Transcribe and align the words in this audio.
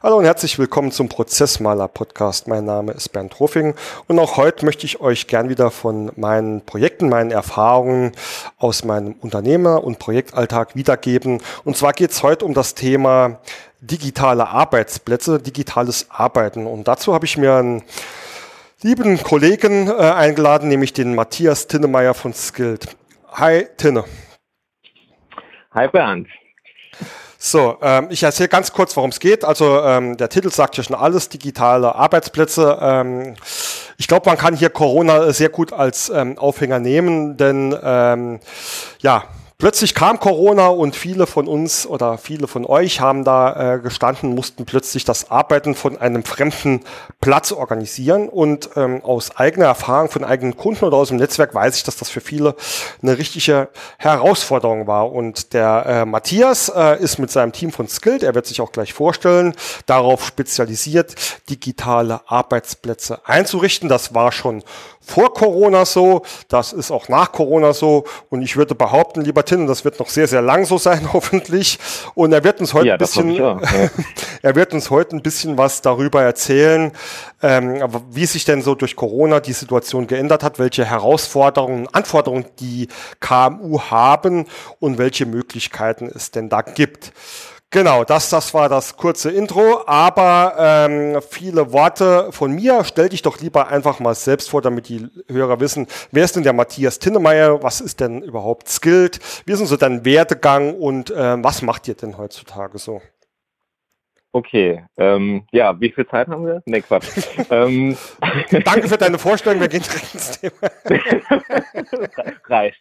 Hallo 0.00 0.18
und 0.18 0.26
herzlich 0.26 0.60
willkommen 0.60 0.92
zum 0.92 1.08
Prozessmaler 1.08 1.88
Podcast. 1.88 2.46
Mein 2.46 2.64
Name 2.64 2.92
ist 2.92 3.08
Bernd 3.08 3.40
Ruffing 3.40 3.74
und 4.06 4.20
auch 4.20 4.36
heute 4.36 4.64
möchte 4.64 4.86
ich 4.86 5.00
euch 5.00 5.26
gern 5.26 5.48
wieder 5.48 5.72
von 5.72 6.12
meinen 6.14 6.64
Projekten, 6.64 7.08
meinen 7.08 7.32
Erfahrungen 7.32 8.12
aus 8.58 8.84
meinem 8.84 9.14
Unternehmer- 9.14 9.82
und 9.82 9.98
Projektalltag 9.98 10.76
wiedergeben. 10.76 11.42
Und 11.64 11.76
zwar 11.76 11.94
geht 11.94 12.12
es 12.12 12.22
heute 12.22 12.44
um 12.44 12.54
das 12.54 12.76
Thema 12.76 13.40
digitale 13.80 14.46
Arbeitsplätze, 14.46 15.40
digitales 15.40 16.06
Arbeiten. 16.10 16.68
Und 16.68 16.86
dazu 16.86 17.12
habe 17.12 17.26
ich 17.26 17.36
mir 17.36 17.54
einen 17.54 17.82
lieben 18.82 19.20
Kollegen 19.20 19.88
äh, 19.88 19.94
eingeladen, 19.94 20.68
nämlich 20.68 20.92
den 20.92 21.16
Matthias 21.16 21.66
Tinnemeyer 21.66 22.14
von 22.14 22.32
Skilled. 22.32 22.86
Hi 23.32 23.66
Tinne. 23.76 24.04
Hi 25.72 25.88
Bernd. 25.88 26.28
So, 27.40 27.78
ähm, 27.82 28.08
ich 28.10 28.24
erzähle 28.24 28.48
ganz 28.48 28.72
kurz, 28.72 28.96
worum 28.96 29.10
es 29.10 29.20
geht. 29.20 29.44
Also 29.44 29.80
ähm, 29.82 30.16
der 30.16 30.28
Titel 30.28 30.50
sagt 30.50 30.76
ja 30.76 30.82
schon 30.82 30.96
alles, 30.96 31.28
digitale 31.28 31.94
Arbeitsplätze. 31.94 32.78
Ähm, 32.80 33.36
ich 33.96 34.08
glaube, 34.08 34.28
man 34.28 34.36
kann 34.36 34.56
hier 34.56 34.70
Corona 34.70 35.32
sehr 35.32 35.48
gut 35.48 35.72
als 35.72 36.10
ähm, 36.10 36.36
Aufhänger 36.36 36.80
nehmen, 36.80 37.36
denn 37.36 37.76
ähm, 37.80 38.40
ja, 38.98 39.22
Plötzlich 39.60 39.92
kam 39.92 40.20
Corona 40.20 40.68
und 40.68 40.94
viele 40.94 41.26
von 41.26 41.48
uns 41.48 41.84
oder 41.84 42.16
viele 42.16 42.46
von 42.46 42.64
euch 42.64 43.00
haben 43.00 43.24
da 43.24 43.74
äh, 43.74 43.80
gestanden, 43.80 44.36
mussten 44.36 44.66
plötzlich 44.66 45.04
das 45.04 45.32
Arbeiten 45.32 45.74
von 45.74 45.98
einem 45.98 46.22
fremden 46.22 46.82
Platz 47.20 47.50
organisieren. 47.50 48.28
Und 48.28 48.70
ähm, 48.76 49.02
aus 49.02 49.34
eigener 49.34 49.66
Erfahrung 49.66 50.10
von 50.10 50.22
eigenen 50.22 50.56
Kunden 50.56 50.84
oder 50.84 50.96
aus 50.96 51.08
dem 51.08 51.16
Netzwerk 51.16 51.56
weiß 51.56 51.76
ich, 51.76 51.82
dass 51.82 51.96
das 51.96 52.08
für 52.08 52.20
viele 52.20 52.54
eine 53.02 53.18
richtige 53.18 53.68
Herausforderung 53.96 54.86
war. 54.86 55.10
Und 55.10 55.52
der 55.54 55.86
äh, 55.86 56.04
Matthias 56.04 56.68
äh, 56.68 57.02
ist 57.02 57.18
mit 57.18 57.32
seinem 57.32 57.50
Team 57.50 57.72
von 57.72 57.88
Skilled, 57.88 58.22
er 58.22 58.36
wird 58.36 58.46
sich 58.46 58.60
auch 58.60 58.70
gleich 58.70 58.92
vorstellen, 58.92 59.56
darauf 59.86 60.24
spezialisiert, 60.24 61.16
digitale 61.50 62.20
Arbeitsplätze 62.26 63.26
einzurichten. 63.26 63.88
Das 63.88 64.14
war 64.14 64.30
schon 64.30 64.62
vor 65.08 65.32
Corona 65.32 65.84
so, 65.84 66.22
das 66.48 66.72
ist 66.72 66.90
auch 66.90 67.08
nach 67.08 67.32
Corona 67.32 67.72
so 67.72 68.04
und 68.28 68.42
ich 68.42 68.56
würde 68.56 68.74
behaupten, 68.74 69.22
lieber 69.22 69.44
Tim, 69.44 69.66
das 69.66 69.84
wird 69.84 69.98
noch 69.98 70.08
sehr, 70.08 70.28
sehr 70.28 70.42
lang 70.42 70.66
so 70.66 70.76
sein, 70.76 71.08
hoffentlich. 71.12 71.78
Und 72.14 72.32
er 72.32 72.44
wird 72.44 72.60
uns 72.60 72.74
heute 72.74 72.88
ja, 72.88 72.94
ein 72.94 72.98
bisschen, 72.98 73.30
ja. 73.30 73.58
er 74.42 74.54
wird 74.54 74.74
uns 74.74 74.90
heute 74.90 75.16
ein 75.16 75.22
bisschen 75.22 75.56
was 75.56 75.80
darüber 75.80 76.22
erzählen, 76.22 76.92
ähm, 77.42 77.82
wie 78.10 78.26
sich 78.26 78.44
denn 78.44 78.60
so 78.62 78.74
durch 78.74 78.96
Corona 78.96 79.40
die 79.40 79.54
Situation 79.54 80.06
geändert 80.06 80.42
hat, 80.42 80.58
welche 80.58 80.84
Herausforderungen, 80.84 81.88
Anforderungen 81.92 82.44
die 82.60 82.88
KMU 83.20 83.80
haben 83.80 84.46
und 84.78 84.98
welche 84.98 85.24
Möglichkeiten 85.24 86.10
es 86.14 86.30
denn 86.30 86.48
da 86.48 86.62
gibt. 86.62 87.12
Genau, 87.70 88.02
das, 88.02 88.30
das 88.30 88.54
war 88.54 88.70
das 88.70 88.96
kurze 88.96 89.30
Intro, 89.30 89.82
aber 89.86 90.54
ähm, 90.58 91.20
viele 91.20 91.70
Worte 91.70 92.32
von 92.32 92.54
mir. 92.54 92.82
Stell 92.84 93.10
dich 93.10 93.20
doch 93.20 93.40
lieber 93.40 93.68
einfach 93.68 94.00
mal 94.00 94.14
selbst 94.14 94.48
vor, 94.48 94.62
damit 94.62 94.88
die 94.88 95.06
Hörer 95.28 95.60
wissen, 95.60 95.86
wer 96.10 96.24
ist 96.24 96.34
denn 96.34 96.44
der 96.44 96.54
Matthias 96.54 96.98
Tinnemeyer, 96.98 97.62
was 97.62 97.82
ist 97.82 98.00
denn 98.00 98.22
überhaupt 98.22 98.70
Skilled, 98.70 99.20
wie 99.44 99.52
ist 99.52 99.58
denn 99.58 99.66
so 99.66 99.76
dein 99.76 100.06
Werdegang 100.06 100.76
und 100.76 101.10
äh, 101.10 101.44
was 101.44 101.60
macht 101.60 101.88
ihr 101.88 101.94
denn 101.94 102.16
heutzutage 102.16 102.78
so? 102.78 103.02
Okay, 104.32 104.84
ähm, 104.96 105.46
ja, 105.52 105.78
wie 105.78 105.90
viel 105.90 106.06
Zeit 106.06 106.28
haben 106.28 106.46
wir? 106.46 106.62
Nee, 106.64 106.80
Quatsch. 106.80 107.08
ähm. 107.50 107.96
Danke 108.64 108.88
für 108.88 108.98
deine 108.98 109.18
Vorstellung, 109.18 109.60
wir 109.60 109.68
gehen 109.68 109.82
direkt 109.82 110.14
ins 110.14 110.40
Thema. 110.40 110.70
Reicht. 112.48 112.80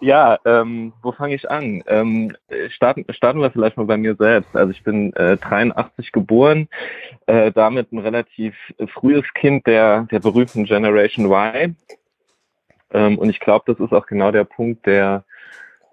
Ja, 0.00 0.38
ähm, 0.44 0.92
wo 1.02 1.12
fange 1.12 1.34
ich 1.34 1.50
an? 1.50 1.82
Ähm, 1.86 2.36
starten, 2.70 3.04
starten 3.10 3.40
wir 3.40 3.50
vielleicht 3.50 3.76
mal 3.76 3.86
bei 3.86 3.96
mir 3.96 4.14
selbst. 4.14 4.54
Also 4.54 4.70
ich 4.70 4.82
bin 4.82 5.12
äh, 5.14 5.36
83 5.36 6.12
geboren, 6.12 6.68
äh, 7.26 7.50
damit 7.52 7.92
ein 7.92 7.98
relativ 7.98 8.54
frühes 8.94 9.24
Kind 9.34 9.66
der, 9.66 10.06
der 10.10 10.20
berühmten 10.20 10.64
Generation 10.64 11.26
Y. 11.26 11.76
Ähm, 12.92 13.18
und 13.18 13.30
ich 13.30 13.40
glaube, 13.40 13.64
das 13.66 13.80
ist 13.80 13.92
auch 13.92 14.06
genau 14.06 14.30
der 14.30 14.44
Punkt, 14.44 14.86
der, 14.86 15.24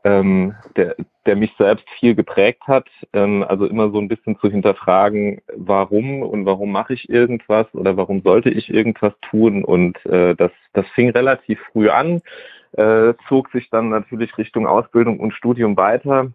ähm, 0.03 0.55
der, 0.75 0.95
der 1.25 1.35
mich 1.35 1.53
selbst 1.57 1.87
viel 1.99 2.15
geprägt 2.15 2.63
hat. 2.67 2.87
Ähm, 3.13 3.43
also 3.47 3.65
immer 3.65 3.91
so 3.91 3.99
ein 3.99 4.07
bisschen 4.07 4.37
zu 4.39 4.49
hinterfragen, 4.49 5.41
warum 5.55 6.23
und 6.23 6.45
warum 6.45 6.71
mache 6.71 6.93
ich 6.93 7.09
irgendwas 7.09 7.67
oder 7.73 7.97
warum 7.97 8.21
sollte 8.21 8.49
ich 8.49 8.69
irgendwas 8.69 9.13
tun. 9.29 9.63
Und 9.63 10.03
äh, 10.05 10.35
das, 10.35 10.51
das 10.73 10.87
fing 10.89 11.09
relativ 11.09 11.59
früh 11.71 11.89
an 11.89 12.21
äh, 12.77 13.13
zog 13.27 13.51
sich 13.51 13.69
dann 13.69 13.89
natürlich 13.89 14.37
Richtung 14.37 14.67
Ausbildung 14.67 15.19
und 15.19 15.33
Studium 15.33 15.75
weiter. 15.77 16.31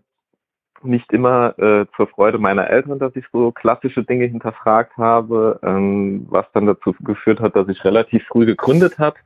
Nicht 0.82 1.12
immer 1.12 1.56
äh, 1.58 1.86
zur 1.96 2.08
Freude 2.08 2.38
meiner 2.38 2.68
Eltern, 2.68 2.98
dass 2.98 3.14
ich 3.14 3.24
so 3.32 3.52
klassische 3.52 4.02
Dinge 4.02 4.26
hinterfragt 4.26 4.96
habe, 4.96 5.60
ähm, 5.62 6.26
was 6.28 6.44
dann 6.52 6.66
dazu 6.66 6.94
geführt 7.00 7.40
hat, 7.40 7.54
dass 7.54 7.68
ich 7.68 7.84
relativ 7.84 8.24
früh 8.26 8.44
gegründet 8.46 8.98
habe. 8.98 9.16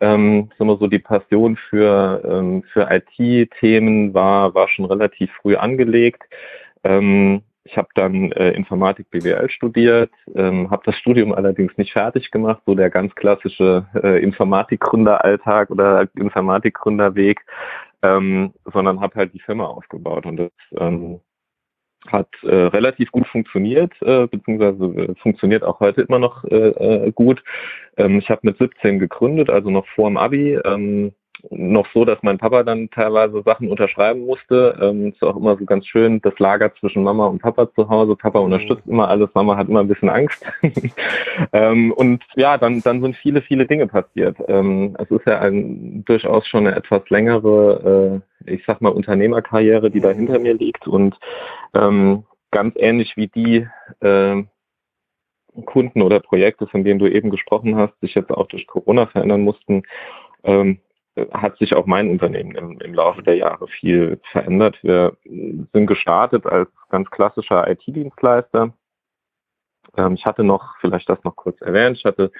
Ähm, 0.00 0.50
sagen 0.58 0.76
so 0.78 0.86
die 0.86 0.98
Passion 0.98 1.56
für, 1.68 2.22
ähm, 2.26 2.62
für 2.72 2.88
IT-Themen 2.90 4.14
war, 4.14 4.54
war 4.54 4.68
schon 4.68 4.86
relativ 4.86 5.30
früh 5.40 5.56
angelegt. 5.56 6.22
Ähm, 6.84 7.42
ich 7.66 7.76
habe 7.76 7.88
dann 7.94 8.32
äh, 8.32 8.52
Informatik 8.52 9.10
BWL 9.10 9.50
studiert, 9.50 10.10
ähm, 10.34 10.70
habe 10.70 10.82
das 10.86 10.96
Studium 10.96 11.32
allerdings 11.32 11.76
nicht 11.76 11.92
fertig 11.92 12.30
gemacht, 12.30 12.62
so 12.64 12.74
der 12.74 12.90
ganz 12.90 13.14
klassische 13.14 13.86
äh, 14.02 14.22
Informatikgründeralltag 14.22 15.70
oder 15.70 16.08
Informatikgründerweg, 16.14 17.40
ähm, 18.02 18.52
sondern 18.72 19.00
habe 19.00 19.16
halt 19.16 19.34
die 19.34 19.40
Firma 19.40 19.64
aufgebaut 19.64 20.26
und 20.26 20.36
das 20.36 20.50
ähm, 20.78 21.20
hat 22.06 22.28
äh, 22.42 22.54
relativ 22.54 23.10
gut 23.10 23.26
funktioniert, 23.26 23.92
äh, 24.00 24.28
beziehungsweise 24.28 24.84
äh, 24.84 25.14
funktioniert 25.16 25.64
auch 25.64 25.80
heute 25.80 26.02
immer 26.02 26.20
noch 26.20 26.44
äh, 26.44 27.06
äh, 27.06 27.12
gut. 27.12 27.42
Ähm, 27.96 28.18
ich 28.18 28.30
habe 28.30 28.42
mit 28.44 28.58
17 28.58 29.00
gegründet, 29.00 29.50
also 29.50 29.70
noch 29.70 29.86
vor 29.88 30.08
dem 30.08 30.16
Abi. 30.16 30.58
Ähm, 30.64 31.12
noch 31.50 31.86
so, 31.92 32.04
dass 32.04 32.22
mein 32.22 32.38
Papa 32.38 32.62
dann 32.62 32.90
teilweise 32.90 33.42
Sachen 33.42 33.68
unterschreiben 33.68 34.26
musste. 34.26 34.78
Ähm, 34.80 35.08
ist 35.08 35.22
auch 35.22 35.36
immer 35.36 35.56
so 35.56 35.64
ganz 35.64 35.86
schön, 35.86 36.20
das 36.22 36.38
Lager 36.38 36.74
zwischen 36.74 37.02
Mama 37.02 37.26
und 37.26 37.40
Papa 37.40 37.72
zu 37.74 37.88
Hause. 37.88 38.16
Papa 38.16 38.38
mhm. 38.38 38.46
unterstützt 38.46 38.86
immer 38.86 39.08
alles, 39.08 39.30
Mama 39.34 39.56
hat 39.56 39.68
immer 39.68 39.80
ein 39.80 39.88
bisschen 39.88 40.08
Angst. 40.08 40.44
ähm, 41.52 41.92
und 41.92 42.24
ja, 42.34 42.58
dann, 42.58 42.82
dann 42.82 43.02
sind 43.02 43.16
viele, 43.16 43.42
viele 43.42 43.66
Dinge 43.66 43.86
passiert. 43.86 44.36
Ähm, 44.48 44.96
es 44.98 45.10
ist 45.10 45.26
ja 45.26 45.40
ein, 45.40 46.04
durchaus 46.04 46.46
schon 46.46 46.66
eine 46.66 46.76
etwas 46.76 47.08
längere, 47.10 48.22
äh, 48.46 48.52
ich 48.54 48.64
sag 48.66 48.80
mal, 48.80 48.92
Unternehmerkarriere, 48.92 49.90
die 49.90 50.00
da 50.00 50.12
mhm. 50.12 50.18
hinter 50.18 50.38
mir 50.38 50.54
liegt. 50.54 50.86
Und 50.86 51.18
ähm, 51.74 52.24
ganz 52.50 52.74
ähnlich 52.76 53.16
wie 53.16 53.28
die 53.28 53.66
äh, 54.00 54.42
Kunden 55.64 56.02
oder 56.02 56.20
Projekte, 56.20 56.66
von 56.66 56.84
denen 56.84 56.98
du 56.98 57.06
eben 57.06 57.30
gesprochen 57.30 57.76
hast, 57.76 57.98
sich 58.00 58.14
jetzt 58.14 58.30
auch 58.30 58.46
durch 58.48 58.66
Corona 58.66 59.06
verändern 59.06 59.40
mussten, 59.42 59.84
ähm, 60.44 60.78
hat 61.32 61.56
sich 61.58 61.74
auch 61.74 61.86
mein 61.86 62.10
Unternehmen 62.10 62.54
im, 62.54 62.78
im, 62.80 62.94
Laufe 62.94 63.22
der 63.22 63.36
Jahre 63.36 63.68
viel 63.68 64.20
verändert. 64.32 64.78
Wir 64.82 65.16
sind 65.24 65.86
gestartet 65.86 66.46
als 66.46 66.68
ganz 66.90 67.10
klassischer 67.10 67.68
IT-Dienstleister. 67.68 68.74
Ähm, 69.96 70.14
ich 70.14 70.26
hatte 70.26 70.44
noch, 70.44 70.76
vielleicht 70.80 71.08
das 71.08 71.22
noch 71.24 71.36
kurz 71.36 71.60
erwähnt, 71.62 71.96
ich 71.96 72.04
hatte, 72.04 72.30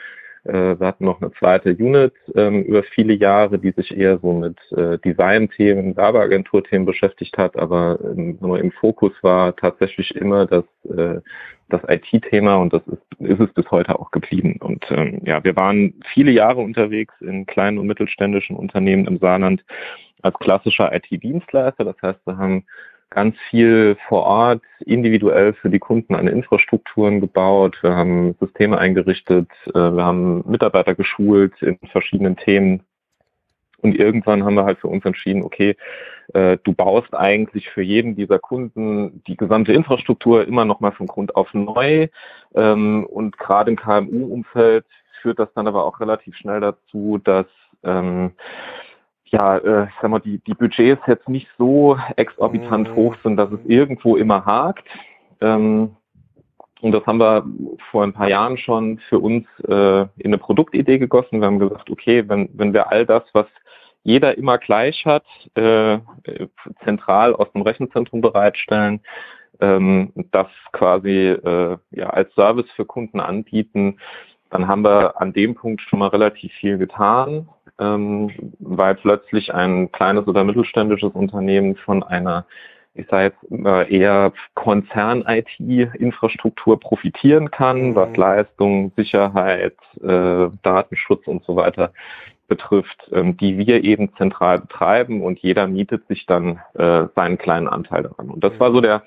äh, 0.48 0.78
wir 0.78 0.86
hatten 0.86 1.04
noch 1.04 1.20
eine 1.20 1.32
zweite 1.32 1.70
Unit 1.70 2.12
ähm, 2.34 2.62
über 2.62 2.82
viele 2.82 3.14
Jahre, 3.14 3.58
die 3.58 3.72
sich 3.72 3.96
eher 3.96 4.18
so 4.18 4.32
mit 4.32 4.56
äh, 4.72 4.98
Design-Themen, 4.98 5.96
Werbeagentur-Themen 5.96 6.86
beschäftigt 6.86 7.36
hat, 7.38 7.56
aber 7.56 7.98
ähm, 8.02 8.38
im 8.40 8.72
Fokus 8.72 9.12
war 9.22 9.54
tatsächlich 9.56 10.14
immer 10.14 10.46
das 10.46 10.64
äh, 10.84 11.20
das 11.68 11.80
IT-Thema 11.88 12.56
und 12.56 12.72
das 12.72 12.82
ist, 12.86 13.20
ist 13.20 13.40
es 13.40 13.52
bis 13.52 13.70
heute 13.70 13.98
auch 13.98 14.10
geblieben. 14.12 14.56
Und 14.60 14.84
ähm, 14.90 15.20
ja, 15.24 15.42
wir 15.42 15.56
waren 15.56 15.94
viele 16.12 16.30
Jahre 16.30 16.60
unterwegs 16.60 17.14
in 17.20 17.46
kleinen 17.46 17.78
und 17.78 17.86
mittelständischen 17.86 18.56
Unternehmen 18.56 19.06
im 19.06 19.18
Saarland 19.18 19.64
als 20.22 20.38
klassischer 20.38 20.94
IT-Dienstleister. 20.94 21.84
Das 21.84 21.96
heißt, 22.02 22.20
wir 22.24 22.38
haben 22.38 22.64
ganz 23.10 23.36
viel 23.50 23.96
vor 24.08 24.24
Ort 24.24 24.62
individuell 24.80 25.54
für 25.54 25.70
die 25.70 25.78
Kunden 25.78 26.14
eine 26.14 26.30
Infrastrukturen 26.30 27.20
gebaut. 27.20 27.78
Wir 27.82 27.94
haben 27.94 28.34
Systeme 28.40 28.78
eingerichtet. 28.78 29.48
Äh, 29.68 29.72
wir 29.72 30.04
haben 30.04 30.44
Mitarbeiter 30.48 30.94
geschult 30.94 31.62
in 31.62 31.78
verschiedenen 31.90 32.36
Themen 32.36 32.82
und 33.86 33.94
irgendwann 33.94 34.44
haben 34.44 34.54
wir 34.54 34.64
halt 34.64 34.78
für 34.78 34.88
uns 34.88 35.04
entschieden, 35.04 35.42
okay, 35.42 35.76
äh, 36.34 36.58
du 36.64 36.72
baust 36.72 37.14
eigentlich 37.14 37.68
für 37.70 37.82
jeden 37.82 38.16
dieser 38.16 38.38
Kunden 38.38 39.22
die 39.26 39.36
gesamte 39.36 39.72
Infrastruktur 39.72 40.46
immer 40.46 40.64
noch 40.64 40.80
mal 40.80 40.92
von 40.92 41.06
Grund 41.06 41.36
auf 41.36 41.52
neu. 41.54 42.08
Ähm, 42.54 43.06
und 43.06 43.38
gerade 43.38 43.70
im 43.70 43.76
KMU-Umfeld 43.76 44.86
führt 45.20 45.38
das 45.38 45.52
dann 45.54 45.68
aber 45.68 45.84
auch 45.84 46.00
relativ 46.00 46.36
schnell 46.36 46.60
dazu, 46.60 47.18
dass 47.22 47.46
ähm, 47.84 48.32
ja, 49.26 49.58
äh, 49.58 49.84
ich 49.84 49.94
sag 50.00 50.10
mal, 50.10 50.20
die, 50.20 50.38
die 50.38 50.54
Budgets 50.54 51.02
jetzt 51.06 51.28
nicht 51.28 51.48
so 51.58 51.98
exorbitant 52.16 52.90
mhm. 52.90 52.94
hoch 52.94 53.16
sind, 53.22 53.36
dass 53.36 53.50
es 53.50 53.60
irgendwo 53.64 54.16
immer 54.16 54.44
hakt. 54.44 54.86
Ähm, 55.40 55.96
und 56.80 56.92
das 56.92 57.06
haben 57.06 57.18
wir 57.18 57.44
vor 57.90 58.04
ein 58.04 58.12
paar 58.12 58.28
Jahren 58.28 58.58
schon 58.58 58.98
für 59.08 59.18
uns 59.18 59.46
äh, 59.66 60.02
in 60.18 60.26
eine 60.26 60.38
Produktidee 60.38 60.98
gegossen. 60.98 61.40
Wir 61.40 61.46
haben 61.46 61.58
gesagt, 61.58 61.90
okay, 61.90 62.28
wenn, 62.28 62.50
wenn 62.52 62.72
wir 62.74 62.90
all 62.90 63.06
das, 63.06 63.24
was 63.32 63.46
jeder 64.04 64.36
immer 64.38 64.58
gleich 64.58 65.04
hat, 65.04 65.24
äh, 65.54 65.98
zentral 66.84 67.34
aus 67.34 67.50
dem 67.52 67.62
Rechenzentrum 67.62 68.20
bereitstellen, 68.20 69.00
ähm, 69.60 70.12
das 70.30 70.46
quasi 70.72 71.30
äh, 71.30 71.76
ja, 71.90 72.10
als 72.10 72.32
Service 72.34 72.70
für 72.76 72.84
Kunden 72.84 73.20
anbieten, 73.20 73.98
dann 74.50 74.68
haben 74.68 74.82
wir 74.82 75.20
an 75.20 75.32
dem 75.32 75.54
Punkt 75.54 75.80
schon 75.80 75.98
mal 75.98 76.08
relativ 76.08 76.52
viel 76.52 76.78
getan, 76.78 77.48
ähm, 77.78 78.30
weil 78.58 78.94
plötzlich 78.94 79.52
ein 79.54 79.92
kleines 79.92 80.26
oder 80.26 80.44
mittelständisches 80.44 81.12
Unternehmen 81.12 81.76
von 81.76 82.02
einer 82.02 82.46
ich 82.98 83.06
sage 83.08 83.34
jetzt 83.34 83.90
eher 83.90 84.32
Konzern-IT-Infrastruktur 84.54 86.80
profitieren 86.80 87.50
kann, 87.50 87.90
mhm. 87.90 87.94
was 87.94 88.16
Leistung, 88.16 88.90
Sicherheit, 88.96 89.76
äh, 90.02 90.48
Datenschutz 90.62 91.26
und 91.26 91.44
so 91.44 91.56
weiter 91.56 91.92
betrifft, 92.48 93.10
ähm, 93.12 93.36
die 93.36 93.58
wir 93.58 93.84
eben 93.84 94.14
zentral 94.16 94.60
betreiben 94.60 95.22
und 95.22 95.38
jeder 95.40 95.66
mietet 95.66 96.06
sich 96.06 96.24
dann 96.26 96.60
äh, 96.74 97.06
seinen 97.14 97.36
kleinen 97.38 97.68
Anteil 97.68 98.04
daran. 98.04 98.30
Und 98.30 98.44
das 98.44 98.58
war 98.58 98.72
so 98.72 98.80
der 98.80 99.02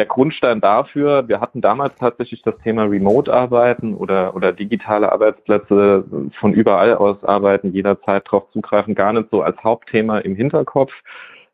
der 0.00 0.06
Grundstein 0.06 0.62
dafür, 0.62 1.28
wir 1.28 1.42
hatten 1.42 1.60
damals 1.60 1.94
tatsächlich 1.96 2.40
das 2.40 2.56
Thema 2.64 2.84
Remote-Arbeiten 2.84 3.94
oder, 3.94 4.34
oder 4.34 4.50
digitale 4.50 5.12
Arbeitsplätze 5.12 6.04
von 6.40 6.54
überall 6.54 6.94
aus 6.94 7.22
arbeiten, 7.22 7.74
jederzeit 7.74 8.24
darauf 8.26 8.50
zugreifen, 8.50 8.94
gar 8.94 9.12
nicht 9.12 9.28
so 9.30 9.42
als 9.42 9.62
Hauptthema 9.62 10.16
im 10.20 10.34
Hinterkopf, 10.34 10.90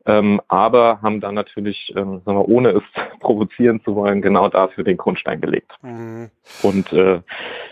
ähm, 0.06 0.40
aber 0.46 1.02
haben 1.02 1.20
dann 1.20 1.34
natürlich, 1.34 1.92
ähm, 1.96 2.22
sagen 2.24 2.38
wir, 2.38 2.48
ohne 2.48 2.68
es 2.68 2.84
provozieren 3.18 3.82
zu 3.82 3.96
wollen, 3.96 4.22
genau 4.22 4.48
dafür 4.48 4.84
den 4.84 4.96
Grundstein 4.96 5.40
gelegt. 5.40 5.72
Mhm. 5.82 6.30
Und 6.62 6.92
äh, 6.92 7.20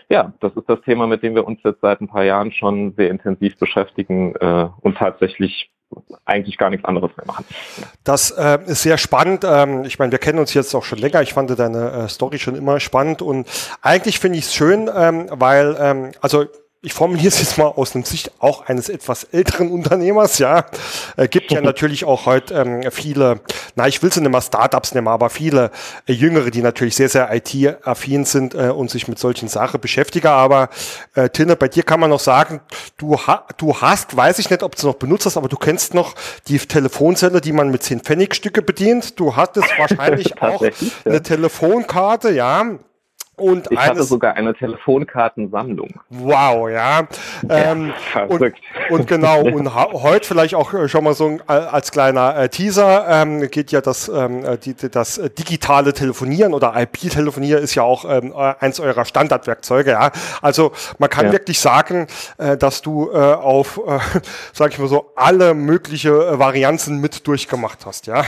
ja, 0.08 0.32
das 0.40 0.56
ist 0.56 0.68
das 0.68 0.80
Thema, 0.80 1.06
mit 1.06 1.22
dem 1.22 1.36
wir 1.36 1.46
uns 1.46 1.60
jetzt 1.62 1.82
seit 1.82 2.00
ein 2.00 2.08
paar 2.08 2.24
Jahren 2.24 2.50
schon 2.50 2.94
sehr 2.96 3.10
intensiv 3.10 3.56
beschäftigen 3.60 4.34
äh, 4.40 4.66
und 4.80 4.98
tatsächlich 4.98 5.70
eigentlich 6.24 6.58
gar 6.58 6.70
nichts 6.70 6.84
anderes 6.84 7.10
mehr 7.16 7.26
machen. 7.26 7.44
Das 8.02 8.30
äh, 8.30 8.58
ist 8.66 8.82
sehr 8.82 8.98
spannend. 8.98 9.44
Ähm, 9.44 9.84
ich 9.84 9.98
meine, 9.98 10.12
wir 10.12 10.18
kennen 10.18 10.38
uns 10.38 10.54
jetzt 10.54 10.74
auch 10.74 10.84
schon 10.84 10.98
länger. 10.98 11.22
Ich 11.22 11.34
fand 11.34 11.56
deine 11.58 11.90
äh, 11.90 12.08
Story 12.08 12.38
schon 12.38 12.56
immer 12.56 12.80
spannend 12.80 13.22
und 13.22 13.48
eigentlich 13.82 14.18
finde 14.18 14.38
ich 14.38 14.46
es 14.46 14.54
schön, 14.54 14.90
ähm, 14.94 15.26
weil, 15.30 15.76
ähm, 15.78 16.12
also 16.20 16.46
ich 16.84 16.92
formuliere 16.92 17.28
es 17.28 17.38
jetzt 17.38 17.56
mal 17.56 17.66
aus 17.66 17.92
dem 17.92 18.04
Sicht 18.04 18.30
auch 18.40 18.66
eines 18.66 18.90
etwas 18.90 19.24
älteren 19.24 19.70
Unternehmers, 19.70 20.38
ja. 20.38 20.66
Äh, 21.16 21.28
gibt 21.28 21.50
ja 21.50 21.60
natürlich 21.62 22.04
auch 22.04 22.26
heute 22.26 22.54
ähm, 22.54 22.90
viele, 22.90 23.40
na, 23.74 23.88
ich 23.88 24.02
will 24.02 24.12
sie 24.12 24.20
nicht 24.20 24.30
mal 24.30 24.42
Startups 24.42 24.94
nehmen, 24.94 25.08
aber 25.08 25.30
viele 25.30 25.70
äh, 26.06 26.12
Jüngere, 26.12 26.50
die 26.50 26.60
natürlich 26.60 26.94
sehr, 26.94 27.08
sehr 27.08 27.34
IT-affin 27.34 28.26
sind 28.26 28.54
äh, 28.54 28.68
und 28.68 28.90
sich 28.90 29.08
mit 29.08 29.18
solchen 29.18 29.48
Sachen 29.48 29.80
beschäftigen. 29.80 30.26
Aber 30.26 30.68
äh, 31.14 31.30
Tinne, 31.30 31.56
bei 31.56 31.68
dir 31.68 31.84
kann 31.84 32.00
man 32.00 32.10
noch 32.10 32.20
sagen, 32.20 32.60
du, 32.98 33.16
ha 33.16 33.46
du 33.56 33.80
hast, 33.80 34.14
weiß 34.14 34.38
ich 34.38 34.50
nicht, 34.50 34.62
ob 34.62 34.72
du 34.72 34.78
es 34.78 34.84
noch 34.84 34.96
benutzt 34.96 35.24
hast, 35.24 35.38
aber 35.38 35.48
du 35.48 35.56
kennst 35.56 35.94
noch 35.94 36.14
die 36.48 36.58
Telefonzelle, 36.58 37.40
die 37.40 37.52
man 37.52 37.70
mit 37.70 37.82
10 37.82 38.00
Pfennigstücke 38.00 38.60
bedient. 38.60 39.18
Du 39.18 39.34
hattest 39.36 39.68
wahrscheinlich 39.78 40.42
auch 40.42 40.62
eine 41.06 41.22
Telefonkarte, 41.22 42.30
ja 42.30 42.78
und 43.36 43.70
ich 43.70 43.78
hatte 43.78 44.04
sogar 44.04 44.34
eine 44.34 44.54
Telefonkartensammlung. 44.54 45.88
Wow, 46.10 46.70
ja. 46.70 47.06
Ähm, 47.48 47.92
ja 48.14 48.24
und, 48.24 48.52
und, 48.90 49.06
genau, 49.08 49.42
und 49.42 49.74
heute 49.74 50.26
vielleicht 50.26 50.54
auch 50.54 50.72
äh, 50.72 50.88
schon 50.88 51.04
mal 51.04 51.14
so 51.14 51.38
äh, 51.48 51.52
als 51.52 51.90
kleiner 51.90 52.36
äh, 52.36 52.48
Teaser, 52.48 53.06
ähm, 53.08 53.50
geht 53.50 53.72
ja 53.72 53.80
das, 53.80 54.08
ähm, 54.08 54.44
äh, 54.44 54.56
die, 54.58 54.74
das 54.74 55.20
digitale 55.38 55.92
Telefonieren 55.92 56.54
oder 56.54 56.74
IP-Telefonieren 56.76 57.62
ist 57.62 57.74
ja 57.74 57.82
auch 57.82 58.04
ähm, 58.08 58.34
eins 58.34 58.78
eurer 58.78 59.04
Standardwerkzeuge, 59.04 59.90
ja. 59.90 60.12
Also 60.40 60.72
man 60.98 61.10
kann 61.10 61.26
ja. 61.26 61.32
wirklich 61.32 61.58
sagen, 61.58 62.06
äh, 62.38 62.56
dass 62.56 62.82
du 62.82 63.10
äh, 63.12 63.16
auf, 63.16 63.80
äh, 63.84 63.98
sag 64.52 64.72
ich 64.72 64.78
mal 64.78 64.88
so, 64.88 65.10
alle 65.16 65.54
mögliche 65.54 66.38
Varianten 66.38 67.00
mit 67.00 67.26
durchgemacht 67.26 67.84
hast, 67.86 68.06
ja. 68.06 68.24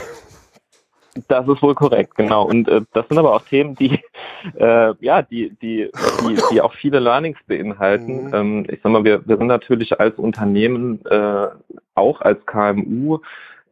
Das 1.28 1.48
ist 1.48 1.62
wohl 1.62 1.74
korrekt, 1.74 2.14
genau. 2.14 2.44
Und 2.44 2.68
äh, 2.68 2.82
das 2.92 3.08
sind 3.08 3.18
aber 3.18 3.34
auch 3.34 3.42
Themen, 3.42 3.74
die 3.74 4.00
äh, 4.56 4.94
ja, 5.00 5.22
die, 5.22 5.50
die, 5.62 5.90
die, 6.22 6.38
die 6.50 6.60
auch 6.60 6.74
viele 6.74 6.98
Learnings 6.98 7.38
beinhalten. 7.46 8.26
Mhm. 8.26 8.34
Ähm, 8.34 8.66
ich 8.68 8.80
sag 8.82 8.92
mal, 8.92 9.04
wir, 9.04 9.26
wir 9.26 9.36
sind 9.36 9.46
natürlich 9.46 9.98
als 10.00 10.18
Unternehmen, 10.18 11.04
äh, 11.06 11.48
auch 11.94 12.20
als 12.20 12.44
KMU, 12.46 13.18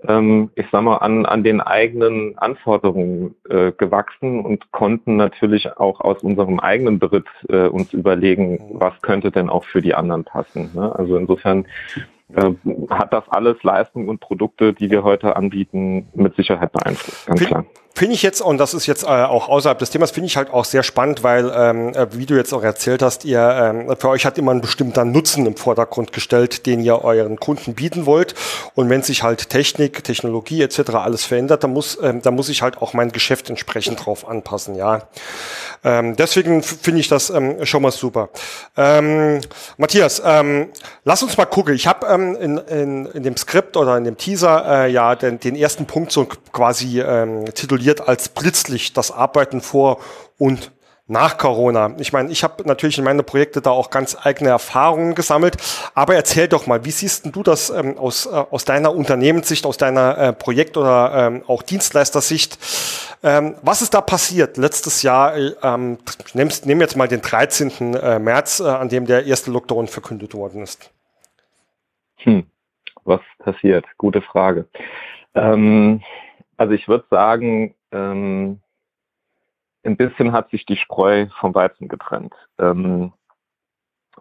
ähm, 0.06 0.50
ich 0.54 0.66
sag 0.70 0.82
mal, 0.82 0.96
an, 0.96 1.26
an 1.26 1.42
den 1.44 1.60
eigenen 1.60 2.36
Anforderungen 2.38 3.34
äh, 3.48 3.72
gewachsen 3.72 4.40
und 4.40 4.70
konnten 4.72 5.16
natürlich 5.16 5.76
auch 5.76 6.00
aus 6.00 6.22
unserem 6.22 6.60
eigenen 6.60 6.98
Beritt 6.98 7.26
äh, 7.48 7.68
uns 7.68 7.92
überlegen, 7.92 8.52
mhm. 8.52 8.80
was 8.80 9.00
könnte 9.02 9.30
denn 9.30 9.48
auch 9.48 9.64
für 9.64 9.82
die 9.82 9.94
anderen 9.94 10.24
passen. 10.24 10.70
Ne? 10.74 10.94
Also 10.94 11.16
insofern 11.16 11.66
hat 12.90 13.12
das 13.12 13.24
alles 13.28 13.62
Leistungen 13.62 14.08
und 14.08 14.20
Produkte, 14.20 14.72
die 14.72 14.90
wir 14.90 15.02
heute 15.02 15.36
anbieten, 15.36 16.08
mit 16.14 16.36
Sicherheit 16.36 16.72
beeinflusst, 16.72 17.26
ganz 17.26 17.44
klar. 17.44 17.64
Finde 17.96 18.16
ich 18.16 18.22
jetzt, 18.22 18.40
und 18.40 18.58
das 18.58 18.74
ist 18.74 18.86
jetzt 18.86 19.04
äh, 19.04 19.06
auch 19.06 19.48
außerhalb 19.48 19.78
des 19.78 19.90
Themas, 19.90 20.10
finde 20.10 20.26
ich 20.26 20.36
halt 20.36 20.50
auch 20.50 20.64
sehr 20.64 20.82
spannend, 20.82 21.22
weil, 21.22 21.52
ähm, 21.54 21.94
äh, 21.94 22.08
wie 22.10 22.26
du 22.26 22.34
jetzt 22.34 22.52
auch 22.52 22.64
erzählt 22.64 23.02
hast, 23.02 23.24
ihr, 23.24 23.38
ähm, 23.38 23.94
für 23.96 24.08
euch 24.08 24.26
hat 24.26 24.36
immer 24.36 24.50
ein 24.50 24.60
bestimmter 24.60 25.04
Nutzen 25.04 25.46
im 25.46 25.56
Vordergrund 25.56 26.12
gestellt, 26.12 26.66
den 26.66 26.80
ihr 26.80 27.04
euren 27.04 27.38
Kunden 27.38 27.74
bieten 27.74 28.04
wollt. 28.04 28.34
Und 28.74 28.90
wenn 28.90 29.02
sich 29.02 29.22
halt 29.22 29.48
Technik, 29.48 30.02
Technologie 30.02 30.60
etc. 30.60 30.90
alles 30.94 31.24
verändert, 31.24 31.62
dann 31.62 31.72
muss, 31.72 31.96
ähm, 32.02 32.20
dann 32.20 32.34
muss 32.34 32.48
ich 32.48 32.62
halt 32.62 32.82
auch 32.82 32.94
mein 32.94 33.12
Geschäft 33.12 33.48
entsprechend 33.48 34.04
drauf 34.04 34.26
anpassen, 34.26 34.74
ja. 34.74 35.02
Ähm, 35.84 36.16
deswegen 36.16 36.64
finde 36.64 36.98
ich 36.98 37.06
das 37.06 37.30
ähm, 37.30 37.64
schon 37.64 37.82
mal 37.82 37.92
super. 37.92 38.30
Ähm, 38.76 39.40
Matthias, 39.76 40.20
ähm, 40.24 40.70
lass 41.04 41.22
uns 41.22 41.36
mal 41.36 41.44
gucken. 41.44 41.74
Ich 41.74 41.86
habe 41.86 42.08
ähm, 42.08 42.34
in, 42.34 42.58
in, 42.58 43.06
in 43.06 43.22
dem 43.22 43.36
Skript 43.36 43.76
oder 43.76 43.96
in 43.98 44.04
dem 44.04 44.16
Teaser 44.16 44.86
äh, 44.86 44.90
ja 44.90 45.14
den, 45.14 45.38
den 45.38 45.54
ersten 45.54 45.86
Punkt 45.86 46.10
so 46.10 46.26
quasi 46.52 47.00
ähm, 47.00 47.44
tituliert 47.54 47.83
formuliert 47.84 48.08
als 48.08 48.28
Blitzlicht 48.28 48.96
das 48.96 49.10
Arbeiten 49.10 49.60
vor 49.60 49.98
und 50.38 50.72
nach 51.06 51.36
Corona. 51.36 51.94
Ich 51.98 52.14
meine, 52.14 52.30
ich 52.30 52.42
habe 52.42 52.66
natürlich 52.66 52.96
in 52.96 53.04
meine 53.04 53.22
Projekte 53.22 53.60
da 53.60 53.70
auch 53.70 53.90
ganz 53.90 54.16
eigene 54.22 54.48
Erfahrungen 54.48 55.14
gesammelt, 55.14 55.58
aber 55.94 56.14
erzähl 56.14 56.48
doch 56.48 56.66
mal, 56.66 56.86
wie 56.86 56.90
siehst 56.90 57.26
du 57.26 57.42
das 57.42 57.68
ähm, 57.68 57.98
aus, 57.98 58.24
äh, 58.24 58.30
aus 58.30 58.64
deiner 58.64 58.94
Unternehmenssicht, 58.94 59.66
aus 59.66 59.76
deiner 59.76 60.16
äh, 60.16 60.32
Projekt- 60.32 60.78
oder 60.78 61.12
ähm, 61.26 61.42
auch 61.46 61.62
Dienstleistersicht? 61.62 62.58
Ähm, 63.22 63.54
was 63.60 63.82
ist 63.82 63.92
da 63.92 64.00
passiert 64.00 64.56
letztes 64.56 65.02
Jahr? 65.02 65.36
Ähm, 65.36 65.98
Nehmen 66.32 66.50
nehm 66.64 66.80
jetzt 66.80 66.96
mal 66.96 67.08
den 67.08 67.20
13. 67.20 67.94
Äh, 67.94 68.18
März, 68.18 68.60
äh, 68.60 68.64
an 68.64 68.88
dem 68.88 69.04
der 69.04 69.26
erste 69.26 69.50
Lockdown 69.50 69.88
verkündet 69.88 70.32
worden 70.32 70.62
ist. 70.62 70.90
Hm. 72.22 72.46
Was 73.04 73.20
passiert? 73.40 73.84
Gute 73.98 74.22
Frage. 74.22 74.64
Ähm, 75.34 76.00
also 76.56 76.72
ich 76.72 76.88
würde 76.88 77.04
sagen, 77.10 77.74
ähm, 77.92 78.60
ein 79.84 79.96
bisschen 79.96 80.32
hat 80.32 80.50
sich 80.50 80.66
die 80.66 80.76
Spreu 80.76 81.26
vom 81.40 81.54
Weizen 81.54 81.88
getrennt. 81.88 82.34
Ähm, 82.58 83.12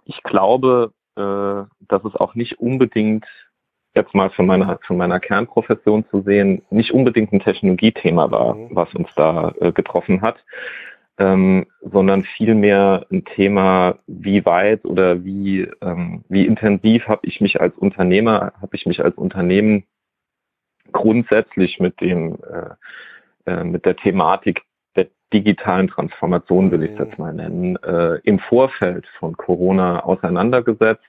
ich 0.05 0.21
glaube, 0.23 0.93
äh, 1.15 1.63
dass 1.87 2.03
es 2.03 2.15
auch 2.15 2.35
nicht 2.35 2.59
unbedingt, 2.59 3.25
jetzt 3.95 4.13
mal 4.15 4.29
von 4.31 4.45
meiner, 4.45 4.79
von 4.85 4.97
meiner 4.97 5.19
Kernprofession 5.19 6.05
zu 6.09 6.21
sehen, 6.21 6.63
nicht 6.69 6.91
unbedingt 6.91 7.31
ein 7.31 7.39
Technologiethema 7.39 8.31
war, 8.31 8.55
mhm. 8.55 8.69
was 8.71 8.93
uns 8.95 9.09
da 9.15 9.53
äh, 9.59 9.71
getroffen 9.71 10.21
hat, 10.21 10.43
ähm, 11.19 11.67
sondern 11.81 12.23
vielmehr 12.23 13.05
ein 13.11 13.23
Thema, 13.23 13.99
wie 14.07 14.45
weit 14.45 14.83
oder 14.83 15.23
wie, 15.23 15.67
ähm, 15.81 16.23
wie 16.27 16.45
intensiv 16.45 17.07
habe 17.07 17.27
ich 17.27 17.39
mich 17.39 17.61
als 17.61 17.77
Unternehmer, 17.77 18.53
habe 18.59 18.75
ich 18.75 18.85
mich 18.85 19.03
als 19.03 19.15
Unternehmen 19.15 19.85
grundsätzlich 20.91 21.79
mit 21.79 21.99
dem, 22.01 22.37
äh, 23.45 23.51
äh, 23.51 23.63
mit 23.63 23.85
der 23.85 23.95
Thematik 23.95 24.61
der 24.95 25.07
digitalen 25.33 25.87
Transformation, 25.87 26.71
will 26.71 26.83
ich 26.83 26.91
es 26.91 26.99
jetzt 26.99 27.19
mal 27.19 27.33
nennen, 27.33 27.77
äh, 27.83 28.19
im 28.23 28.39
Vorfeld 28.39 29.07
von 29.19 29.35
Corona 29.37 30.03
auseinandergesetzt. 30.03 31.03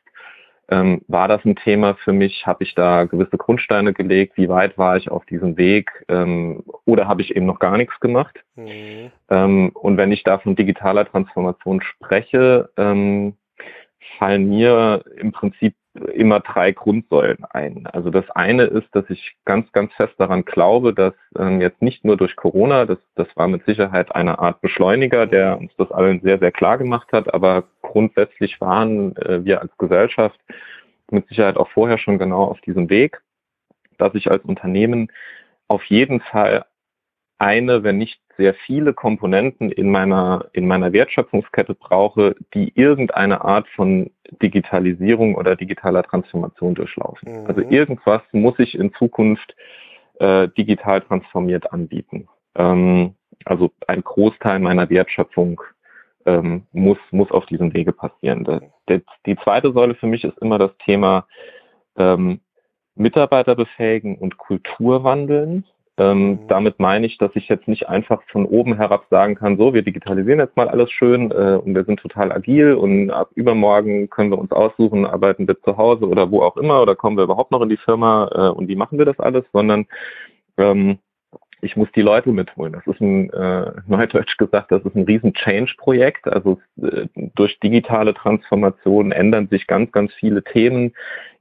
Ähm, 0.71 1.03
war 1.09 1.29
das 1.29 1.45
ein 1.45 1.57
Thema 1.57 1.95
für 1.95 2.13
mich? 2.13 2.47
Habe 2.47 2.65
ich 2.65 2.75
da 2.75 3.05
gewisse 3.05 3.37
Grundsteine 3.37 3.93
gelegt? 3.93 4.37
Wie 4.37 4.49
weit 4.49 4.79
war 4.79 4.97
ich 4.97 5.11
auf 5.11 5.27
diesem 5.27 5.59
Weg? 5.59 5.91
Ähm, 6.09 6.63
oder 6.87 7.07
habe 7.07 7.21
ich 7.21 7.37
eben 7.37 7.45
noch 7.45 7.59
gar 7.59 7.77
nichts 7.77 8.01
gemacht? 8.01 8.43
Mhm. 8.57 9.11
Ähm, 9.29 9.71
und 9.75 9.99
wenn 9.99 10.11
ich 10.11 10.23
da 10.23 10.39
von 10.39 10.57
digitaler 10.57 11.05
Transformation 11.05 11.83
spreche, 11.83 12.71
ähm, 12.79 13.35
fallen 14.19 14.49
mir 14.49 15.05
im 15.17 15.33
Prinzip 15.33 15.75
immer 16.13 16.41
drei 16.41 16.73
Grundsäulen 16.73 17.45
ein. 17.51 17.87
Also 17.87 18.11
das 18.11 18.29
eine 18.31 18.65
ist, 18.65 18.89
dass 18.93 19.09
ich 19.11 19.37
ganz, 19.45 19.71
ganz 19.73 19.93
fest 19.95 20.15
daran 20.19 20.45
glaube, 20.45 20.93
dass 20.93 21.15
ähm, 21.39 21.61
jetzt 21.61 21.83
nicht 21.83 22.05
nur 22.05 22.17
durch 22.17 22.35
Corona, 22.35 22.85
das, 22.85 22.99
das 23.15 23.29
war 23.37 23.47
mit 23.47 23.65
Sicherheit 23.65 24.15
eine 24.15 24.39
Art 24.39 24.61
Beschleuniger, 24.61 25.27
der 25.27 25.59
uns 25.59 25.73
das 25.77 25.93
allen 25.93 26.21
sehr, 26.21 26.39
sehr 26.39 26.51
klar 26.51 26.79
gemacht 26.79 27.13
hat, 27.13 27.33
aber 27.33 27.65
grundsätzlich 27.83 28.61
waren 28.61 29.17
äh, 29.17 29.45
wir 29.45 29.61
als 29.61 29.77
Gesellschaft 29.79 30.39
mit 31.11 31.29
Sicherheit 31.29 31.57
auch 31.57 31.69
vorher 31.69 31.99
schon 31.99 32.19
genau 32.19 32.45
auf 32.45 32.61
diesem 32.63 32.91
Weg, 32.91 33.21
dass 33.99 34.15
ich 34.15 34.31
als 34.31 34.45
Unternehmen 34.45 35.13
auf 35.69 35.85
jeden 35.85 36.21
Fall 36.21 36.65
eine, 37.39 37.83
wenn 37.83 37.99
nicht 37.99 38.21
sehr 38.37 38.55
viele 38.55 38.95
Komponenten 38.95 39.71
in 39.71 39.91
meiner, 39.91 40.47
in 40.53 40.67
meiner 40.67 40.93
Wertschöpfungskette 40.93 41.75
brauche, 41.75 42.35
die 42.53 42.73
irgendeine 42.75 43.45
Art 43.45 43.69
von 43.69 44.11
Digitalisierung 44.43 45.35
oder 45.35 45.57
digitaler 45.57 46.03
Transformation 46.03 46.75
durchlaufen. 46.75 47.43
Mhm. 47.43 47.47
Also 47.47 47.61
irgendwas 47.63 48.23
muss 48.33 48.59
ich 48.59 48.75
in 48.75 48.93
Zukunft 48.95 49.55
äh, 50.19 50.49
digital 50.49 51.01
transformiert 51.03 51.73
anbieten. 51.73 52.29
Ähm, 52.57 53.15
also 53.45 53.71
ein 53.87 54.03
Großteil 54.03 54.59
meiner 54.59 54.89
Wertschöpfung 54.91 55.61
ähm, 56.27 56.67
muss, 56.73 56.99
muss 57.11 57.31
auf 57.31 57.47
diesem 57.47 57.75
Wege 57.75 57.93
passieren. 57.93 58.45
Das, 58.87 59.01
die 59.27 59.37
zweite 59.37 59.73
Säule 59.73 59.95
für 59.95 60.07
mich 60.07 60.25
ist 60.25 60.39
immer 60.39 60.59
das 60.59 60.77
Thema 60.85 61.27
ähm, 61.97 62.41
Mitarbeiter 62.95 63.55
befähigen 63.55 64.17
und 64.17 64.39
Kultur 64.39 65.05
wandeln. 65.05 65.65
Ähm, 65.97 66.31
mhm. 66.31 66.39
Damit 66.49 66.81
meine 66.81 67.07
ich, 67.07 67.19
dass 67.19 67.31
ich 67.35 67.49
jetzt 67.49 67.69
nicht 67.69 67.89
einfach 67.89 68.23
von 68.31 68.47
oben 68.47 68.77
herab 68.77 69.07
sagen 69.11 69.37
kann, 69.37 69.57
so, 69.57 69.75
wir 69.75 69.83
digitalisieren 69.83 70.41
jetzt 70.41 70.57
mal 70.57 70.69
alles 70.69 70.91
schön 70.91 71.31
äh, 71.31 71.61
und 71.63 71.75
wir 71.75 71.85
sind 71.85 72.01
total 72.01 72.33
agil 72.33 72.75
und 72.75 73.11
ab 73.11 73.31
übermorgen 73.35 74.11
können 74.11 74.31
wir 74.31 74.39
uns 74.39 74.51
aussuchen, 74.51 75.07
arbeiten 75.07 75.47
wir 75.47 75.61
zu 75.61 75.77
Hause 75.77 76.09
oder 76.09 76.31
wo 76.33 76.43
auch 76.43 76.57
immer 76.57 76.83
oder 76.83 76.97
kommen 76.97 77.17
wir 77.17 77.25
überhaupt 77.25 77.53
noch 77.53 77.63
in 77.63 77.69
die 77.69 77.77
Firma 77.77 78.29
äh, 78.35 78.49
und 78.49 78.67
wie 78.67 78.77
machen 78.77 78.99
wir 78.99 79.05
das 79.05 79.21
alles, 79.21 79.45
sondern 79.53 79.87
ähm, 80.57 80.99
ich 81.65 81.77
muss 81.77 81.89
die 81.97 82.03
Leute 82.03 82.31
mitholen. 82.31 82.73
Das 82.73 82.87
ist 82.87 83.01
ein, 83.01 83.31
äh, 83.31 83.73
neudeutsch 83.87 84.37
gesagt, 84.37 84.71
das 84.71 84.85
ist 84.85 84.95
ein 84.95 85.05
riesen 85.05 85.33
Change-Projekt. 85.33 86.29
Also 86.29 86.61
äh, 86.83 87.07
durch 87.35 87.59
digitale 87.61 88.15
Transformation 88.15 89.13
ändern 89.13 89.49
sich 89.49 89.67
ganz, 89.67 89.91
ganz 89.93 90.13
viele 90.15 90.45
Themen 90.45 90.93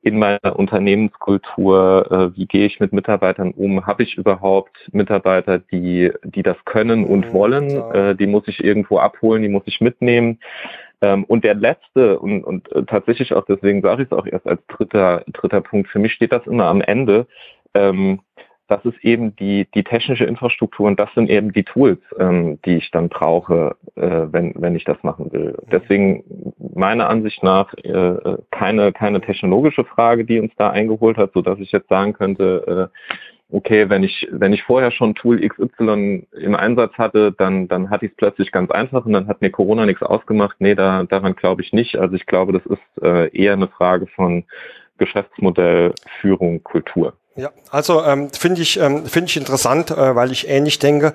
in 0.03 0.19
meiner 0.19 0.57
Unternehmenskultur. 0.57 2.11
Äh, 2.11 2.37
wie 2.37 2.45
gehe 2.45 2.65
ich 2.65 2.79
mit 2.81 2.91
Mitarbeitern 2.91 3.51
um? 3.51 3.87
Habe 3.87 4.03
ich 4.03 4.17
überhaupt 4.17 4.89
Mitarbeiter, 4.91 5.59
die, 5.59 6.11
die 6.23 6.43
das 6.43 6.57
können 6.65 7.05
und 7.05 7.27
mhm, 7.27 7.33
wollen? 7.33 7.93
Äh, 7.93 8.15
die 8.15 8.27
muss 8.27 8.43
ich 8.47 8.61
irgendwo 8.63 8.99
abholen, 8.99 9.41
die 9.41 9.49
muss 9.49 9.63
ich 9.65 9.79
mitnehmen. 9.79 10.39
Ähm, 11.01 11.23
und 11.23 11.45
der 11.45 11.55
letzte 11.55 12.19
und, 12.19 12.43
und 12.43 12.69
äh, 12.73 12.83
tatsächlich 12.83 13.33
auch 13.33 13.45
deswegen 13.45 13.81
sage 13.81 14.03
ich 14.03 14.11
es 14.11 14.17
auch 14.17 14.25
erst 14.25 14.45
als 14.45 14.61
dritter, 14.67 15.23
dritter 15.31 15.61
Punkt. 15.61 15.89
Für 15.89 15.99
mich 15.99 16.11
steht 16.11 16.33
das 16.33 16.45
immer 16.47 16.65
am 16.65 16.81
Ende. 16.81 17.25
Ähm, 17.73 18.19
das 18.67 18.83
ist 18.85 19.03
eben 19.03 19.35
die, 19.35 19.67
die 19.73 19.83
technische 19.83 20.25
Infrastruktur 20.25 20.87
und 20.87 20.99
das 20.99 21.13
sind 21.13 21.29
eben 21.29 21.51
die 21.51 21.63
Tools, 21.63 21.99
ähm, 22.17 22.59
die 22.65 22.77
ich 22.77 22.91
dann 22.91 23.09
brauche, 23.09 23.75
äh, 23.95 24.27
wenn, 24.31 24.53
wenn 24.55 24.75
ich 24.75 24.85
das 24.85 25.01
machen 25.03 25.31
will. 25.31 25.57
Deswegen 25.71 26.23
meiner 26.73 27.09
Ansicht 27.09 27.43
nach 27.43 27.73
äh, 27.75 28.37
keine, 28.51 28.93
keine 28.93 29.21
technologische 29.21 29.83
Frage, 29.83 30.25
die 30.25 30.39
uns 30.39 30.53
da 30.57 30.69
eingeholt 30.69 31.17
hat, 31.17 31.31
so 31.33 31.41
dass 31.41 31.59
ich 31.59 31.71
jetzt 31.71 31.89
sagen 31.89 32.13
könnte, 32.13 32.89
äh, 32.91 32.97
okay, 33.53 33.89
wenn 33.89 34.03
ich, 34.03 34.27
wenn 34.31 34.53
ich 34.53 34.63
vorher 34.63 34.91
schon 34.91 35.13
Tool 35.13 35.39
XY 35.47 36.25
im 36.31 36.55
Einsatz 36.55 36.93
hatte, 36.97 37.31
dann, 37.31 37.67
dann 37.67 37.89
hatte 37.89 38.05
ich 38.05 38.11
es 38.11 38.17
plötzlich 38.17 38.51
ganz 38.51 38.71
einfach 38.71 39.05
und 39.05 39.13
dann 39.13 39.27
hat 39.27 39.41
mir 39.41 39.51
Corona 39.51 39.85
nichts 39.85 40.01
ausgemacht. 40.01 40.55
Nee, 40.59 40.75
da, 40.75 41.03
daran 41.03 41.35
glaube 41.35 41.61
ich 41.61 41.71
nicht. 41.73 41.97
Also 41.97 42.15
ich 42.15 42.25
glaube, 42.25 42.53
das 42.53 42.65
ist 42.65 43.03
äh, 43.03 43.29
eher 43.37 43.53
eine 43.53 43.67
Frage 43.67 44.07
von 44.07 44.45
Geschäftsmodell, 44.97 45.93
Führung, 46.21 46.63
Kultur. 46.63 47.13
Ja, 47.35 47.49
also 47.71 48.03
ähm, 48.03 48.29
finde 48.29 48.61
ich 48.61 48.79
ähm, 48.79 49.07
finde 49.07 49.27
ich 49.27 49.37
interessant, 49.37 49.89
äh, 49.89 50.15
weil 50.15 50.31
ich 50.31 50.47
ähnlich 50.47 50.77
denke. 50.77 51.13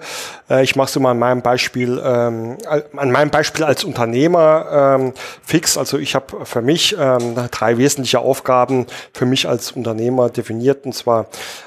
Äh, 0.50 0.64
ich 0.64 0.74
mache 0.74 0.88
es 0.88 0.98
mal 0.98 1.12
an 1.12 1.18
meinem 1.20 1.42
Beispiel 1.42 2.02
ähm, 2.04 2.58
an 2.96 3.12
meinem 3.12 3.30
Beispiel 3.30 3.64
als 3.64 3.84
Unternehmer 3.84 4.96
ähm, 4.98 5.14
fix. 5.44 5.78
Also 5.78 5.96
ich 5.96 6.16
habe 6.16 6.44
für 6.44 6.60
mich 6.60 6.96
ähm, 6.98 7.36
drei 7.52 7.78
wesentliche 7.78 8.18
Aufgaben 8.18 8.86
für 9.12 9.26
mich 9.26 9.48
als 9.48 9.70
Unternehmer 9.70 10.28
definiert 10.28 10.86
und 10.86 10.92
zwar 10.92 11.26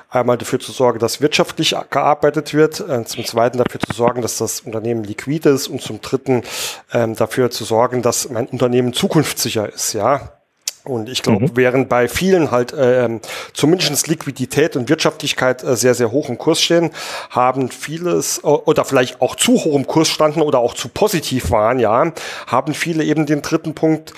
einmal 0.10 0.38
dafür 0.38 0.60
zu 0.60 0.74
sorgen, 0.74 1.00
dass 1.00 1.22
wirtschaftlich 1.22 1.74
gearbeitet 1.90 2.54
wird, 2.54 2.82
äh, 2.82 3.06
zum 3.06 3.24
zweiten 3.24 3.58
dafür 3.58 3.80
zu 3.80 3.94
sorgen, 3.94 4.22
dass 4.22 4.38
das 4.38 4.60
Unternehmen 4.60 5.06
liquide 5.06 5.48
ist 5.52 5.70
und 5.70 5.82
zum 5.82 6.02
dritten 6.02 6.44
ähm, 6.92 7.16
dafür 7.16 7.52
zu 7.52 7.64
sorgen, 7.64 8.02
dass 8.02 8.30
mein 8.30 8.48
Unternehmen 8.48 8.92
zukunftssicher 8.92 9.72
ist. 9.72 9.94
Ja, 9.94 10.41
und 10.84 11.10
ich 11.10 11.22
glaube, 11.22 11.46
mhm. 11.46 11.52
während 11.56 11.90
bei 11.90 12.08
vielen 12.08 12.50
halt 12.50 12.74
äh, 12.74 13.08
zumindest 13.54 14.08
Liquidität 14.08 14.76
und 14.76 14.90
Wirtschaftlichkeit 14.90 15.64
äh, 15.64 15.76
sehr, 15.76 15.94
sehr 15.94 16.12
hoch 16.12 16.30
im 16.30 16.38
Kurs 16.38 16.62
stehen, 16.62 16.90
haben 17.30 17.70
vieles 17.70 18.44
oder 18.44 18.84
vielleicht 18.84 19.22
auch 19.22 19.36
zu 19.36 19.54
hoch 19.54 19.76
im 19.76 19.86
Kurs 19.86 20.10
standen 20.10 20.42
oder 20.42 20.60
auch 20.60 20.74
zu 20.74 20.90
positiv 20.90 21.52
waren, 21.52 21.80
ja, 21.80 22.12
haben 22.48 22.74
viele 22.74 23.04
eben 23.04 23.26
den 23.26 23.42
dritten 23.44 23.76
Punkt 23.76 24.14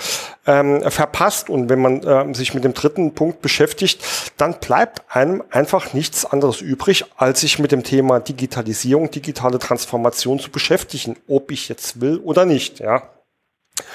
ähm, 0.45 0.81
verpasst. 0.89 1.49
Und 1.49 1.69
wenn 1.69 1.81
man 1.81 2.03
äh, 2.03 2.33
sich 2.33 2.53
mit 2.53 2.63
dem 2.63 2.73
dritten 2.73 3.13
Punkt 3.13 3.41
beschäftigt, 3.41 4.01
dann 4.37 4.59
bleibt 4.59 5.03
einem 5.09 5.43
einfach 5.51 5.93
nichts 5.93 6.25
anderes 6.25 6.61
übrig, 6.61 7.05
als 7.17 7.41
sich 7.41 7.59
mit 7.59 7.71
dem 7.71 7.83
Thema 7.83 8.19
Digitalisierung, 8.19 9.11
digitale 9.11 9.59
Transformation 9.59 10.39
zu 10.39 10.49
beschäftigen, 10.49 11.17
ob 11.27 11.51
ich 11.51 11.69
jetzt 11.69 11.99
will 11.99 12.17
oder 12.19 12.45
nicht, 12.45 12.79
ja. 12.79 13.03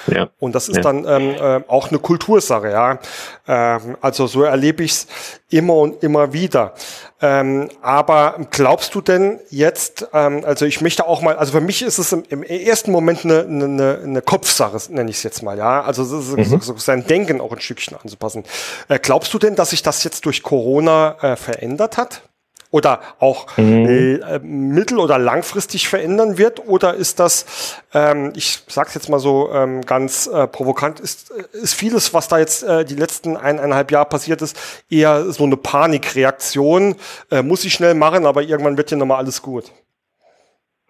Ja. 0.08 0.28
Und 0.38 0.54
das 0.54 0.68
ist 0.68 0.76
ja. 0.76 0.82
dann 0.82 1.04
ähm, 1.06 1.34
äh, 1.34 1.60
auch 1.68 1.88
eine 1.90 1.98
Kultursache, 1.98 2.70
ja. 2.70 2.98
Ähm, 3.46 3.96
also 4.00 4.26
so 4.26 4.42
erlebe 4.42 4.82
ich 4.82 4.92
es 4.92 5.06
immer 5.50 5.74
und 5.74 6.02
immer 6.02 6.32
wieder. 6.32 6.74
Ähm, 7.20 7.68
aber 7.82 8.38
glaubst 8.50 8.94
du 8.94 9.00
denn 9.00 9.40
jetzt, 9.50 10.08
ähm, 10.12 10.44
also 10.44 10.66
ich 10.66 10.80
möchte 10.80 11.06
auch 11.06 11.20
mal, 11.22 11.36
also 11.36 11.52
für 11.52 11.60
mich 11.60 11.82
ist 11.82 11.98
es 11.98 12.12
im, 12.12 12.24
im 12.28 12.42
ersten 12.42 12.90
Moment 12.90 13.24
eine, 13.24 13.40
eine, 13.40 14.00
eine 14.02 14.22
Kopfsache, 14.22 14.78
nenne 14.92 15.10
ich 15.10 15.16
es 15.16 15.22
jetzt 15.22 15.42
mal, 15.42 15.56
ja. 15.56 15.82
Also 15.82 16.04
so, 16.04 16.36
mhm. 16.36 16.44
so, 16.44 16.58
so 16.58 16.76
sein 16.76 17.06
Denken 17.06 17.40
auch 17.40 17.52
ein 17.52 17.60
Stückchen 17.60 17.96
anzupassen. 17.96 18.44
Äh, 18.88 18.98
glaubst 18.98 19.32
du 19.34 19.38
denn, 19.38 19.54
dass 19.54 19.70
sich 19.70 19.82
das 19.82 20.02
jetzt 20.04 20.26
durch 20.26 20.42
Corona 20.42 21.16
äh, 21.20 21.36
verändert 21.36 21.96
hat? 21.96 22.22
Oder 22.70 23.00
auch 23.18 23.56
mhm. 23.56 24.20
äh, 24.22 24.38
mittel- 24.40 24.98
oder 24.98 25.18
langfristig 25.18 25.88
verändern 25.88 26.38
wird? 26.38 26.66
Oder 26.66 26.94
ist 26.94 27.18
das, 27.18 27.82
ähm, 27.94 28.32
ich 28.36 28.62
sage 28.68 28.90
jetzt 28.94 29.08
mal 29.08 29.18
so 29.18 29.50
ähm, 29.52 29.82
ganz 29.82 30.26
äh, 30.26 30.46
provokant, 30.46 31.00
ist, 31.00 31.30
äh, 31.30 31.56
ist 31.56 31.74
vieles, 31.74 32.12
was 32.12 32.28
da 32.28 32.38
jetzt 32.38 32.62
äh, 32.62 32.84
die 32.84 32.94
letzten 32.94 33.36
eineinhalb 33.36 33.90
Jahre 33.90 34.08
passiert 34.08 34.42
ist, 34.42 34.84
eher 34.90 35.32
so 35.32 35.44
eine 35.44 35.56
Panikreaktion? 35.56 36.96
Äh, 37.30 37.42
muss 37.42 37.64
ich 37.64 37.72
schnell 37.72 37.94
machen, 37.94 38.26
aber 38.26 38.42
irgendwann 38.42 38.76
wird 38.76 38.90
ja 38.90 38.96
nochmal 38.96 39.18
alles 39.18 39.42
gut. 39.42 39.72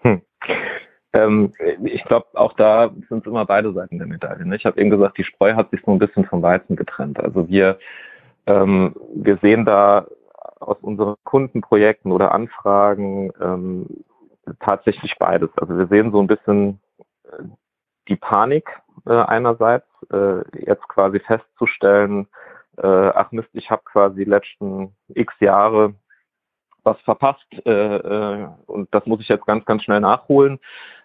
Hm. 0.03 0.23
Ähm, 1.13 1.53
ich 1.85 2.05
glaube, 2.05 2.27
auch 2.35 2.53
da 2.55 2.91
sind 3.09 3.21
es 3.21 3.27
immer 3.27 3.47
beide 3.47 3.73
Seiten 3.73 3.99
der 3.99 4.07
Medaille. 4.07 4.45
Ne? 4.45 4.57
Ich 4.57 4.67
habe 4.67 4.81
eben 4.81 4.91
gesagt, 4.91 5.17
die 5.19 5.25
Spreu 5.25 5.55
hat 5.55 5.71
sich 5.71 5.81
so 5.85 5.93
ein 5.93 5.99
bisschen 5.99 6.25
vom 6.25 6.43
Weizen 6.43 6.77
getrennt. 6.77 7.19
Also 7.19 7.49
wir, 7.49 7.79
ähm, 8.47 8.95
wir 9.15 9.39
sehen 9.41 9.65
da 9.65 10.07
aus 10.61 10.79
unseren 10.81 11.17
Kundenprojekten 11.25 12.13
oder 12.13 12.33
Anfragen 12.33 13.33
ähm, 13.41 13.87
tatsächlich 14.61 15.17
beides. 15.19 15.51
Also 15.57 15.77
wir 15.77 15.87
sehen 15.87 16.13
so 16.13 16.21
ein 16.21 16.27
bisschen 16.27 16.81
äh, 17.25 17.43
die 18.09 18.17
Panik 18.17 18.69
äh, 19.07 19.13
einerseits, 19.13 19.87
äh, 20.13 20.43
jetzt 20.65 20.89
quasi 20.89 21.21
festzustellen, 21.21 22.27
äh, 22.77 22.87
ach 22.87 23.33
Mist, 23.33 23.51
ich 23.53 23.71
habe 23.71 23.83
quasi 23.85 24.25
die 24.25 24.31
letzten 24.31 24.95
x 25.09 25.35
Jahre 25.41 25.95
was 26.85 26.99
verpasst 27.01 27.47
äh, 27.67 27.97
äh, 27.97 28.49
und 28.67 28.89
das 28.95 29.05
muss 29.07 29.21
ich 29.21 29.29
jetzt 29.29 29.47
ganz, 29.47 29.65
ganz 29.65 29.83
schnell 29.83 30.01
nachholen 30.01 30.59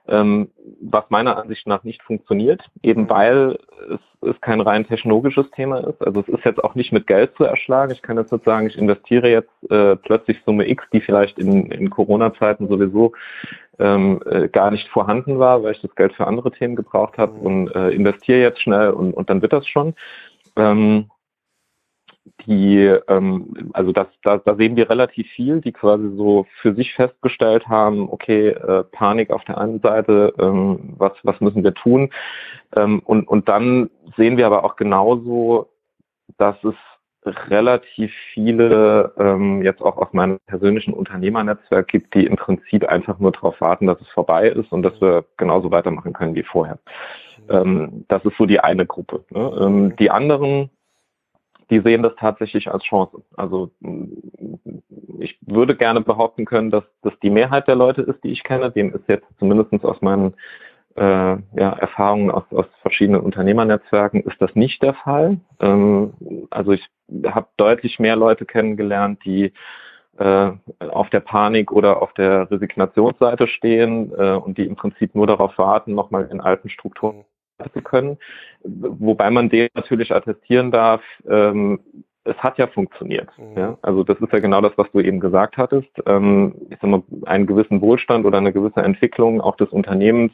ähm, 0.07 0.49
was 0.81 1.05
meiner 1.09 1.37
Ansicht 1.37 1.65
nach 1.65 1.83
nicht 1.83 2.03
funktioniert, 2.03 2.61
eben 2.81 3.09
weil 3.09 3.57
es, 3.89 4.29
es 4.29 4.41
kein 4.41 4.59
rein 4.59 4.85
technologisches 4.85 5.49
Thema 5.51 5.79
ist. 5.79 6.05
Also 6.05 6.21
es 6.21 6.27
ist 6.27 6.43
jetzt 6.43 6.63
auch 6.63 6.75
nicht 6.75 6.91
mit 6.91 7.07
Geld 7.07 7.35
zu 7.37 7.45
erschlagen. 7.45 7.91
Ich 7.91 8.01
kann 8.01 8.17
jetzt 8.17 8.31
nicht 8.31 8.43
sagen, 8.43 8.67
ich 8.67 8.77
investiere 8.77 9.29
jetzt 9.29 9.71
äh, 9.71 9.95
plötzlich 9.95 10.41
Summe 10.45 10.67
X, 10.69 10.83
die 10.91 11.01
vielleicht 11.01 11.39
in, 11.39 11.67
in 11.71 11.89
Corona-Zeiten 11.89 12.67
sowieso 12.67 13.13
ähm, 13.79 14.21
äh, 14.25 14.49
gar 14.49 14.71
nicht 14.71 14.87
vorhanden 14.89 15.39
war, 15.39 15.63
weil 15.63 15.73
ich 15.73 15.81
das 15.81 15.95
Geld 15.95 16.13
für 16.13 16.27
andere 16.27 16.51
Themen 16.51 16.75
gebraucht 16.75 17.17
habe 17.17 17.33
und 17.33 17.73
äh, 17.73 17.89
investiere 17.89 18.41
jetzt 18.41 18.61
schnell 18.61 18.89
und, 18.89 19.13
und 19.13 19.29
dann 19.29 19.41
wird 19.41 19.53
das 19.53 19.67
schon. 19.67 19.93
Ähm, 20.55 21.09
die, 22.45 22.77
ähm, 23.07 23.71
also 23.73 23.91
das, 23.91 24.07
da, 24.23 24.37
da 24.37 24.55
sehen 24.55 24.75
wir 24.75 24.89
relativ 24.89 25.27
viel, 25.31 25.61
die 25.61 25.71
quasi 25.71 26.09
so 26.15 26.45
für 26.61 26.73
sich 26.73 26.93
festgestellt 26.93 27.67
haben, 27.67 28.09
okay, 28.09 28.49
äh, 28.49 28.83
Panik 28.83 29.31
auf 29.31 29.43
der 29.45 29.57
einen 29.57 29.79
Seite, 29.81 30.33
ähm, 30.39 30.93
was, 30.97 31.13
was 31.23 31.39
müssen 31.41 31.63
wir 31.63 31.73
tun? 31.73 32.11
Ähm, 32.75 33.01
und, 33.05 33.27
und 33.27 33.49
dann 33.49 33.89
sehen 34.17 34.37
wir 34.37 34.45
aber 34.45 34.63
auch 34.63 34.75
genauso, 34.75 35.69
dass 36.37 36.55
es 36.63 36.75
relativ 37.25 38.11
viele 38.33 39.13
ähm, 39.17 39.61
jetzt 39.61 39.81
auch 39.81 39.97
aus 39.97 40.11
meinem 40.11 40.39
persönlichen 40.45 40.93
Unternehmernetzwerk 40.93 41.87
gibt, 41.87 42.13
die 42.13 42.25
im 42.25 42.35
Prinzip 42.35 42.85
einfach 42.85 43.19
nur 43.19 43.31
darauf 43.31 43.59
warten, 43.61 43.87
dass 43.87 44.01
es 44.01 44.09
vorbei 44.09 44.49
ist 44.49 44.71
und 44.71 44.83
dass 44.83 44.99
wir 44.99 45.25
genauso 45.37 45.71
weitermachen 45.71 46.13
können 46.13 46.35
wie 46.35 46.43
vorher. 46.43 46.79
Ähm, 47.49 48.05
das 48.09 48.23
ist 48.25 48.37
so 48.37 48.45
die 48.45 48.59
eine 48.59 48.85
Gruppe. 48.85 49.23
Ne? 49.29 49.57
Ähm, 49.61 49.95
die 49.97 50.11
anderen 50.11 50.69
die 51.69 51.79
sehen 51.79 52.03
das 52.03 52.15
tatsächlich 52.17 52.69
als 52.71 52.83
Chance. 52.83 53.23
Also 53.35 53.71
ich 55.19 55.37
würde 55.41 55.75
gerne 55.75 56.01
behaupten 56.01 56.45
können, 56.45 56.71
dass 56.71 56.83
das 57.01 57.13
die 57.21 57.29
Mehrheit 57.29 57.67
der 57.67 57.75
Leute 57.75 58.01
ist, 58.01 58.23
die 58.23 58.31
ich 58.31 58.43
kenne. 58.43 58.71
Dem 58.71 58.93
ist 58.93 59.07
jetzt 59.07 59.27
zumindest 59.39 59.83
aus 59.85 60.01
meinen 60.01 60.35
äh, 60.95 61.01
ja, 61.01 61.73
Erfahrungen 61.79 62.29
aus, 62.29 62.43
aus 62.51 62.67
verschiedenen 62.81 63.21
Unternehmernetzwerken 63.21 64.21
ist 64.21 64.39
das 64.39 64.53
nicht 64.55 64.83
der 64.83 64.93
Fall. 64.93 65.39
Ähm, 65.59 66.13
also 66.51 66.71
ich 66.71 66.87
habe 67.25 67.47
deutlich 67.57 67.99
mehr 67.99 68.15
Leute 68.15 68.45
kennengelernt, 68.45 69.19
die 69.25 69.53
äh, 70.17 70.51
auf 70.79 71.09
der 71.09 71.21
Panik 71.21 71.71
oder 71.71 72.01
auf 72.01 72.13
der 72.13 72.49
Resignationsseite 72.51 73.47
stehen 73.47 74.11
äh, 74.15 74.33
und 74.33 74.57
die 74.57 74.65
im 74.65 74.75
Prinzip 74.75 75.15
nur 75.15 75.25
darauf 75.25 75.57
warten, 75.57 75.95
nochmal 75.95 76.29
in 76.31 76.39
alten 76.39 76.69
Strukturen 76.69 77.25
zu 77.71 77.81
können. 77.81 78.17
Wobei 78.63 79.29
man 79.29 79.49
dem 79.49 79.69
natürlich 79.73 80.13
attestieren 80.13 80.71
darf, 80.71 81.01
ähm, 81.27 81.79
es 82.25 82.37
hat 82.37 82.57
ja 82.57 82.67
funktioniert. 82.67 83.29
Mhm. 83.37 83.57
Ja? 83.57 83.77
Also 83.81 84.03
das 84.03 84.19
ist 84.19 84.31
ja 84.31 84.39
genau 84.39 84.61
das, 84.61 84.73
was 84.77 84.89
du 84.91 84.99
eben 84.99 85.19
gesagt 85.19 85.57
hattest. 85.57 85.91
Ähm, 86.05 86.55
ich 86.69 86.77
sag 86.81 86.89
mal, 86.89 87.03
einen 87.25 87.47
gewissen 87.47 87.81
Wohlstand 87.81 88.25
oder 88.25 88.37
eine 88.37 88.53
gewisse 88.53 88.81
Entwicklung 88.81 89.41
auch 89.41 89.55
des 89.57 89.69
Unternehmens 89.69 90.31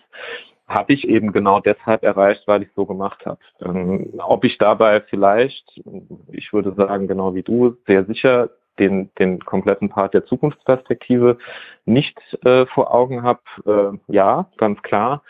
habe 0.68 0.94
ich 0.94 1.08
eben 1.08 1.32
genau 1.32 1.60
deshalb 1.60 2.04
erreicht, 2.04 2.44
weil 2.46 2.62
ich 2.62 2.70
so 2.76 2.86
gemacht 2.86 3.26
habe. 3.26 3.40
Ähm, 3.62 4.14
ob 4.20 4.44
ich 4.46 4.60
dabei 4.60 5.02
vielleicht, 5.02 5.82
ich 6.32 6.54
würde 6.54 6.74
sagen, 6.76 7.08
genau 7.08 7.34
wie 7.34 7.42
du, 7.42 7.76
sehr 7.88 8.06
sicher 8.06 8.52
den, 8.78 9.10
den 9.18 9.40
kompletten 9.40 9.90
Part 9.90 10.14
der 10.14 10.26
Zukunftsperspektive 10.26 11.40
nicht 11.86 12.18
äh, 12.46 12.68
vor 12.68 12.94
Augen 12.94 13.24
habe, 13.24 13.42
äh, 13.66 14.14
ja, 14.14 14.48
ganz 14.58 14.82
klar. 14.84 15.24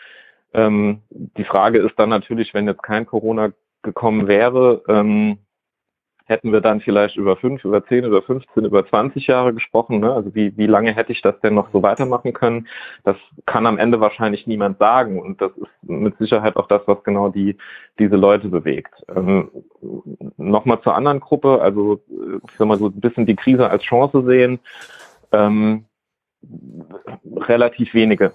Ähm, 0.52 1.02
die 1.10 1.44
Frage 1.44 1.78
ist 1.78 1.98
dann 1.98 2.08
natürlich, 2.08 2.54
wenn 2.54 2.66
jetzt 2.66 2.82
kein 2.82 3.06
Corona 3.06 3.52
gekommen 3.82 4.28
wäre, 4.28 4.82
ähm, 4.88 5.38
hätten 6.30 6.52
wir 6.52 6.60
dann 6.60 6.80
vielleicht 6.80 7.16
über 7.16 7.36
fünf, 7.36 7.64
über 7.64 7.84
zehn, 7.84 8.04
über 8.04 8.22
15, 8.22 8.64
über 8.64 8.86
20 8.86 9.26
Jahre 9.26 9.52
gesprochen. 9.52 9.98
Ne? 9.98 10.12
Also 10.12 10.32
wie, 10.32 10.56
wie 10.56 10.68
lange 10.68 10.94
hätte 10.94 11.10
ich 11.10 11.22
das 11.22 11.38
denn 11.40 11.54
noch 11.54 11.72
so 11.72 11.82
weitermachen 11.82 12.32
können? 12.32 12.68
Das 13.02 13.16
kann 13.46 13.66
am 13.66 13.78
Ende 13.78 14.00
wahrscheinlich 14.00 14.46
niemand 14.46 14.78
sagen. 14.78 15.20
Und 15.20 15.42
das 15.42 15.50
ist 15.56 15.70
mit 15.82 16.16
Sicherheit 16.18 16.56
auch 16.56 16.68
das, 16.68 16.82
was 16.86 17.02
genau 17.02 17.30
die, 17.30 17.56
diese 17.98 18.14
Leute 18.14 18.48
bewegt. 18.48 18.94
Ähm, 19.14 19.50
Nochmal 20.36 20.80
zur 20.82 20.94
anderen 20.94 21.20
Gruppe, 21.20 21.60
also 21.60 22.00
ich 22.08 22.56
sag 22.56 22.68
mal 22.68 22.78
so 22.78 22.86
ein 22.86 23.00
bisschen 23.00 23.26
die 23.26 23.36
Krise 23.36 23.68
als 23.68 23.82
Chance 23.82 24.24
sehen. 24.24 24.60
Ähm, 25.32 25.84
relativ 27.36 27.92
wenige. 27.92 28.32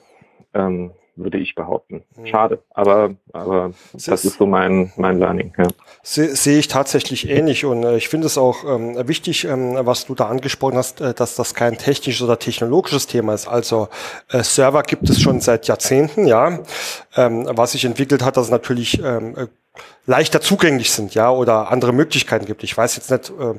Ähm, 0.54 0.92
würde 1.16 1.38
ich 1.38 1.56
behaupten. 1.56 2.04
Hm. 2.16 2.26
Schade, 2.28 2.64
aber, 2.72 3.16
aber 3.34 3.72
das, 3.94 4.06
das 4.06 4.26
ist 4.26 4.38
so 4.38 4.46
mein, 4.46 4.92
mein 4.98 5.20
Learning. 5.20 5.54
Ja. 5.58 5.68
Sehe 6.04 6.36
seh 6.36 6.60
ich 6.60 6.68
tatsächlich 6.68 7.30
ähnlich 7.30 7.66
und 7.66 7.84
äh, 7.84 7.98
ich 7.98 8.10
finde 8.10 8.28
es 8.28 8.38
auch 8.38 8.64
ähm, 8.64 9.08
wichtig, 9.08 9.46
ähm, 9.46 9.78
was 9.80 10.06
du 10.06 10.16
da 10.16 10.28
angesprochen 10.28 10.78
hast, 10.78 11.02
äh, 11.02 11.14
dass 11.14 11.36
das 11.36 11.54
kein 11.54 11.78
technisches 11.78 12.22
oder 12.22 12.40
technologisches 12.40 13.08
Thema 13.08 13.34
ist. 13.34 13.48
Also 13.48 13.90
äh, 14.30 14.44
Server 14.44 14.84
gibt 14.84 15.10
es 15.10 15.22
schon 15.22 15.42
seit 15.42 15.68
Jahrzehnten, 15.68 16.26
ja. 16.28 16.60
Ähm, 17.16 17.48
was 17.50 17.72
sich 17.72 17.86
entwickelt 17.86 18.24
hat, 18.24 18.38
dass 18.38 18.46
es 18.46 18.52
natürlich 18.52 19.02
ähm, 19.02 19.36
äh, 19.38 19.48
leichter 20.06 20.42
zugänglich 20.42 20.92
sind, 20.92 21.16
ja, 21.16 21.32
oder 21.32 21.72
andere 21.72 21.94
Möglichkeiten 21.94 22.46
gibt. 22.46 22.64
Ich 22.64 22.78
weiß 22.78 22.96
jetzt 22.96 23.12
nicht, 23.12 23.30
äh, 23.40 23.56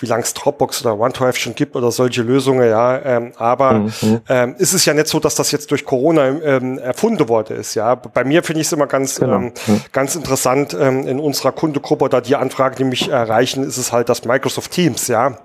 wie 0.00 0.06
lange 0.06 0.22
es 0.22 0.34
Dropbox 0.34 0.84
oder 0.84 0.98
OneDrive 0.98 1.36
schon 1.36 1.54
gibt 1.54 1.76
oder 1.76 1.90
solche 1.90 2.22
Lösungen, 2.22 2.68
ja. 2.68 2.98
Ähm, 3.04 3.32
aber 3.36 3.72
mhm. 3.74 4.20
ähm, 4.28 4.54
ist 4.58 4.72
es 4.72 4.84
ja 4.84 4.94
nicht 4.94 5.08
so, 5.08 5.20
dass 5.20 5.34
das 5.34 5.50
jetzt 5.52 5.70
durch 5.70 5.84
Corona 5.84 6.28
ähm, 6.28 6.78
erfunden 6.78 7.28
worden 7.28 7.56
ist, 7.58 7.74
ja. 7.74 7.94
Bei 7.94 8.24
mir 8.24 8.42
finde 8.42 8.60
ich 8.60 8.66
es 8.66 8.72
immer 8.72 8.86
ganz, 8.86 9.18
genau. 9.18 9.36
ähm, 9.36 9.52
mhm. 9.66 9.80
ganz 9.92 10.14
interessant 10.14 10.76
ähm, 10.78 11.06
in 11.06 11.20
unserer 11.20 11.52
Kundegruppe 11.52 12.04
oder 12.04 12.20
die 12.20 12.36
Anfragen, 12.36 12.76
die 12.76 12.84
mich 12.84 13.08
erreichen, 13.08 13.64
ist 13.64 13.78
es 13.78 13.92
halt 13.92 14.08
das 14.08 14.24
Microsoft 14.24 14.70
Teams, 14.70 15.08
ja. 15.08 15.38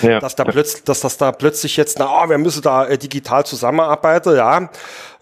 Ja. 0.00 0.20
Dass 0.20 0.34
da 0.34 0.44
plötzlich, 0.44 0.84
dass 0.84 1.00
das 1.00 1.18
da 1.18 1.32
plötzlich 1.32 1.76
jetzt, 1.76 1.98
na, 1.98 2.08
oh, 2.08 2.28
wir 2.28 2.38
müssen 2.38 2.62
da 2.62 2.86
äh, 2.86 2.96
digital 2.96 3.44
zusammenarbeiten, 3.44 4.34
ja. 4.34 4.70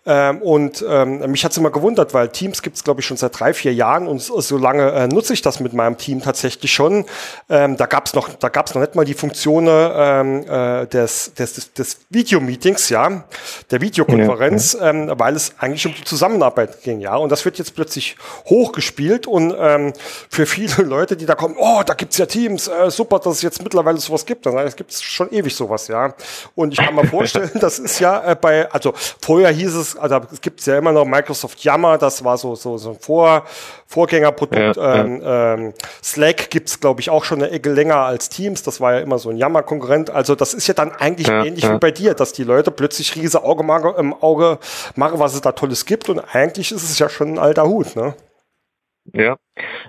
Ähm, 0.07 0.43
und 0.43 0.85
ähm, 0.87 1.31
mich 1.31 1.45
hat's 1.45 1.57
immer 1.57 1.71
gewundert, 1.71 2.13
weil 2.13 2.29
Teams 2.29 2.63
gibt's 2.63 2.85
glaube 2.85 3.01
ich, 3.01 3.07
schon 3.07 3.17
seit 3.17 3.39
drei, 3.39 3.55
vier 3.55 3.73
Jahren 3.73 4.07
und 4.07 4.21
so, 4.21 4.41
so 4.41 4.59
lange 4.59 4.93
äh, 4.93 5.09
nutze 5.09 5.33
ich 5.33 5.43
das 5.43 5.61
mit 5.61 5.73
meinem 5.73 5.97
Team 5.97 6.21
tatsächlich 6.21 6.73
schon. 6.73 7.07
Ähm, 7.49 7.77
da 7.77 7.87
gab's 7.87 8.15
noch, 8.15 8.29
da 8.29 8.49
gab's 8.49 8.75
noch 8.75 8.83
nicht 8.83 8.95
mal 8.95 9.05
die 9.05 9.15
Funktion 9.15 9.67
ähm, 9.69 10.45
äh, 10.47 10.87
des, 10.87 11.33
des, 11.35 11.55
des, 11.55 11.73
des 11.73 11.99
Videomeetings, 12.11 12.91
ja, 12.91 13.25
der 13.71 13.81
Videokonferenz, 13.81 14.75
ja, 14.75 14.81
ja. 14.81 14.91
Ähm, 14.91 15.13
weil 15.17 15.37
es 15.37 15.55
eigentlich 15.59 15.87
um 15.87 15.95
die 15.95 16.05
Zusammenarbeit 16.05 16.83
ging, 16.83 17.01
ja. 17.01 17.17
Und 17.17 17.33
das 17.33 17.45
wird 17.45 17.59
jetzt 17.59 17.75
plötzlich 17.75 18.17
hochgespielt 18.47 19.27
und 19.27 19.55
ähm, 19.59 19.93
für 20.29 20.45
viele 20.47 20.83
Leute, 20.85 21.17
die 21.17 21.27
da 21.27 21.35
kommen, 21.35 21.57
oh, 21.59 21.83
da 21.85 21.95
gibt's 21.95 22.19
ja 22.19 22.27
Teams, 22.27 22.69
äh, 22.69 22.91
super, 22.91 23.19
dass 23.19 23.37
es 23.37 23.43
jetzt 23.43 23.63
mittlerweile 23.63 23.99
sowas 23.99 24.27
gibt. 24.27 24.45
Dann 24.45 24.59
es 24.59 24.77
gibt's 24.77 25.03
schon 25.03 25.33
ewig 25.33 25.55
sowas, 25.55 25.89
ja. 25.89 26.15
Und 26.55 26.73
ich 26.73 26.79
kann 26.79 26.95
mir 26.95 27.07
vorstellen, 27.07 27.51
das 27.61 27.79
ist 27.79 28.01
ja 28.01 28.23
äh, 28.33 28.37
bei, 28.37 28.71
also 28.71 28.93
vorher 29.21 29.51
hieß 29.51 29.75
es 29.75 29.94
also 29.99 30.21
es 30.33 30.41
gibt 30.41 30.65
ja 30.67 30.79
immer 30.79 30.93
noch 30.93 31.05
Microsoft 31.05 31.63
Yammer, 31.65 31.99
das 31.99 32.25
war 32.25 32.37
so, 32.39 32.55
so, 32.55 32.79
so 32.79 32.91
ein 32.91 32.99
Vor, 32.99 33.45
Vorgängerprodukt. 33.87 34.77
Ja, 34.77 34.95
ähm, 34.95 35.23
ja. 35.23 35.55
Ähm, 35.55 35.75
Slack 36.03 36.51
gibt's 36.51 36.81
glaube 36.81 37.01
ich, 37.01 37.11
auch 37.11 37.25
schon 37.25 37.43
eine 37.43 37.51
Ecke 37.51 37.73
länger 37.73 37.97
als 37.97 38.29
Teams. 38.29 38.63
Das 38.63 38.81
war 38.81 38.95
ja 38.95 39.01
immer 39.01 39.19
so 39.19 39.31
ein 39.31 39.37
Yammer-Konkurrent. 39.37 40.11
Also 40.11 40.35
das 40.35 40.55
ist 40.55 40.67
ja 40.67 40.75
dann 40.75 40.93
eigentlich 40.93 41.29
ja, 41.29 41.45
ähnlich 41.45 41.69
wie 41.69 41.79
bei 41.79 41.91
dir, 41.91 42.15
dass 42.15 42.33
die 42.33 42.45
Leute 42.45 42.71
plötzlich 42.71 43.17
riese 43.17 43.43
Auge 43.43 43.65
im 43.99 44.15
Auge 44.15 44.59
machen, 44.97 45.19
was 45.19 45.35
es 45.35 45.41
da 45.41 45.53
Tolles 45.53 45.87
gibt. 45.87 46.09
Und 46.09 46.21
eigentlich 46.21 46.73
ist 46.73 46.83
es 46.83 46.99
ja 46.99 47.09
schon 47.09 47.35
ein 47.35 47.39
alter 47.39 47.67
Hut, 47.67 47.97
ne? 47.97 48.15
Ja, 49.13 49.37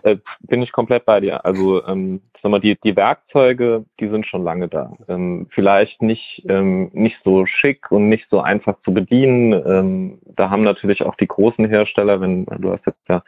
äh, 0.03 0.17
bin 0.41 0.61
ich 0.61 0.71
komplett 0.71 1.05
bei 1.05 1.19
dir. 1.21 1.45
Also 1.45 1.85
ähm, 1.87 2.21
sag 2.41 2.51
mal, 2.51 2.59
die, 2.59 2.77
die 2.83 2.95
Werkzeuge, 2.95 3.85
die 3.99 4.09
sind 4.09 4.27
schon 4.27 4.43
lange 4.43 4.67
da. 4.67 4.93
Ähm, 5.07 5.47
vielleicht 5.51 6.01
nicht, 6.01 6.45
ähm, 6.49 6.91
nicht 6.93 7.17
so 7.23 7.45
schick 7.45 7.91
und 7.91 8.09
nicht 8.09 8.27
so 8.29 8.41
einfach 8.41 8.75
zu 8.83 8.93
bedienen. 8.93 9.53
Ähm, 9.53 10.19
da 10.25 10.49
haben 10.49 10.63
natürlich 10.63 11.01
auch 11.03 11.15
die 11.15 11.27
großen 11.27 11.67
Hersteller, 11.67 12.19
wenn 12.21 12.45
du 12.45 12.71
hast 12.71 12.85
jetzt 12.85 13.07
ja 13.07 13.23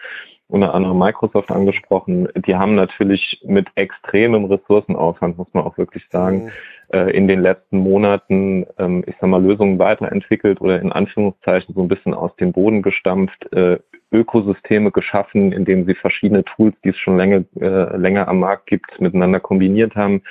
unter 0.50 0.74
anderem 0.74 0.98
Microsoft 0.98 1.52
angesprochen, 1.52 2.30
die 2.46 2.56
haben 2.56 2.76
natürlich 2.76 3.42
mit 3.44 3.68
extremem 3.76 4.46
Ressourcenaufwand, 4.46 5.38
muss 5.38 5.54
man 5.54 5.66
auch 5.66 5.78
wirklich 5.78 6.04
sagen, 6.10 6.46
mhm. 6.46 6.52
äh, 6.94 7.12
in 7.12 7.28
den 7.28 7.42
letzten 7.42 7.80
Monaten, 7.80 8.66
ähm, 8.78 9.04
ich 9.06 9.16
sag 9.20 9.30
mal, 9.30 9.44
Lösungen 9.44 9.78
weiterentwickelt 9.78 10.62
oder 10.62 10.82
in 10.82 10.92
Anführungszeichen 10.92 11.76
so 11.76 11.82
ein 11.82 11.90
bisschen 11.90 12.14
aus 12.14 12.34
dem 12.38 12.54
Boden 12.54 12.82
gestampft, 12.82 13.52
äh, 13.52 13.78
Ökosysteme 14.12 14.92
geschaffen, 14.92 15.52
in 15.52 15.66
denen 15.66 15.86
sie 15.86 15.96
verschiedene 15.96 16.46
Tools, 16.46 16.76
die 16.84 16.90
es 16.90 16.98
schon 16.98 17.18
länger, 17.18 17.44
äh, 17.60 17.98
länger 17.98 18.30
am 18.30 18.40
Markt 18.40 18.68
gibt, 18.68 19.02
miteinander 19.02 19.42
kombiniert 19.42 19.96
haben. 19.96 20.24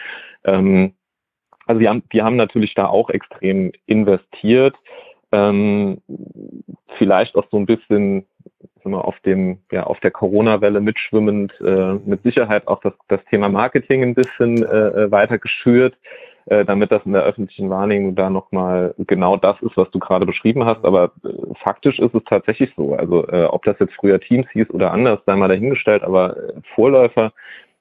Ähm, 0.44 0.94
also 1.66 1.80
die 1.80 1.88
haben, 1.88 2.02
die 2.12 2.22
haben 2.22 2.36
natürlich 2.36 2.74
da 2.74 2.86
auch 2.86 3.10
extrem 3.10 3.72
investiert. 3.84 4.76
Ähm, 5.32 5.98
vielleicht 6.96 7.34
auch 7.34 7.46
so 7.50 7.58
ein 7.58 7.66
bisschen 7.66 8.24
auf 8.94 9.18
dem, 9.20 9.58
ja, 9.70 9.84
auf 9.84 10.00
der 10.00 10.10
Corona-Welle 10.10 10.80
mitschwimmend, 10.80 11.52
äh, 11.60 11.94
mit 11.94 12.22
Sicherheit 12.22 12.68
auch 12.68 12.80
das, 12.80 12.92
das 13.08 13.24
Thema 13.30 13.48
Marketing 13.48 14.02
ein 14.02 14.14
bisschen 14.14 14.62
äh, 14.62 15.04
äh 15.04 15.10
weiter 15.10 15.38
geschürt. 15.38 15.96
Äh, 16.48 16.64
damit 16.64 16.92
das 16.92 17.04
in 17.04 17.12
der 17.12 17.24
öffentlichen 17.24 17.70
Wahrnehmung 17.70 18.14
da 18.14 18.30
nochmal 18.30 18.94
genau 18.98 19.36
das 19.36 19.60
ist, 19.62 19.76
was 19.76 19.90
du 19.90 19.98
gerade 19.98 20.26
beschrieben 20.26 20.64
hast. 20.64 20.84
Aber 20.84 21.10
äh, 21.24 21.28
faktisch 21.64 21.98
ist 21.98 22.14
es 22.14 22.22
tatsächlich 22.24 22.72
so. 22.76 22.94
Also 22.94 23.26
äh, 23.26 23.46
ob 23.46 23.64
das 23.64 23.76
jetzt 23.80 23.94
früher 23.94 24.20
Teams 24.20 24.46
hieß 24.52 24.70
oder 24.70 24.92
anders, 24.92 25.18
sei 25.26 25.34
mal 25.34 25.48
dahingestellt, 25.48 26.04
aber 26.04 26.36
äh, 26.36 26.52
Vorläufer 26.76 27.32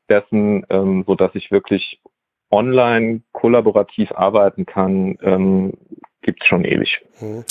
dessen, 0.09 0.65
ähm, 0.71 1.03
so 1.05 1.13
dass 1.13 1.35
ich 1.35 1.51
wirklich 1.51 2.01
online 2.49 3.21
kollaborativ 3.33 4.11
arbeiten 4.13 4.65
kann, 4.65 5.19
ähm, 5.21 5.73
gibt 6.25 6.41
es 6.41 6.47
schon 6.47 6.65
ewig. 6.65 7.01
Mhm. 7.21 7.45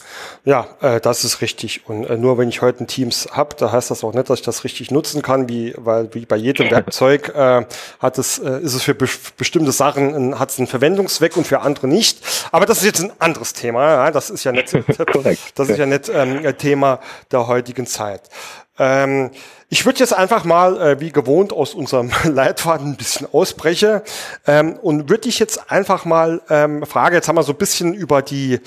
Ja, 0.45 0.67
äh, 0.83 1.01
das 1.01 1.25
ist 1.25 1.41
richtig. 1.41 1.89
Und 1.89 2.05
äh, 2.05 2.17
nur 2.19 2.39
wenn 2.39 2.49
ich 2.49 2.61
heute 2.61 2.83
ein 2.83 2.87
Teams 2.89 3.29
habe, 3.31 3.55
da 3.57 3.71
heißt 3.71 3.89
das 3.91 4.03
auch 4.03 4.13
nicht, 4.13 4.29
dass 4.29 4.41
ich 4.41 4.45
das 4.45 4.65
richtig 4.65 4.91
nutzen 4.91 5.23
kann, 5.23 5.49
wie, 5.49 5.75
weil 5.79 6.13
wie 6.13 6.27
bei 6.27 6.37
jedem 6.37 6.71
Werkzeug 6.71 7.33
äh, 7.35 7.65
hat 8.01 8.19
es, 8.19 8.39
äh, 8.41 8.61
ist 8.61 8.75
es 8.75 8.83
für 8.83 8.95
be 8.95 9.09
bestimmte 9.37 9.71
Sachen 9.71 10.39
hat 10.39 10.51
es 10.51 10.59
einen 10.59 10.67
Verwendungszweck 10.67 11.37
und 11.37 11.47
für 11.47 11.61
andere 11.61 11.87
nicht. 11.87 12.19
Aber 12.51 12.67
das 12.67 12.79
ist 12.79 12.85
jetzt 12.85 13.01
ein 13.01 13.13
anderes 13.21 13.53
Thema. 13.53 14.07
Ja? 14.07 14.11
Das 14.11 14.29
ist 14.29 14.43
ja 14.43 14.51
nicht, 14.51 14.75
das 15.55 15.69
ist 15.69 15.79
ja 15.79 15.87
nicht 15.87 16.11
ähm, 16.13 16.43
Thema 16.59 17.01
der 17.31 17.47
heutigen 17.47 17.87
Zeit. 17.87 18.23
Ähm, 18.79 19.31
ich 19.69 19.87
würde 19.87 19.99
jetzt 20.01 20.13
einfach 20.13 20.45
mal, 20.45 20.81
äh, 20.81 21.01
wie 21.01 21.11
gewohnt, 21.11 21.53
aus 21.53 21.75
unserem 21.75 22.11
Leitfaden 22.25 22.93
ein 22.93 22.97
bisschen 22.97 23.27
ausbrechen 23.33 24.03
ähm, 24.47 24.75
und 24.75 25.09
würde 25.09 25.29
ich 25.29 25.39
jetzt 25.39 25.71
einfach 25.71 26.05
mal 26.05 26.43
ähm, 26.51 26.85
fragen, 26.85 27.15
jetzt 27.15 27.29
haben 27.29 27.37
wir 27.37 27.43
so 27.43 27.53
ein 27.53 27.59
bisschen 27.59 27.95
über 27.95 28.23
die, 28.23 28.61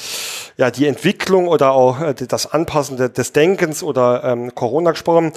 ja, 0.57 0.71
die 0.71 0.87
Entwicklung 0.87 1.47
oder 1.47 1.71
auch 1.71 2.01
äh, 2.01 2.13
das 2.13 2.51
Anpassen 2.51 2.97
de, 2.97 3.09
des 3.09 3.33
Denkens 3.33 3.83
oder 3.83 4.23
ähm, 4.23 4.55
Corona 4.55 4.91
gesprochen. 4.91 5.33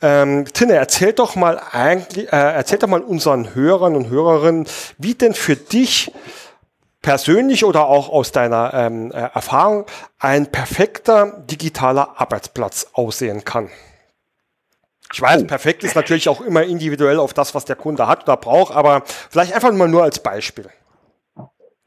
Ähm, 0.00 0.44
Tinne, 0.52 0.74
erzähl 0.74 1.12
doch 1.12 1.36
mal 1.36 1.60
eigentlich, 1.72 2.32
äh, 2.32 2.36
erzähl 2.36 2.78
doch 2.78 2.88
mal 2.88 3.00
unseren 3.02 3.54
Hörern 3.54 3.96
und 3.96 4.08
Hörerinnen, 4.08 4.66
wie 4.98 5.14
denn 5.14 5.34
für 5.34 5.56
dich 5.56 6.12
persönlich 7.00 7.64
oder 7.64 7.86
auch 7.86 8.08
aus 8.08 8.32
deiner 8.32 8.72
ähm, 8.72 9.10
äh, 9.10 9.16
Erfahrung 9.34 9.86
ein 10.18 10.46
perfekter 10.46 11.42
digitaler 11.48 12.20
Arbeitsplatz 12.20 12.86
aussehen 12.92 13.44
kann. 13.44 13.68
Ich 15.12 15.20
weiß, 15.20 15.46
perfekt 15.46 15.84
ist 15.84 15.94
natürlich 15.94 16.28
auch 16.28 16.40
immer 16.40 16.62
individuell 16.62 17.18
auf 17.18 17.34
das, 17.34 17.54
was 17.54 17.64
der 17.64 17.76
Kunde 17.76 18.06
hat 18.06 18.22
oder 18.24 18.36
braucht, 18.36 18.74
aber 18.74 19.02
vielleicht 19.04 19.54
einfach 19.54 19.72
mal 19.72 19.88
nur 19.88 20.02
als 20.02 20.22
Beispiel. 20.22 20.66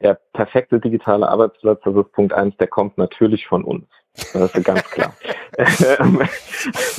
Der 0.00 0.18
perfekte 0.32 0.78
digitale 0.78 1.28
Arbeitsplatz, 1.28 1.80
das 1.84 1.96
ist 1.96 2.12
Punkt 2.12 2.32
eins, 2.32 2.56
der 2.58 2.68
kommt 2.68 2.98
natürlich 2.98 3.46
von 3.46 3.64
uns. 3.64 3.86
Das 4.32 4.54
ist 4.54 4.64
ganz 4.64 4.82
klar. 4.90 5.14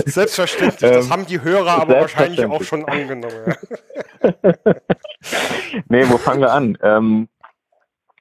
Selbstverständlich, 0.05 0.91
das 0.91 1.05
ähm, 1.05 1.11
haben 1.11 1.25
die 1.25 1.41
Hörer 1.41 1.81
aber 1.81 2.01
wahrscheinlich 2.01 2.45
auch 2.45 2.63
schon 2.63 2.85
angenommen. 2.85 3.55
nee, 5.89 6.03
wo 6.09 6.17
fangen 6.17 6.41
wir 6.41 6.51
an? 6.51 6.77
Ähm, 6.81 7.29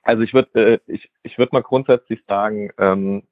also 0.06 0.22
ich 0.22 0.32
würde 0.32 0.74
äh, 0.74 0.78
ich, 0.86 1.10
ich 1.22 1.36
würde 1.36 1.50
mal 1.52 1.62
grundsätzlich 1.62 2.22
sagen, 2.28 2.70
ähm, 2.78 3.24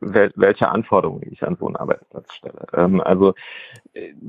wel, 0.00 0.32
welche 0.34 0.68
Anforderungen 0.68 1.22
ich 1.30 1.42
an 1.42 1.56
so 1.58 1.66
einen 1.66 1.76
Arbeitsplatz 1.76 2.34
stelle. 2.34 2.66
Ähm, 2.74 3.00
also 3.00 3.34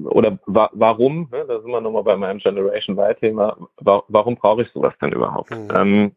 oder 0.06 0.38
wa 0.46 0.70
warum, 0.74 1.28
ne, 1.32 1.46
da 1.48 1.60
sind 1.60 1.72
wir 1.72 1.82
nochmal 1.82 2.04
bei 2.04 2.16
meinem 2.16 2.40
Generation 2.40 2.98
Y-Thema, 2.98 3.58
wa 3.78 4.04
warum 4.08 4.36
brauche 4.36 4.62
ich 4.62 4.70
sowas 4.70 4.94
denn 5.02 5.12
überhaupt? 5.12 5.52
Mhm. 5.52 5.72
Ähm, 5.76 6.12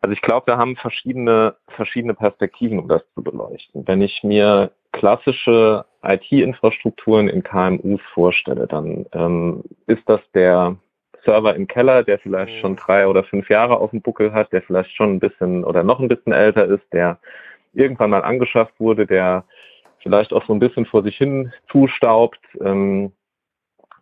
also 0.00 0.14
ich 0.14 0.22
glaube, 0.22 0.46
wir 0.46 0.56
haben 0.56 0.76
verschiedene, 0.76 1.56
verschiedene 1.68 2.14
Perspektiven, 2.14 2.78
um 2.78 2.88
das 2.88 3.02
zu 3.14 3.22
beleuchten. 3.22 3.86
Wenn 3.86 4.00
ich 4.00 4.22
mir 4.22 4.70
klassische 4.92 5.84
IT-Infrastrukturen 6.02 7.28
in 7.28 7.42
KMUs 7.42 8.00
vorstelle, 8.14 8.66
dann 8.66 9.04
ähm, 9.12 9.62
ist 9.86 10.02
das 10.06 10.20
der 10.32 10.76
Server 11.24 11.54
im 11.54 11.66
Keller, 11.66 12.02
der 12.02 12.18
vielleicht 12.18 12.56
mhm. 12.56 12.60
schon 12.60 12.76
drei 12.76 13.06
oder 13.06 13.24
fünf 13.24 13.48
Jahre 13.48 13.78
auf 13.78 13.90
dem 13.90 14.02
Buckel 14.02 14.32
hat, 14.32 14.52
der 14.52 14.62
vielleicht 14.62 14.94
schon 14.94 15.14
ein 15.14 15.20
bisschen 15.20 15.64
oder 15.64 15.82
noch 15.82 16.00
ein 16.00 16.08
bisschen 16.08 16.32
älter 16.32 16.64
ist, 16.66 16.84
der 16.92 17.18
irgendwann 17.72 18.10
mal 18.10 18.22
angeschafft 18.22 18.74
wurde, 18.78 19.06
der 19.06 19.44
vielleicht 20.02 20.32
auch 20.32 20.44
so 20.46 20.52
ein 20.52 20.58
bisschen 20.58 20.86
vor 20.86 21.02
sich 21.02 21.16
hin 21.16 21.52
zustaubt, 21.70 22.40
ähm, 22.60 23.12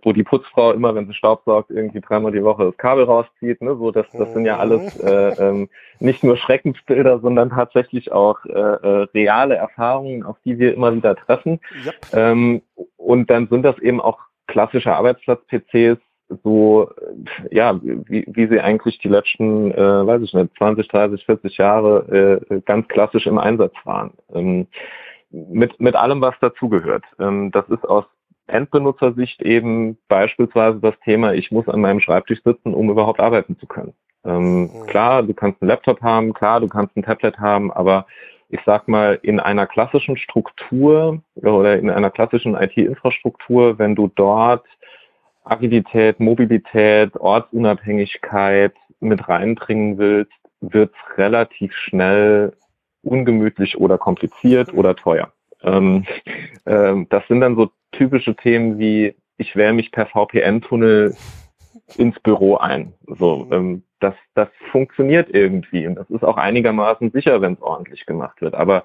wo 0.02 0.12
die 0.12 0.22
Putzfrau 0.22 0.72
immer, 0.72 0.94
wenn 0.94 1.06
sie 1.06 1.14
Staub 1.14 1.42
saugt, 1.44 1.70
irgendwie 1.70 2.00
dreimal 2.00 2.30
die 2.30 2.44
Woche 2.44 2.64
das 2.66 2.76
Kabel 2.76 3.04
rauszieht. 3.04 3.60
Ne? 3.60 3.76
So, 3.76 3.90
das, 3.90 4.06
das 4.12 4.32
sind 4.32 4.46
ja 4.46 4.54
mhm. 4.54 4.60
alles 4.60 5.00
äh, 5.00 5.48
ähm, 5.48 5.68
nicht 5.98 6.22
nur 6.22 6.36
Schreckensbilder, 6.36 7.18
sondern 7.18 7.50
tatsächlich 7.50 8.12
auch 8.12 8.44
äh, 8.44 8.50
äh, 8.50 9.08
reale 9.12 9.56
Erfahrungen, 9.56 10.22
auf 10.22 10.36
die 10.44 10.58
wir 10.58 10.72
immer 10.72 10.94
wieder 10.94 11.16
treffen. 11.16 11.60
Yep. 11.84 11.94
Ähm, 12.12 12.62
und 12.96 13.28
dann 13.28 13.48
sind 13.48 13.62
das 13.62 13.78
eben 13.80 14.00
auch 14.00 14.20
klassische 14.46 14.94
Arbeitsplatz-PCs, 14.94 15.98
so, 16.42 16.90
ja, 17.50 17.80
wie, 17.82 18.24
wie 18.26 18.46
sie 18.46 18.60
eigentlich 18.60 18.98
die 18.98 19.08
letzten, 19.08 19.72
äh, 19.72 20.06
weiß 20.06 20.22
ich 20.22 20.34
nicht, 20.34 20.56
20, 20.58 20.88
30, 20.88 21.24
40 21.24 21.56
Jahre 21.56 22.40
äh, 22.50 22.60
ganz 22.60 22.86
klassisch 22.88 23.26
im 23.26 23.38
Einsatz 23.38 23.74
waren. 23.84 24.12
Ähm, 24.34 24.66
mit, 25.30 25.78
mit 25.80 25.94
allem, 25.94 26.20
was 26.20 26.34
dazugehört. 26.40 27.04
Ähm, 27.18 27.50
das 27.50 27.68
ist 27.68 27.84
aus 27.84 28.04
Endbenutzersicht 28.46 29.42
eben 29.42 29.98
beispielsweise 30.08 30.80
das 30.80 30.98
Thema, 31.04 31.34
ich 31.34 31.50
muss 31.50 31.68
an 31.68 31.80
meinem 31.80 32.00
Schreibtisch 32.00 32.40
sitzen, 32.44 32.74
um 32.74 32.90
überhaupt 32.90 33.20
arbeiten 33.20 33.58
zu 33.58 33.66
können. 33.66 33.92
Ähm, 34.24 34.62
mhm. 34.62 34.86
Klar, 34.86 35.22
du 35.22 35.34
kannst 35.34 35.60
einen 35.62 35.68
Laptop 35.68 36.00
haben, 36.02 36.32
klar, 36.32 36.60
du 36.60 36.68
kannst 36.68 36.96
ein 36.96 37.02
Tablet 37.02 37.38
haben, 37.38 37.72
aber 37.72 38.06
ich 38.50 38.60
sag 38.64 38.88
mal, 38.88 39.18
in 39.22 39.40
einer 39.40 39.66
klassischen 39.66 40.16
Struktur 40.16 41.20
oder 41.34 41.78
in 41.78 41.90
einer 41.90 42.10
klassischen 42.10 42.54
IT-Infrastruktur, 42.54 43.78
wenn 43.78 43.94
du 43.94 44.10
dort 44.14 44.64
Agilität, 45.50 46.20
Mobilität, 46.20 47.16
Ortsunabhängigkeit 47.16 48.74
mit 49.00 49.28
reinbringen 49.28 49.98
willst, 49.98 50.32
wird 50.60 50.92
es 50.92 51.18
relativ 51.18 51.74
schnell 51.74 52.52
ungemütlich 53.02 53.78
oder 53.78 53.98
kompliziert 53.98 54.72
oder 54.74 54.96
teuer. 54.96 55.32
Ähm, 55.62 56.04
ähm, 56.66 57.06
das 57.10 57.26
sind 57.28 57.40
dann 57.40 57.56
so 57.56 57.70
typische 57.92 58.34
Themen 58.34 58.78
wie, 58.78 59.14
ich 59.36 59.56
wähle 59.56 59.72
mich 59.72 59.92
per 59.92 60.06
VPN-Tunnel 60.06 61.14
ins 61.96 62.18
Büro 62.20 62.56
ein. 62.56 62.92
So, 63.06 63.48
ähm, 63.50 63.82
das, 64.00 64.14
das 64.34 64.48
funktioniert 64.70 65.28
irgendwie 65.30 65.86
und 65.86 65.96
das 65.96 66.08
ist 66.10 66.24
auch 66.24 66.36
einigermaßen 66.36 67.10
sicher, 67.10 67.40
wenn 67.40 67.54
es 67.54 67.62
ordentlich 67.62 68.06
gemacht 68.06 68.40
wird. 68.40 68.54
Aber 68.54 68.84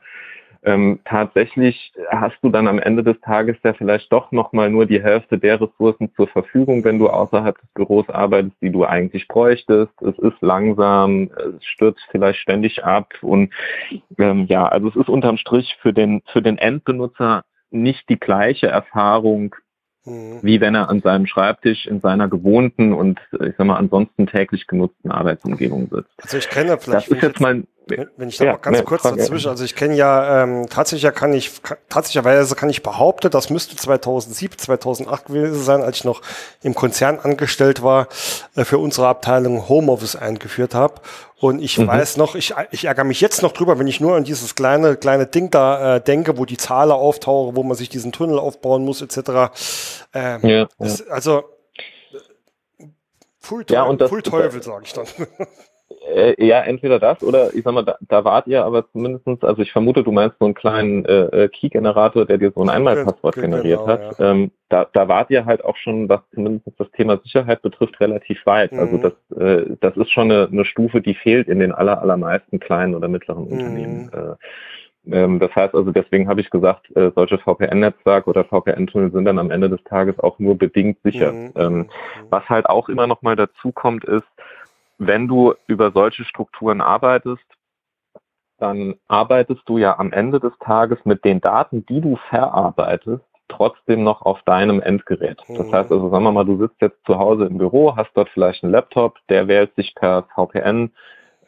ähm, 0.65 0.99
tatsächlich 1.05 1.93
hast 2.09 2.37
du 2.41 2.49
dann 2.49 2.67
am 2.67 2.79
Ende 2.79 3.03
des 3.03 3.19
Tages 3.21 3.57
ja 3.63 3.73
vielleicht 3.73 4.11
doch 4.11 4.31
nochmal 4.31 4.69
nur 4.69 4.85
die 4.85 5.01
Hälfte 5.01 5.37
der 5.37 5.59
Ressourcen 5.59 6.13
zur 6.15 6.27
Verfügung, 6.27 6.83
wenn 6.83 6.99
du 6.99 7.09
außerhalb 7.09 7.59
des 7.59 7.69
Büros 7.73 8.09
arbeitest, 8.09 8.55
die 8.61 8.71
du 8.71 8.85
eigentlich 8.85 9.27
bräuchtest. 9.27 9.93
Es 10.01 10.17
ist 10.19 10.41
langsam, 10.41 11.29
es 11.57 11.65
stürzt 11.65 12.05
vielleicht 12.11 12.39
ständig 12.39 12.83
ab 12.83 13.13
und 13.21 13.53
ähm, 14.17 14.45
ja, 14.47 14.65
also 14.65 14.87
es 14.89 14.95
ist 14.95 15.09
unterm 15.09 15.37
Strich 15.37 15.77
für 15.81 15.93
den, 15.93 16.21
für 16.31 16.41
den 16.41 16.57
Endbenutzer 16.57 17.43
nicht 17.69 18.07
die 18.07 18.19
gleiche 18.19 18.67
Erfahrung, 18.67 19.55
mhm. 20.05 20.39
wie 20.41 20.61
wenn 20.61 20.75
er 20.75 20.89
an 20.89 21.01
seinem 21.01 21.25
Schreibtisch 21.25 21.87
in 21.87 21.99
seiner 21.99 22.29
gewohnten 22.29 22.93
und 22.93 23.19
ich 23.33 23.55
sag 23.57 23.67
mal 23.67 23.77
ansonsten 23.77 24.27
täglich 24.27 24.67
genutzten 24.67 25.11
Arbeitsumgebung 25.11 25.89
sitzt. 25.89 26.11
Also 26.21 26.37
ich 26.37 26.49
kenne 26.49 26.77
vielleicht. 26.79 27.09
Das 27.09 27.17
ist 27.17 27.23
jetzt 27.23 27.41
mal 27.41 27.63
wenn 27.87 28.29
ich 28.29 28.37
da 28.37 28.45
ja, 28.45 28.51
mal 28.53 28.57
ganz 28.57 28.77
ne, 28.77 28.83
kurz 28.83 29.01
Frage, 29.01 29.17
dazwischen, 29.17 29.49
also 29.49 29.63
ich 29.63 29.75
kenne 29.75 29.95
ja, 29.95 30.43
ähm, 30.43 30.67
tatsächlich 30.69 31.13
kann 31.13 31.33
ich, 31.33 31.51
tatsächlicherweise 31.89 32.55
kann 32.55 32.69
ich 32.69 32.83
behaupten, 32.83 33.29
das 33.29 33.49
müsste 33.49 33.75
2007, 33.75 34.57
2008 34.57 35.25
gewesen 35.25 35.61
sein, 35.61 35.81
als 35.81 35.97
ich 35.97 36.03
noch 36.03 36.21
im 36.61 36.75
Konzern 36.75 37.19
angestellt 37.19 37.83
war, 37.83 38.07
äh, 38.55 38.63
für 38.63 38.77
unsere 38.77 39.07
Abteilung 39.07 39.67
Homeoffice 39.67 40.15
eingeführt 40.15 40.75
habe. 40.75 40.95
Und 41.39 41.61
ich 41.61 41.77
mhm. 41.77 41.87
weiß 41.87 42.17
noch, 42.17 42.35
ich, 42.35 42.53
ich 42.71 42.85
ärgere 42.85 43.03
mich 43.03 43.19
jetzt 43.19 43.41
noch 43.41 43.51
drüber, 43.51 43.77
wenn 43.77 43.87
ich 43.87 43.99
nur 43.99 44.15
an 44.15 44.23
dieses 44.23 44.55
kleine, 44.55 44.95
kleine 44.95 45.27
Ding 45.27 45.51
da 45.51 45.97
äh, 45.97 46.01
denke, 46.01 46.37
wo 46.37 46.45
die 46.45 46.57
Zahlen 46.57 46.91
auftauchen, 46.91 47.55
wo 47.55 47.63
man 47.63 47.75
sich 47.75 47.89
diesen 47.89 48.13
Tunnel 48.13 48.39
aufbauen 48.39 48.85
muss, 48.85 49.01
etc. 49.01 49.51
Ähm, 50.13 50.39
ja, 50.41 50.49
ja. 50.49 50.67
Also, 51.09 51.43
Full 53.39 53.65
Teufel, 53.65 53.75
ja, 53.75 53.83
und 53.83 53.99
das, 53.99 54.09
Full 54.09 54.21
Teufel 54.21 54.63
sage 54.63 54.85
ich 54.85 54.93
dann. 54.93 55.05
Äh, 56.05 56.45
ja, 56.45 56.61
entweder 56.61 56.99
das 56.99 57.23
oder 57.23 57.53
ich 57.53 57.63
sag 57.63 57.73
mal, 57.73 57.83
da, 57.83 57.97
da 58.01 58.25
wart 58.25 58.47
ihr 58.47 58.65
aber 58.65 58.89
zumindestens, 58.91 59.43
also 59.43 59.61
ich 59.61 59.71
vermute, 59.71 60.03
du 60.03 60.11
meinst 60.11 60.37
so 60.37 60.45
einen 60.45 60.53
kleinen 60.53 61.05
äh, 61.05 61.43
äh 61.43 61.47
Key-Generator, 61.47 62.25
der 62.25 62.37
dir 62.37 62.51
so 62.51 62.61
ein 62.61 62.69
Einmalpasswort 62.69 63.35
genau, 63.35 63.57
generiert 63.57 63.87
hat. 63.87 64.19
Ja. 64.19 64.31
Ähm, 64.31 64.51
da, 64.69 64.87
da 64.91 65.07
wart 65.07 65.29
ihr 65.29 65.45
halt 65.45 65.63
auch 65.63 65.77
schon, 65.77 66.09
was 66.09 66.19
zumindest 66.33 66.67
das 66.77 66.91
Thema 66.91 67.17
Sicherheit 67.23 67.61
betrifft, 67.61 67.99
relativ 68.01 68.45
weit. 68.45 68.73
Mhm. 68.73 68.79
Also 68.79 68.97
das, 68.97 69.37
äh, 69.39 69.75
das 69.79 69.95
ist 69.95 70.11
schon 70.11 70.31
eine, 70.31 70.49
eine 70.51 70.65
Stufe, 70.65 70.99
die 70.99 71.13
fehlt 71.13 71.47
in 71.47 71.59
den 71.59 71.71
aller, 71.71 72.01
allermeisten 72.01 72.59
kleinen 72.59 72.95
oder 72.95 73.07
mittleren 73.07 73.45
mhm. 73.45 73.51
Unternehmen. 73.51 74.11
Äh, 74.13 74.35
ähm, 75.11 75.39
das 75.39 75.53
heißt 75.53 75.75
also, 75.75 75.91
deswegen 75.91 76.29
habe 76.29 76.41
ich 76.41 76.49
gesagt, 76.49 76.95
äh, 76.95 77.11
solche 77.15 77.37
VPN-Netzwerke 77.37 78.29
oder 78.29 78.45
VPN-Tunnel 78.45 79.11
sind 79.11 79.25
dann 79.25 79.37
am 79.37 79.51
Ende 79.51 79.69
des 79.69 79.83
Tages 79.83 80.17
auch 80.19 80.39
nur 80.39 80.57
bedingt 80.57 80.97
sicher. 81.03 81.33
Mhm. 81.33 81.51
Ähm, 81.55 81.77
mhm. 81.77 81.87
was 82.29 82.47
halt 82.47 82.67
auch 82.67 82.87
immer 82.87 83.07
noch 83.07 83.21
mal 83.21 83.35
dazu 83.35 83.71
kommt, 83.71 84.05
ist, 84.05 84.23
wenn 85.07 85.27
du 85.27 85.53
über 85.67 85.91
solche 85.91 86.23
Strukturen 86.25 86.81
arbeitest, 86.81 87.43
dann 88.57 88.95
arbeitest 89.07 89.61
du 89.65 89.77
ja 89.77 89.97
am 89.99 90.11
Ende 90.11 90.39
des 90.39 90.53
Tages 90.59 90.99
mit 91.03 91.25
den 91.25 91.41
Daten, 91.41 91.85
die 91.85 92.01
du 92.01 92.17
verarbeitest, 92.29 93.23
trotzdem 93.49 94.03
noch 94.03 94.21
auf 94.21 94.41
deinem 94.43 94.81
Endgerät. 94.81 95.41
Das 95.47 95.71
heißt 95.71 95.91
also, 95.91 96.09
sagen 96.09 96.23
wir 96.23 96.31
mal, 96.31 96.45
du 96.45 96.57
sitzt 96.57 96.81
jetzt 96.81 97.05
zu 97.05 97.17
Hause 97.19 97.45
im 97.45 97.57
Büro, 97.57 97.95
hast 97.95 98.11
dort 98.15 98.29
vielleicht 98.29 98.63
einen 98.63 98.71
Laptop, 98.71 99.19
der 99.29 99.47
wählt 99.47 99.75
sich 99.75 99.93
per 99.95 100.23
VPN 100.33 100.91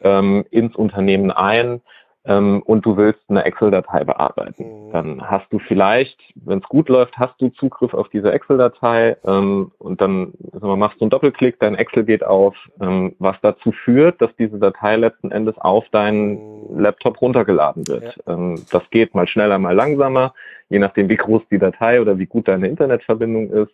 ähm, 0.02 0.44
ins 0.50 0.76
Unternehmen 0.76 1.30
ein, 1.30 1.80
ähm, 2.26 2.62
und 2.62 2.84
du 2.84 2.96
willst 2.96 3.20
eine 3.28 3.44
Excel-Datei 3.44 4.04
bearbeiten. 4.04 4.86
Mhm. 4.86 4.92
Dann 4.92 5.30
hast 5.30 5.46
du 5.52 5.58
vielleicht, 5.58 6.18
wenn 6.34 6.58
es 6.58 6.68
gut 6.68 6.88
läuft, 6.88 7.16
hast 7.18 7.40
du 7.40 7.48
Zugriff 7.50 7.94
auf 7.94 8.08
diese 8.08 8.32
Excel-Datei 8.32 9.16
ähm, 9.24 9.70
und 9.78 10.00
dann 10.00 10.32
wir, 10.52 10.76
machst 10.76 11.00
du 11.00 11.04
einen 11.04 11.10
Doppelklick, 11.10 11.58
dein 11.60 11.76
Excel 11.76 12.04
geht 12.04 12.24
auf, 12.24 12.56
ähm, 12.80 13.14
was 13.18 13.36
dazu 13.42 13.72
führt, 13.72 14.20
dass 14.20 14.34
diese 14.36 14.58
Datei 14.58 14.96
letzten 14.96 15.30
Endes 15.30 15.56
auf 15.58 15.88
deinen 15.90 16.72
mhm. 16.72 16.80
Laptop 16.80 17.20
runtergeladen 17.20 17.86
wird. 17.86 18.16
Ja. 18.26 18.34
Ähm, 18.34 18.62
das 18.70 18.82
geht 18.90 19.14
mal 19.14 19.28
schneller, 19.28 19.58
mal 19.58 19.74
langsamer, 19.74 20.34
je 20.68 20.78
nachdem, 20.78 21.08
wie 21.08 21.16
groß 21.16 21.42
die 21.50 21.58
Datei 21.58 22.00
oder 22.00 22.18
wie 22.18 22.26
gut 22.26 22.48
deine 22.48 22.68
Internetverbindung 22.68 23.50
ist. 23.50 23.72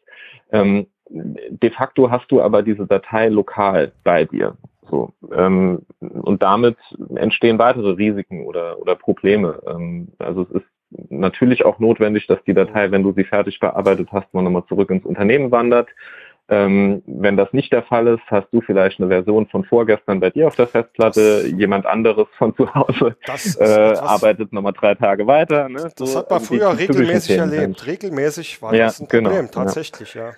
Ähm, 0.51 0.87
de 1.09 1.71
facto 1.71 2.11
hast 2.11 2.31
du 2.31 2.41
aber 2.41 2.63
diese 2.63 2.87
Datei 2.87 3.29
lokal 3.29 3.93
bei 4.05 4.25
dir. 4.25 4.57
So, 4.91 5.13
ähm, 5.35 5.83
und 6.01 6.43
damit 6.43 6.77
entstehen 7.15 7.59
weitere 7.59 7.93
Risiken 7.93 8.45
oder, 8.45 8.79
oder 8.81 8.97
Probleme. 8.97 9.61
Ähm, 9.67 10.09
also 10.19 10.43
es 10.43 10.51
ist 10.57 10.67
natürlich 11.11 11.65
auch 11.65 11.79
notwendig, 11.79 12.27
dass 12.27 12.43
die 12.45 12.55
Datei, 12.55 12.91
wenn 12.91 13.03
du 13.03 13.13
sie 13.13 13.25
fertig 13.25 13.61
bearbeitet 13.61 14.09
hast, 14.13 14.33
mal 14.35 14.43
nochmal 14.43 14.65
zurück 14.69 14.91
ins 14.91 15.05
Unternehmen 15.05 15.51
wandert. 15.51 15.89
Ähm, 16.49 17.03
wenn 17.07 17.37
das 17.37 17.53
nicht 17.53 17.73
der 17.73 17.85
Fall 17.85 18.09
ist, 18.09 18.23
hast 18.27 18.49
du 18.53 18.61
vielleicht 18.61 19.01
eine 19.01 19.09
Version 19.09 19.47
von 19.47 19.65
vorgestern 19.65 20.19
bei 20.19 20.31
dir 20.31 20.49
auf 20.49 20.57
der 20.57 20.67
Festplatte, 20.67 21.45
das, 21.45 21.53
jemand 21.53 21.87
anderes 21.87 22.27
von 22.37 22.55
zu 22.57 22.75
Hause 22.75 23.17
das, 23.25 23.57
äh, 23.57 23.65
das, 23.65 24.01
arbeitet 24.01 24.53
nochmal 24.53 24.73
drei 24.73 24.95
Tage 24.97 25.27
weiter. 25.27 25.69
Ne? 25.69 25.91
Das 25.97 26.13
so, 26.13 26.19
hat 26.19 26.29
man 26.29 26.41
früher 26.41 26.77
regelmäßig 26.77 27.39
erlebt. 27.39 27.87
Regelmäßig 27.87 28.61
war 28.61 28.75
ja, 28.75 28.87
das 28.87 29.01
ein 29.01 29.07
Problem, 29.07 29.33
genau, 29.33 29.47
tatsächlich, 29.47 30.15
ja. 30.15 30.31
ja. 30.31 30.33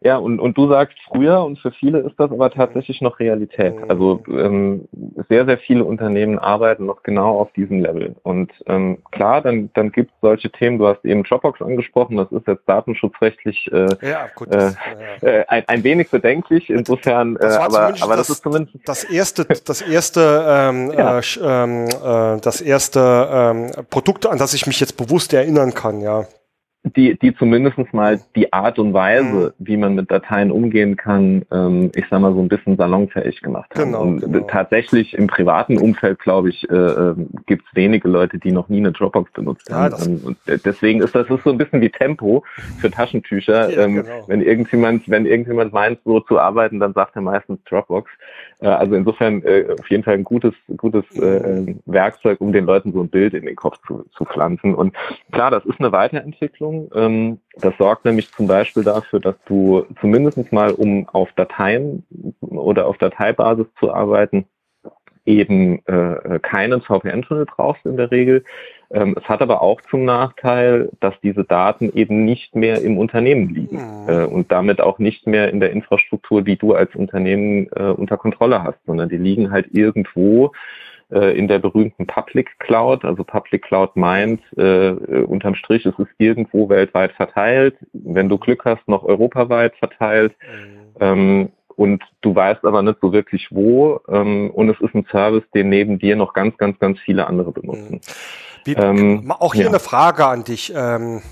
Ja, 0.00 0.16
und, 0.16 0.38
und 0.38 0.56
du 0.56 0.68
sagst 0.68 0.96
früher 1.08 1.42
und 1.42 1.58
für 1.58 1.72
viele 1.72 1.98
ist 1.98 2.14
das 2.18 2.30
aber 2.30 2.50
tatsächlich 2.50 3.00
noch 3.00 3.18
Realität. 3.18 3.74
Mhm. 3.74 3.90
Also 3.90 4.22
ähm, 4.28 4.88
sehr, 5.28 5.44
sehr 5.44 5.58
viele 5.58 5.84
Unternehmen 5.84 6.38
arbeiten 6.38 6.86
noch 6.86 7.02
genau 7.02 7.40
auf 7.40 7.52
diesem 7.54 7.80
Level. 7.80 8.14
Und 8.22 8.52
ähm, 8.66 8.98
klar, 9.10 9.42
dann, 9.42 9.70
dann 9.74 9.90
gibt 9.90 10.12
es 10.12 10.16
solche 10.20 10.50
Themen, 10.52 10.78
du 10.78 10.86
hast 10.86 11.04
eben 11.04 11.24
Dropbox 11.24 11.60
angesprochen, 11.62 12.16
das 12.16 12.30
ist 12.30 12.46
jetzt 12.46 12.62
datenschutzrechtlich 12.68 13.68
äh, 13.72 13.88
ja, 14.00 14.28
gut, 14.36 14.54
das, 14.54 14.76
äh, 15.20 15.40
äh, 15.40 15.44
ein, 15.48 15.64
ein 15.66 15.82
wenig 15.82 16.10
bedenklich, 16.10 16.70
insofern, 16.70 17.34
äh, 17.34 17.46
aber, 17.46 17.94
aber 18.00 18.16
das, 18.16 18.28
das, 18.28 18.30
ist 18.30 18.42
zumindest... 18.44 18.76
Das 18.84 19.02
erste, 19.02 19.46
das 19.46 19.82
erste, 19.82 20.44
ähm, 20.48 20.92
ja. 20.96 21.18
äh, 21.18 21.22
ähm, 21.42 21.86
äh, 21.86 22.40
das 22.40 22.60
erste 22.60 23.28
ähm, 23.32 23.70
Produkt, 23.90 24.26
an 24.26 24.38
das 24.38 24.54
ich 24.54 24.68
mich 24.68 24.78
jetzt 24.78 24.96
bewusst 24.96 25.34
erinnern 25.34 25.74
kann, 25.74 26.00
ja. 26.00 26.24
Die, 26.84 27.18
die 27.18 27.34
zumindest 27.34 27.78
mal 27.92 28.20
die 28.34 28.52
Art 28.52 28.78
und 28.78 28.94
Weise, 28.94 29.54
mhm. 29.58 29.66
wie 29.66 29.76
man 29.76 29.94
mit 29.94 30.10
Dateien 30.10 30.50
umgehen 30.50 30.96
kann, 30.96 31.44
ähm, 31.52 31.90
ich 31.94 32.04
sag 32.08 32.20
mal, 32.20 32.32
so 32.32 32.40
ein 32.40 32.48
bisschen 32.48 32.76
salonfähig 32.76 33.40
gemacht 33.42 33.70
haben. 33.74 33.92
Genau, 33.92 34.02
und 34.02 34.20
genau. 34.20 34.46
tatsächlich 34.46 35.14
im 35.14 35.26
privaten 35.26 35.78
Umfeld, 35.78 36.18
glaube 36.20 36.50
ich, 36.50 36.68
äh, 36.70 36.74
äh, 36.74 37.14
gibt 37.46 37.64
es 37.68 37.76
wenige 37.76 38.08
Leute, 38.08 38.38
die 38.38 38.52
noch 38.52 38.68
nie 38.68 38.78
eine 38.78 38.92
Dropbox 38.92 39.32
benutzt 39.32 39.68
ja, 39.68 39.76
haben. 39.76 40.02
Ähm, 40.06 40.20
und 40.24 40.38
deswegen 40.64 41.02
ist 41.02 41.14
das 41.14 41.28
ist 41.28 41.44
so 41.44 41.50
ein 41.50 41.58
bisschen 41.58 41.80
wie 41.80 41.90
Tempo 41.90 42.44
für 42.78 42.90
Taschentücher. 42.90 43.70
Ja, 43.70 43.84
ähm, 43.84 43.96
genau. 43.96 44.24
Wenn 44.28 44.40
irgendjemand, 44.40 45.08
wenn 45.08 45.26
irgendjemand 45.26 45.72
meint, 45.72 45.98
so 46.04 46.20
zu 46.20 46.38
arbeiten, 46.38 46.80
dann 46.80 46.94
sagt 46.94 47.16
er 47.16 47.22
meistens 47.22 47.58
Dropbox. 47.64 48.10
Äh, 48.60 48.68
also 48.68 48.94
insofern 48.94 49.42
äh, 49.42 49.66
auf 49.78 49.88
jeden 49.90 50.02
Fall 50.02 50.14
ein 50.14 50.24
gutes, 50.24 50.54
gutes 50.76 51.04
äh, 51.16 51.74
Werkzeug, 51.86 52.40
um 52.40 52.52
den 52.52 52.66
Leuten 52.66 52.92
so 52.92 53.00
ein 53.00 53.08
Bild 53.08 53.34
in 53.34 53.46
den 53.46 53.56
Kopf 53.56 53.78
zu, 53.86 54.04
zu 54.16 54.24
pflanzen. 54.24 54.74
Und 54.74 54.94
klar, 55.32 55.50
das 55.50 55.64
ist 55.64 55.80
eine 55.80 55.92
Weiterentwicklung. 55.92 56.90
Ähm, 56.94 57.40
das 57.60 57.74
sorgt 57.78 58.04
nämlich 58.04 58.30
zum 58.32 58.46
Beispiel 58.46 58.84
dafür, 58.84 59.20
dass 59.20 59.36
du 59.46 59.84
zumindest 60.00 60.52
mal, 60.52 60.72
um 60.72 61.08
auf 61.08 61.30
Dateien 61.32 62.04
oder 62.40 62.86
auf 62.86 62.98
Dateibasis 62.98 63.66
zu 63.78 63.92
arbeiten, 63.92 64.46
eben 65.24 65.84
äh, 65.86 66.38
keinen 66.40 66.80
VPN-Tunnel 66.80 67.44
brauchst 67.44 67.84
in 67.84 67.96
der 67.96 68.10
Regel. 68.10 68.44
Ähm, 68.90 69.14
es 69.18 69.28
hat 69.28 69.42
aber 69.42 69.60
auch 69.60 69.80
zum 69.90 70.04
Nachteil, 70.04 70.90
dass 71.00 71.14
diese 71.22 71.44
Daten 71.44 71.92
eben 71.94 72.24
nicht 72.24 72.54
mehr 72.54 72.80
im 72.80 72.96
Unternehmen 72.96 73.54
liegen 73.54 73.76
mhm. 73.76 74.08
äh, 74.08 74.24
und 74.24 74.50
damit 74.50 74.80
auch 74.80 74.98
nicht 74.98 75.26
mehr 75.26 75.50
in 75.50 75.60
der 75.60 75.72
Infrastruktur, 75.72 76.42
die 76.42 76.56
du 76.56 76.74
als 76.74 76.94
Unternehmen 76.94 77.68
äh, 77.76 77.90
unter 77.90 78.16
Kontrolle 78.16 78.62
hast, 78.62 78.78
sondern 78.86 79.08
die 79.08 79.18
liegen 79.18 79.50
halt 79.50 79.66
irgendwo 79.72 80.52
äh, 81.10 81.38
in 81.38 81.48
der 81.48 81.58
berühmten 81.58 82.06
Public 82.06 82.58
Cloud. 82.58 83.04
Also 83.04 83.24
Public 83.24 83.62
Cloud 83.62 83.94
meint, 83.94 84.40
äh, 84.56 84.90
unterm 84.90 85.54
Strich 85.54 85.84
ist 85.84 85.98
es 85.98 86.08
irgendwo 86.16 86.70
weltweit 86.70 87.12
verteilt, 87.12 87.76
wenn 87.92 88.28
du 88.28 88.38
Glück 88.38 88.64
hast, 88.64 88.86
noch 88.88 89.04
europaweit 89.04 89.76
verteilt. 89.76 90.34
Mhm. 90.40 90.96
Ähm, 91.00 91.48
und 91.76 92.02
du 92.22 92.34
weißt 92.34 92.64
aber 92.64 92.82
nicht 92.82 92.98
so 93.00 93.12
wirklich 93.12 93.48
wo. 93.52 94.00
Ähm, 94.08 94.50
und 94.50 94.68
es 94.68 94.80
ist 94.80 94.94
ein 94.94 95.06
Service, 95.10 95.44
den 95.54 95.68
neben 95.68 95.98
dir 95.98 96.16
noch 96.16 96.32
ganz, 96.32 96.56
ganz, 96.56 96.78
ganz 96.78 96.98
viele 97.00 97.26
andere 97.26 97.52
benutzen. 97.52 98.00
Wie, 98.64 98.74
ähm, 98.74 99.32
auch 99.38 99.54
hier 99.54 99.64
ja. 99.64 99.68
eine 99.68 99.80
Frage 99.80 100.26
an 100.26 100.44
dich. 100.44 100.72
Ähm, 100.74 101.22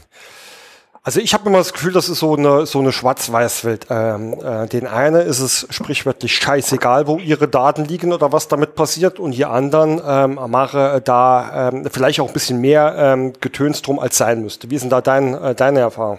also 1.06 1.20
ich 1.20 1.34
habe 1.34 1.48
immer 1.48 1.58
das 1.58 1.72
Gefühl, 1.72 1.92
das 1.92 2.08
ist 2.08 2.18
so 2.18 2.34
eine 2.34 2.66
so 2.66 2.80
eine 2.80 2.90
Schwarz-Weiß-Welt. 2.90 3.86
Ähm, 3.90 4.34
äh, 4.42 4.66
den 4.66 4.88
einen 4.88 5.24
ist 5.24 5.38
es 5.38 5.68
sprichwörtlich 5.70 6.34
scheißegal, 6.34 7.06
wo 7.06 7.18
ihre 7.18 7.46
Daten 7.46 7.84
liegen 7.84 8.12
oder 8.12 8.32
was 8.32 8.48
damit 8.48 8.74
passiert, 8.74 9.20
und 9.20 9.30
die 9.30 9.44
anderen 9.44 10.02
ähm, 10.04 10.40
mache 10.50 11.00
da 11.04 11.68
ähm, 11.68 11.88
vielleicht 11.92 12.18
auch 12.18 12.26
ein 12.26 12.32
bisschen 12.32 12.60
mehr 12.60 12.96
ähm, 12.98 13.34
Getöns 13.40 13.82
drum 13.82 14.00
als 14.00 14.18
sein 14.18 14.42
müsste. 14.42 14.68
Wie 14.68 14.74
ist 14.74 14.82
denn 14.82 14.90
da 14.90 15.00
dein, 15.00 15.34
äh, 15.34 15.54
deine 15.54 15.78
Erfahrung? 15.78 16.18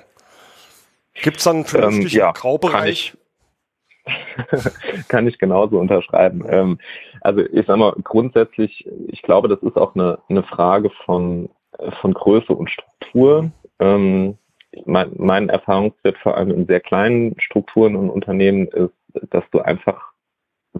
Gibt 1.21 1.39
es 1.39 1.43
dann 1.43 1.57
einen 1.57 1.65
vernünftigen 1.65 2.09
ähm, 2.09 2.19
ja, 2.19 2.31
Graubereich? 2.31 3.13
kann 5.09 5.27
ich 5.27 5.37
genauso 5.37 5.79
unterschreiben. 5.79 6.45
Ähm, 6.49 6.79
also 7.27 7.41
ich 7.41 7.65
sag 7.67 7.75
mal, 7.75 7.93
grundsätzlich, 8.05 8.87
ich 9.09 9.21
glaube, 9.21 9.49
das 9.49 9.61
ist 9.61 9.75
auch 9.75 9.95
eine, 9.95 10.19
eine 10.29 10.43
Frage 10.43 10.89
von, 11.05 11.49
von 11.99 12.13
Größe 12.13 12.53
und 12.53 12.71
Struktur. 12.71 13.51
Ähm, 13.79 14.37
mein, 14.85 15.11
mein 15.17 15.49
Erfahrungswert 15.49 16.17
vor 16.19 16.37
allem 16.37 16.51
in 16.51 16.67
sehr 16.67 16.79
kleinen 16.79 17.37
Strukturen 17.37 17.97
und 17.97 18.09
Unternehmen 18.09 18.67
ist, 18.67 18.93
dass 19.29 19.43
du 19.51 19.59
einfach 19.59 20.13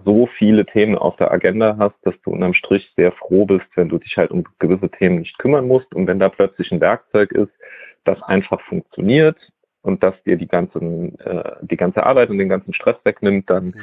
so 0.06 0.26
viele 0.38 0.64
Themen 0.64 0.96
auf 0.96 1.16
der 1.16 1.32
Agenda 1.32 1.76
hast, 1.78 1.96
dass 2.04 2.14
du 2.22 2.30
unterm 2.30 2.54
Strich 2.54 2.90
sehr 2.96 3.12
froh 3.12 3.44
bist, 3.44 3.66
wenn 3.74 3.90
du 3.90 3.98
dich 3.98 4.16
halt 4.16 4.30
um 4.30 4.44
gewisse 4.58 4.88
Themen 4.88 5.18
nicht 5.18 5.38
kümmern 5.38 5.68
musst 5.68 5.94
und 5.94 6.06
wenn 6.06 6.18
da 6.18 6.30
plötzlich 6.30 6.72
ein 6.72 6.80
Werkzeug 6.80 7.30
ist, 7.32 7.52
das 8.04 8.22
einfach 8.22 8.62
funktioniert 8.62 9.36
und 9.82 10.02
das 10.02 10.14
dir 10.22 10.38
die 10.38 10.48
ganze, 10.48 10.78
äh, 10.78 11.56
die 11.60 11.76
ganze 11.76 12.06
Arbeit 12.06 12.30
und 12.30 12.38
den 12.38 12.48
ganzen 12.48 12.72
Stress 12.72 12.96
wegnimmt, 13.04 13.50
dann 13.50 13.66
mhm. 13.66 13.74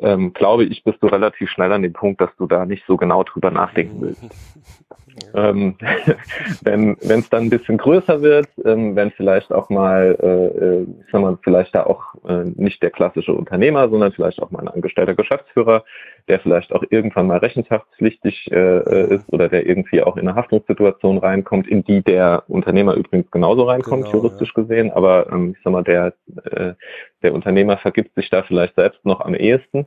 Ähm, 0.00 0.32
glaube 0.32 0.64
ich, 0.64 0.84
bist 0.84 1.02
du 1.02 1.06
relativ 1.06 1.50
schnell 1.50 1.72
an 1.72 1.82
dem 1.82 1.92
Punkt, 1.92 2.20
dass 2.20 2.30
du 2.36 2.46
da 2.46 2.66
nicht 2.66 2.84
so 2.86 2.96
genau 2.96 3.22
drüber 3.24 3.50
nachdenken 3.50 4.00
willst. 4.00 4.22
Ähm, 5.34 5.76
wenn 6.62 6.96
es 7.00 7.28
dann 7.30 7.44
ein 7.44 7.50
bisschen 7.50 7.78
größer 7.78 8.22
wird, 8.22 8.48
ähm, 8.64 8.94
wenn 8.96 9.10
vielleicht 9.10 9.52
auch 9.52 9.70
mal, 9.70 10.16
äh, 10.20 10.46
äh, 10.46 10.86
sagen 11.10 11.24
wir, 11.24 11.38
vielleicht 11.42 11.74
da 11.74 11.84
auch 11.84 12.02
äh, 12.28 12.44
nicht 12.54 12.82
der 12.82 12.90
klassische 12.90 13.32
Unternehmer, 13.32 13.88
sondern 13.88 14.12
vielleicht 14.12 14.40
auch 14.42 14.50
mal 14.50 14.60
ein 14.60 14.68
angestellter 14.68 15.14
Geschäftsführer, 15.14 15.84
der 16.28 16.40
vielleicht 16.40 16.72
auch 16.72 16.84
irgendwann 16.90 17.28
mal 17.28 17.38
rechenschaftspflichtig 17.38 18.50
äh, 18.50 18.56
äh, 18.56 19.14
ist 19.14 19.32
oder 19.32 19.48
der 19.48 19.66
irgendwie 19.66 20.02
auch 20.02 20.16
in 20.16 20.28
eine 20.28 20.36
Haftungssituation 20.36 21.18
reinkommt, 21.18 21.68
in 21.68 21.84
die 21.84 22.02
der 22.02 22.44
Unternehmer 22.48 22.94
übrigens 22.94 23.30
genauso 23.30 23.64
reinkommt, 23.64 24.06
genau, 24.06 24.16
juristisch 24.16 24.52
ja. 24.56 24.62
gesehen, 24.62 24.90
aber 24.90 25.30
ähm, 25.32 25.54
ich 25.56 25.62
sag 25.62 25.72
mal, 25.72 25.84
der, 25.84 26.14
äh, 26.50 26.74
der 27.22 27.34
Unternehmer 27.34 27.76
vergibt 27.78 28.14
sich 28.14 28.28
da 28.30 28.42
vielleicht 28.42 28.74
selbst 28.74 29.04
noch 29.04 29.20
am 29.20 29.34
ehesten, 29.34 29.86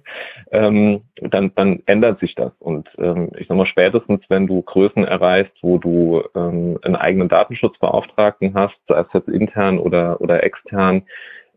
ähm, 0.52 1.02
dann, 1.22 1.52
dann 1.56 1.82
ändert 1.86 2.20
sich 2.20 2.36
das. 2.36 2.52
Und 2.60 2.90
ähm, 2.98 3.32
ich 3.38 3.48
sag 3.48 3.58
mal, 3.58 3.66
spätestens, 3.66 4.22
wenn 4.30 4.48
du 4.48 4.62
Größen 4.62 4.99
erreichst, 5.06 5.54
wo 5.62 5.78
du 5.78 6.24
ähm, 6.36 6.80
einen 6.84 6.96
eigenen 6.96 7.30
Datenschutzbeauftragten 7.30 8.54
hast, 8.54 8.76
sei 8.88 9.00
es 9.00 9.08
jetzt 9.14 9.30
intern 9.30 9.80
oder, 9.80 10.20
oder 10.22 10.44
extern, 10.44 11.04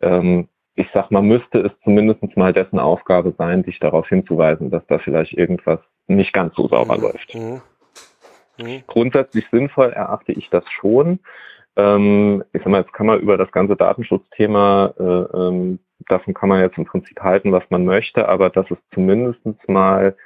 ähm, 0.00 0.48
ich 0.74 0.88
sag 0.94 1.11
mal, 1.11 1.22
müsste 1.22 1.59
es 1.59 1.72
zumindest 1.85 2.37
mal 2.37 2.52
dessen 2.52 2.78
Aufgabe 2.78 3.35
sein, 3.37 3.62
dich 3.62 3.78
darauf 3.78 4.09
hinzuweisen, 4.09 4.70
dass 4.70 4.87
da 4.87 4.98
vielleicht 4.98 5.35
irgendwas 5.35 5.81
nicht 6.07 6.33
ganz 6.33 6.55
so 6.57 6.68
sauber 6.68 6.96
mhm. 6.96 7.02
läuft. 7.02 7.35
Mhm. 7.35 7.61
Mhm. 8.59 8.83
Grundsätzlich 8.87 9.46
sinnvoll 9.50 9.90
erachte 9.90 10.33
ich 10.33 10.48
das 10.50 10.64
schon. 10.70 11.20
Ähm, 11.76 12.44
ich 12.52 12.61
sag 12.62 12.68
mal, 12.68 12.81
jetzt 12.81 12.92
kann 12.92 13.07
man 13.07 13.20
über 13.20 13.37
das 13.37 13.50
ganze 13.50 13.76
Datenschutzthema, 13.76 14.94
äh, 14.98 15.37
ähm, 15.37 15.78
davon 16.09 16.35
kann 16.35 16.48
man 16.48 16.61
jetzt 16.61 16.76
im 16.78 16.85
Prinzip 16.85 17.20
halten, 17.20 17.52
was 17.52 17.64
man 17.70 17.85
möchte, 17.85 18.28
aber 18.28 18.50
dass 18.50 18.70
es 18.70 18.78
zumindest 18.92 19.40
mal 19.68 20.16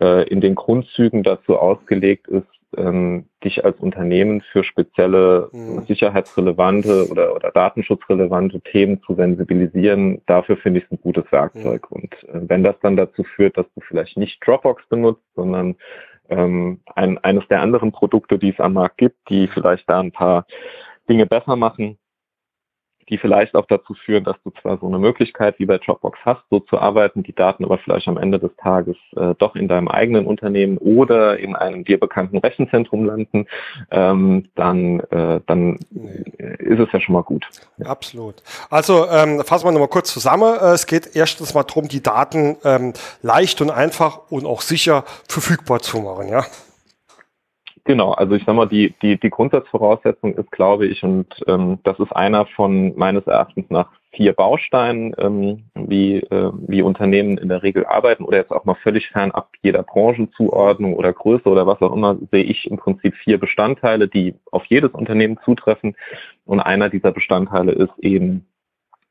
äh, 0.00 0.28
in 0.28 0.40
den 0.40 0.54
Grundzügen 0.54 1.22
dazu 1.22 1.56
ausgelegt 1.58 2.28
ist, 2.28 2.46
ähm, 2.76 3.26
dich 3.42 3.64
als 3.64 3.78
Unternehmen 3.78 4.40
für 4.52 4.64
spezielle 4.64 5.48
mhm. 5.52 5.84
sicherheitsrelevante 5.86 7.08
oder, 7.10 7.34
oder 7.34 7.50
datenschutzrelevante 7.50 8.60
Themen 8.60 9.00
zu 9.02 9.14
sensibilisieren, 9.14 10.22
dafür 10.26 10.56
finde 10.56 10.80
ich 10.80 10.86
es 10.86 10.92
ein 10.92 11.00
gutes 11.00 11.30
Werkzeug. 11.30 11.90
Mhm. 11.90 11.96
Und 11.96 12.12
äh, 12.24 12.48
wenn 12.48 12.64
das 12.64 12.76
dann 12.82 12.96
dazu 12.96 13.22
führt, 13.22 13.56
dass 13.56 13.66
du 13.74 13.80
vielleicht 13.80 14.16
nicht 14.16 14.44
Dropbox 14.44 14.82
benutzt, 14.88 15.22
sondern 15.34 15.76
ähm, 16.28 16.80
ein, 16.94 17.18
eines 17.18 17.46
der 17.48 17.60
anderen 17.60 17.92
Produkte, 17.92 18.38
die 18.38 18.50
es 18.50 18.60
am 18.60 18.74
Markt 18.74 18.98
gibt, 18.98 19.16
die 19.28 19.46
vielleicht 19.48 19.88
da 19.88 20.00
ein 20.00 20.12
paar 20.12 20.46
Dinge 21.08 21.26
besser 21.26 21.56
machen, 21.56 21.98
die 23.08 23.18
vielleicht 23.18 23.54
auch 23.54 23.66
dazu 23.66 23.94
führen, 23.94 24.24
dass 24.24 24.36
du 24.44 24.50
zwar 24.62 24.78
so 24.78 24.86
eine 24.86 24.98
Möglichkeit 24.98 25.58
wie 25.58 25.66
bei 25.66 25.78
Dropbox 25.78 26.18
hast, 26.24 26.42
so 26.50 26.60
zu 26.60 26.78
arbeiten, 26.78 27.22
die 27.22 27.34
Daten 27.34 27.64
aber 27.64 27.78
vielleicht 27.78 28.08
am 28.08 28.16
Ende 28.16 28.38
des 28.38 28.50
Tages 28.56 28.96
äh, 29.16 29.34
doch 29.38 29.56
in 29.56 29.68
deinem 29.68 29.88
eigenen 29.88 30.26
Unternehmen 30.26 30.78
oder 30.78 31.38
in 31.38 31.56
einem 31.56 31.84
dir 31.84 31.98
bekannten 31.98 32.38
Rechenzentrum 32.38 33.04
landen, 33.04 33.46
ähm, 33.90 34.48
dann, 34.54 35.00
äh, 35.10 35.40
dann 35.46 35.78
ist 36.58 36.80
es 36.80 36.92
ja 36.92 37.00
schon 37.00 37.14
mal 37.14 37.22
gut. 37.22 37.46
Absolut. 37.84 38.42
Also 38.70 39.06
ähm, 39.08 39.42
fassen 39.44 39.66
wir 39.66 39.72
nochmal 39.72 39.88
kurz 39.88 40.12
zusammen. 40.12 40.54
Äh, 40.60 40.72
es 40.72 40.86
geht 40.86 41.14
erstens 41.14 41.54
mal 41.54 41.64
darum, 41.64 41.88
die 41.88 42.02
Daten 42.02 42.56
ähm, 42.64 42.92
leicht 43.22 43.60
und 43.60 43.70
einfach 43.70 44.30
und 44.30 44.46
auch 44.46 44.60
sicher 44.60 45.04
verfügbar 45.28 45.80
zu 45.80 45.98
machen, 45.98 46.28
ja. 46.28 46.44
Genau, 47.86 48.12
also 48.12 48.34
ich 48.34 48.44
sag 48.46 48.54
mal, 48.56 48.66
die, 48.66 48.94
die, 49.02 49.20
die 49.20 49.28
Grundsatzvoraussetzung 49.28 50.34
ist, 50.36 50.50
glaube 50.50 50.86
ich, 50.86 51.02
und 51.02 51.26
ähm, 51.46 51.80
das 51.84 51.98
ist 51.98 52.12
einer 52.12 52.46
von 52.46 52.96
meines 52.96 53.26
Erachtens 53.26 53.66
nach 53.68 53.90
vier 54.12 54.32
Bausteinen, 54.32 55.14
ähm, 55.18 55.64
wie, 55.74 56.16
äh, 56.16 56.50
wie 56.66 56.80
Unternehmen 56.80 57.36
in 57.36 57.50
der 57.50 57.62
Regel 57.62 57.84
arbeiten 57.84 58.24
oder 58.24 58.38
jetzt 58.38 58.52
auch 58.52 58.64
mal 58.64 58.76
völlig 58.76 59.08
fernab 59.08 59.50
jeder 59.62 59.82
Branchenzuordnung 59.82 60.94
oder 60.94 61.12
Größe 61.12 61.46
oder 61.46 61.66
was 61.66 61.82
auch 61.82 61.94
immer, 61.94 62.16
sehe 62.30 62.44
ich 62.44 62.70
im 62.70 62.78
Prinzip 62.78 63.14
vier 63.16 63.38
Bestandteile, 63.38 64.08
die 64.08 64.34
auf 64.50 64.64
jedes 64.66 64.92
Unternehmen 64.92 65.38
zutreffen. 65.44 65.94
Und 66.46 66.60
einer 66.60 66.88
dieser 66.88 67.12
Bestandteile 67.12 67.72
ist 67.72 67.92
eben 67.98 68.46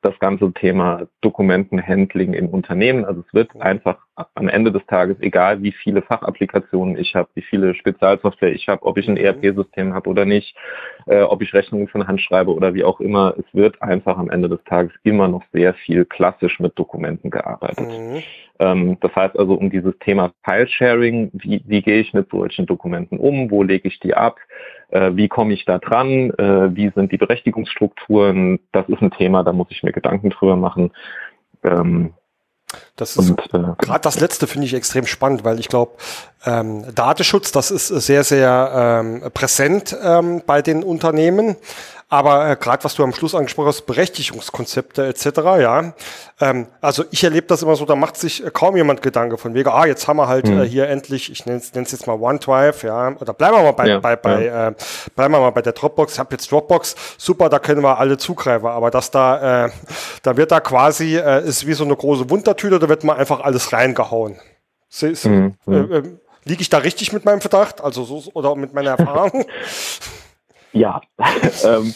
das 0.04 0.18
ganze 0.20 0.52
Thema 0.54 1.08
Dokumentenhandling 1.22 2.34
in 2.34 2.48
Unternehmen. 2.48 3.06
Also 3.06 3.24
es 3.26 3.34
wird 3.34 3.60
einfach 3.62 3.98
am 4.36 4.48
Ende 4.48 4.72
des 4.72 4.86
Tages, 4.86 5.18
egal 5.22 5.64
wie 5.64 5.72
viele 5.72 6.02
Fachapplikationen 6.02 6.98
ich 6.98 7.16
habe, 7.16 7.30
wie 7.36 7.42
viele 7.42 7.74
Spezialsoftware 7.74 8.54
ich 8.54 8.68
habe, 8.68 8.84
ob 8.84 8.98
ich 8.98 9.08
ein 9.08 9.16
mhm. 9.16 9.26
ERP-System 9.26 9.94
habe 9.94 10.10
oder 10.10 10.26
nicht, 10.26 10.56
äh, 11.08 11.22
ob 11.22 11.42
ich 11.42 11.54
Rechnungen 11.54 11.88
von 11.88 12.08
Hand 12.08 12.22
schreibe 12.22 12.54
oder 12.54 12.74
wie 12.74 12.84
auch 12.84 13.00
immer, 13.00 13.34
es 13.38 13.46
wird 13.54 13.82
einfach 13.82 14.18
am 14.18 14.30
Ende 14.30 14.50
des 14.50 14.64
Tages 14.66 14.92
immer 15.04 15.28
noch 15.28 15.44
sehr 15.52 15.74
viel 15.74 16.06
klassisch 16.06 16.60
mit 16.60 16.78
Dokumenten 16.78 17.32
gearbeitet. 17.32 17.88
Mhm. 17.88 18.24
Ähm, 18.60 18.98
das 19.02 19.16
heißt 19.16 19.38
also 19.38 19.56
um 19.56 19.70
dieses 19.70 19.98
Thema 20.00 20.32
File-Sharing, 20.44 21.32
wie, 21.34 21.64
wie 21.66 21.82
gehe 21.82 22.00
ich 22.00 22.14
mit 22.14 22.30
solchen 22.30 22.66
Dokumenten 22.66 23.18
um, 23.18 23.50
wo 23.50 23.64
lege 23.64 23.88
ich 23.88 24.00
die 24.00 24.14
ab, 24.14 24.38
äh, 24.90 25.12
wie 25.16 25.28
komme 25.28 25.54
ich 25.54 25.66
da 25.66 25.80
dran, 25.80 26.32
äh, 26.32 26.76
wie 26.76 26.92
sind 26.94 27.12
die 27.12 27.18
Berechtigungsstrukturen, 27.18 28.60
das 28.72 28.88
ist 28.90 29.02
ein 29.02 29.12
Thema, 29.12 29.44
da 29.44 29.54
muss 29.54 29.68
ich 29.72 29.84
mir 29.84 29.92
Gedanken 29.92 30.30
drüber 30.30 30.56
machen. 30.56 30.92
Ähm, 31.64 32.14
das 32.96 33.18
ist 33.18 33.30
äh, 33.30 33.60
gerade 33.78 34.02
das 34.02 34.20
letzte 34.20 34.48
finde 34.48 34.68
ich 34.68 34.74
extrem 34.74 35.06
spannend, 35.06 35.44
weil 35.44 35.60
ich 35.60 35.68
glaube, 35.68 35.94
ähm, 36.46 36.84
Datenschutz, 36.94 37.52
das 37.52 37.72
ist 37.72 37.88
sehr, 37.88 38.24
sehr 38.24 39.02
ähm, 39.04 39.32
präsent 39.34 39.96
ähm, 40.04 40.42
bei 40.46 40.62
den 40.62 40.84
Unternehmen. 40.84 41.56
Aber 42.14 42.48
äh, 42.48 42.56
gerade 42.56 42.84
was 42.84 42.94
du 42.94 43.04
am 43.04 43.12
Schluss 43.12 43.34
angesprochen 43.34 43.70
hast, 43.70 43.88
Berechtigungskonzepte 43.88 45.08
etc., 45.08 45.26
ja. 45.60 45.94
Ähm, 46.40 46.68
also 46.80 47.06
ich 47.10 47.24
erlebe 47.24 47.48
das 47.48 47.64
immer 47.64 47.76
so, 47.76 47.86
da 47.86 47.96
macht 47.96 48.18
sich 48.18 48.46
äh, 48.46 48.52
kaum 48.54 48.78
jemand 48.78 49.02
Gedanke 49.02 49.40
von 49.40 49.56
wegen, 49.56 49.68
ah, 49.70 49.88
jetzt 49.88 50.08
haben 50.08 50.18
wir 50.18 50.28
halt 50.28 50.48
mhm. 50.48 50.62
äh, 50.62 50.66
hier 50.66 50.88
endlich, 50.90 51.32
ich 51.32 51.48
nenne 51.48 51.58
es 51.58 51.74
jetzt 51.74 52.06
mal 52.06 52.14
OneDrive, 52.14 52.84
ja, 52.84 53.16
oder 53.20 53.34
bleiben 53.34 53.58
wir 53.58 53.64
mal 53.64 53.72
bei, 53.72 53.88
ja, 53.88 54.00
bei, 54.00 54.16
bei 54.16 54.46
ja. 54.46 54.68
äh, 54.68 54.74
bleiben 55.16 55.34
wir 55.34 55.40
mal 55.40 55.50
bei 55.50 55.64
der 55.64 55.74
Dropbox, 55.74 56.14
ich 56.14 56.20
habe 56.20 56.30
jetzt 56.34 56.52
Dropbox, 56.52 56.96
super, 57.18 57.50
da 57.50 57.58
können 57.58 57.82
wir 57.82 57.98
alle 57.98 58.20
zugreifen, 58.20 58.68
aber 58.68 58.92
dass 58.92 59.10
da, 59.10 59.66
äh, 59.66 59.72
da 60.22 60.38
wird 60.38 60.52
da 60.52 60.60
quasi, 60.60 61.18
äh, 61.18 61.44
ist 61.44 61.66
wie 61.66 61.74
so 61.74 61.84
eine 61.84 61.96
große 61.96 62.30
Wundertüte, 62.30 62.78
da 62.78 62.90
wird 62.90 63.04
mal 63.04 63.18
einfach 63.18 63.40
alles 63.40 63.74
reingehauen. 63.74 64.40
Mhm. 65.02 65.56
Äh, 65.68 65.98
äh, 65.98 66.04
Liege 66.46 66.62
ich 66.62 66.70
da 66.70 66.80
richtig 66.80 67.12
mit 67.14 67.26
meinem 67.26 67.42
Verdacht? 67.42 67.82
Also 67.82 68.04
so, 68.04 68.30
oder 68.34 68.56
mit 68.56 68.74
meiner 68.74 68.92
Erfahrung? 68.92 69.46
Ja, 70.74 71.02
ähm, 71.66 71.94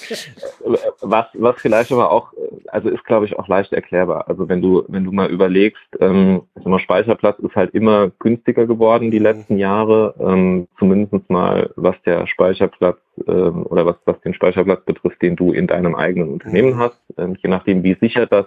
was, 1.02 1.26
was 1.34 1.56
vielleicht 1.58 1.92
aber 1.92 2.12
auch, 2.12 2.32
also 2.68 2.90
ist 2.90 3.04
glaube 3.06 3.26
ich 3.26 3.38
auch 3.38 3.48
leicht 3.48 3.74
erklärbar. 3.74 4.30
Also 4.30 4.48
wenn 4.50 4.62
du, 4.62 4.84
wenn 4.88 5.04
du 5.04 5.12
mal 5.12 5.30
überlegst, 5.32 5.82
ähm, 6.00 6.44
mal, 6.63 6.80
Speicherplatz 6.80 7.40
ist 7.40 7.56
halt 7.56 7.74
immer 7.74 8.12
günstiger 8.20 8.68
geworden 8.68 9.10
die 9.10 9.20
letzten 9.20 9.58
Jahre, 9.58 10.13
ähm, 10.20 10.68
zumindest 10.78 11.30
mal 11.30 11.72
was 11.76 11.96
der 12.06 12.28
Speicherplatz 12.28 13.00
ähm, 13.28 13.66
oder 13.66 13.86
was, 13.88 13.96
was 14.06 14.22
den 14.22 14.36
Speicherplatz 14.36 14.86
betrifft, 14.86 15.24
den 15.24 15.36
du 15.36 15.52
in 15.52 15.66
deinem 15.66 15.96
eigenen 15.96 16.30
Unternehmen 16.30 16.76
mhm. 16.76 16.80
hast. 16.80 17.00
Ähm, 17.18 17.36
je 17.42 17.50
nachdem, 17.50 17.82
wie 17.84 17.98
sicher 18.00 18.28
das 18.28 18.46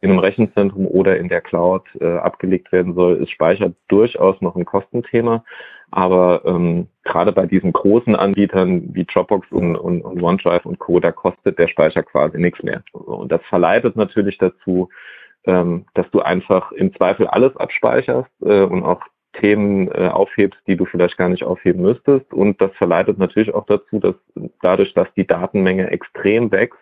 in 0.00 0.10
einem 0.10 0.20
Rechenzentrum 0.20 0.86
oder 0.86 1.18
in 1.18 1.28
der 1.28 1.40
Cloud 1.40 1.82
äh, 2.00 2.16
abgelegt 2.18 2.72
werden 2.72 2.94
soll, 2.94 3.16
ist 3.16 3.30
Speicher 3.30 3.72
durchaus 3.88 4.40
noch 4.40 4.56
ein 4.56 4.64
Kostenthema. 4.64 5.44
Aber 5.90 6.42
ähm, 6.44 6.88
gerade 7.04 7.32
bei 7.32 7.46
diesen 7.46 7.72
großen 7.72 8.14
Anbietern 8.14 8.94
wie 8.94 9.04
Dropbox 9.04 9.50
und, 9.50 9.76
und, 9.76 10.02
und 10.02 10.22
OneDrive 10.22 10.66
und 10.66 10.78
Co., 10.78 11.00
da 11.00 11.12
kostet 11.12 11.58
der 11.58 11.68
Speicher 11.68 12.02
quasi 12.02 12.38
nichts 12.38 12.62
mehr. 12.62 12.82
Und 12.92 13.32
das 13.32 13.40
verleitet 13.48 13.96
natürlich 13.96 14.36
dazu, 14.38 14.90
ähm, 15.44 15.86
dass 15.94 16.10
du 16.10 16.20
einfach 16.20 16.72
im 16.72 16.94
Zweifel 16.94 17.26
alles 17.26 17.56
abspeicherst 17.56 18.30
äh, 18.42 18.62
und 18.62 18.82
auch 18.82 19.00
Themen 19.34 19.88
äh, 19.88 20.08
aufhebst, 20.08 20.60
die 20.66 20.76
du 20.76 20.84
vielleicht 20.84 21.16
gar 21.16 21.28
nicht 21.28 21.44
aufheben 21.44 21.82
müsstest. 21.82 22.32
Und 22.32 22.60
das 22.60 22.72
verleitet 22.72 23.18
natürlich 23.18 23.54
auch 23.54 23.66
dazu, 23.66 23.98
dass 23.98 24.14
dadurch, 24.62 24.92
dass 24.94 25.08
die 25.16 25.26
Datenmenge 25.26 25.90
extrem 25.90 26.50
wächst, 26.50 26.78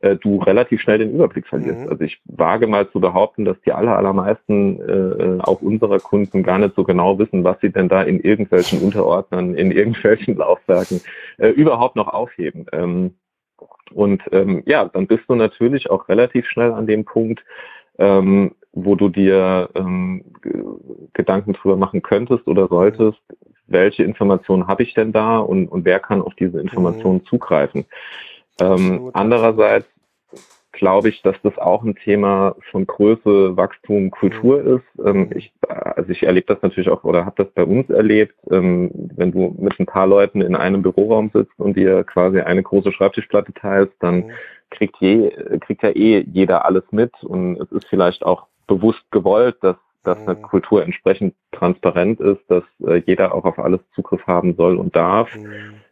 äh, 0.00 0.16
du 0.16 0.38
relativ 0.38 0.80
schnell 0.80 0.98
den 0.98 1.14
Überblick 1.14 1.46
verlierst. 1.46 1.80
Mhm. 1.80 1.88
Also 1.88 2.04
ich 2.04 2.20
wage 2.24 2.66
mal 2.66 2.90
zu 2.90 3.00
behaupten, 3.00 3.44
dass 3.44 3.60
die 3.62 3.72
aller, 3.72 3.96
allermeisten 3.96 4.80
äh, 4.80 4.92
äh, 4.92 5.40
auch 5.40 5.60
unserer 5.60 5.98
Kunden 5.98 6.42
gar 6.42 6.58
nicht 6.58 6.74
so 6.74 6.84
genau 6.84 7.18
wissen, 7.18 7.44
was 7.44 7.60
sie 7.60 7.70
denn 7.70 7.88
da 7.88 8.02
in 8.02 8.20
irgendwelchen 8.20 8.80
Unterordnern, 8.82 9.54
in 9.54 9.70
irgendwelchen 9.70 10.36
Laufwerken 10.36 11.00
äh, 11.38 11.48
überhaupt 11.48 11.96
noch 11.96 12.08
aufheben. 12.08 12.66
Ähm, 12.72 13.14
und 13.92 14.22
ähm, 14.32 14.62
ja, 14.66 14.84
dann 14.86 15.06
bist 15.06 15.24
du 15.28 15.34
natürlich 15.34 15.90
auch 15.90 16.08
relativ 16.08 16.46
schnell 16.48 16.72
an 16.72 16.86
dem 16.86 17.04
Punkt, 17.04 17.44
ähm, 17.98 18.52
wo 18.72 18.94
du 18.94 19.08
dir 19.08 19.68
ähm, 19.74 20.24
Gedanken 21.12 21.54
drüber 21.54 21.76
machen 21.76 22.02
könntest 22.02 22.46
oder 22.46 22.68
solltest, 22.68 23.18
welche 23.66 24.04
Informationen 24.04 24.66
habe 24.66 24.82
ich 24.82 24.94
denn 24.94 25.12
da 25.12 25.38
und, 25.38 25.68
und 25.68 25.84
wer 25.84 26.00
kann 26.00 26.22
auf 26.22 26.34
diese 26.34 26.60
Informationen 26.60 27.18
mhm. 27.18 27.26
zugreifen. 27.26 27.84
Ähm, 28.60 29.10
andererseits 29.12 29.86
glaube 30.72 31.08
ich, 31.08 31.20
dass 31.22 31.36
das 31.42 31.56
auch 31.58 31.82
ein 31.82 31.94
Thema 31.94 32.56
von 32.70 32.86
Größe, 32.86 33.56
Wachstum, 33.56 34.10
Kultur 34.10 34.62
mhm. 34.62 34.76
ist. 34.76 35.06
Ähm, 35.06 35.30
ich, 35.34 35.52
also 35.68 36.10
ich 36.10 36.22
erlebe 36.22 36.52
das 36.52 36.62
natürlich 36.62 36.88
auch 36.88 37.04
oder 37.04 37.26
habe 37.26 37.44
das 37.44 37.52
bei 37.52 37.64
uns 37.64 37.90
erlebt, 37.90 38.34
ähm, 38.50 38.90
wenn 39.16 39.32
du 39.32 39.54
mit 39.58 39.78
ein 39.78 39.86
paar 39.86 40.06
Leuten 40.06 40.40
in 40.40 40.54
einem 40.54 40.82
Büroraum 40.82 41.30
sitzt 41.34 41.58
und 41.58 41.76
dir 41.76 42.04
quasi 42.04 42.40
eine 42.40 42.62
große 42.62 42.92
Schreibtischplatte 42.92 43.52
teilst, 43.52 43.94
dann 44.00 44.26
mhm. 44.26 44.30
kriegt, 44.70 44.96
je, 45.00 45.30
kriegt 45.60 45.82
ja 45.82 45.90
eh 45.90 46.20
jeder 46.20 46.64
alles 46.64 46.84
mit 46.90 47.12
und 47.22 47.60
es 47.60 47.70
ist 47.72 47.86
vielleicht 47.88 48.24
auch 48.24 48.46
bewusst 48.66 49.04
gewollt, 49.10 49.56
dass 49.60 49.76
dass 50.02 50.16
eine 50.16 50.34
mhm. 50.34 50.42
Kultur 50.42 50.82
entsprechend 50.82 51.34
transparent 51.52 52.20
ist, 52.20 52.40
dass 52.48 52.64
äh, 52.86 53.02
jeder 53.04 53.34
auch 53.34 53.44
auf 53.44 53.58
alles 53.58 53.80
Zugriff 53.94 54.26
haben 54.26 54.54
soll 54.56 54.78
und 54.78 54.96
darf. 54.96 55.28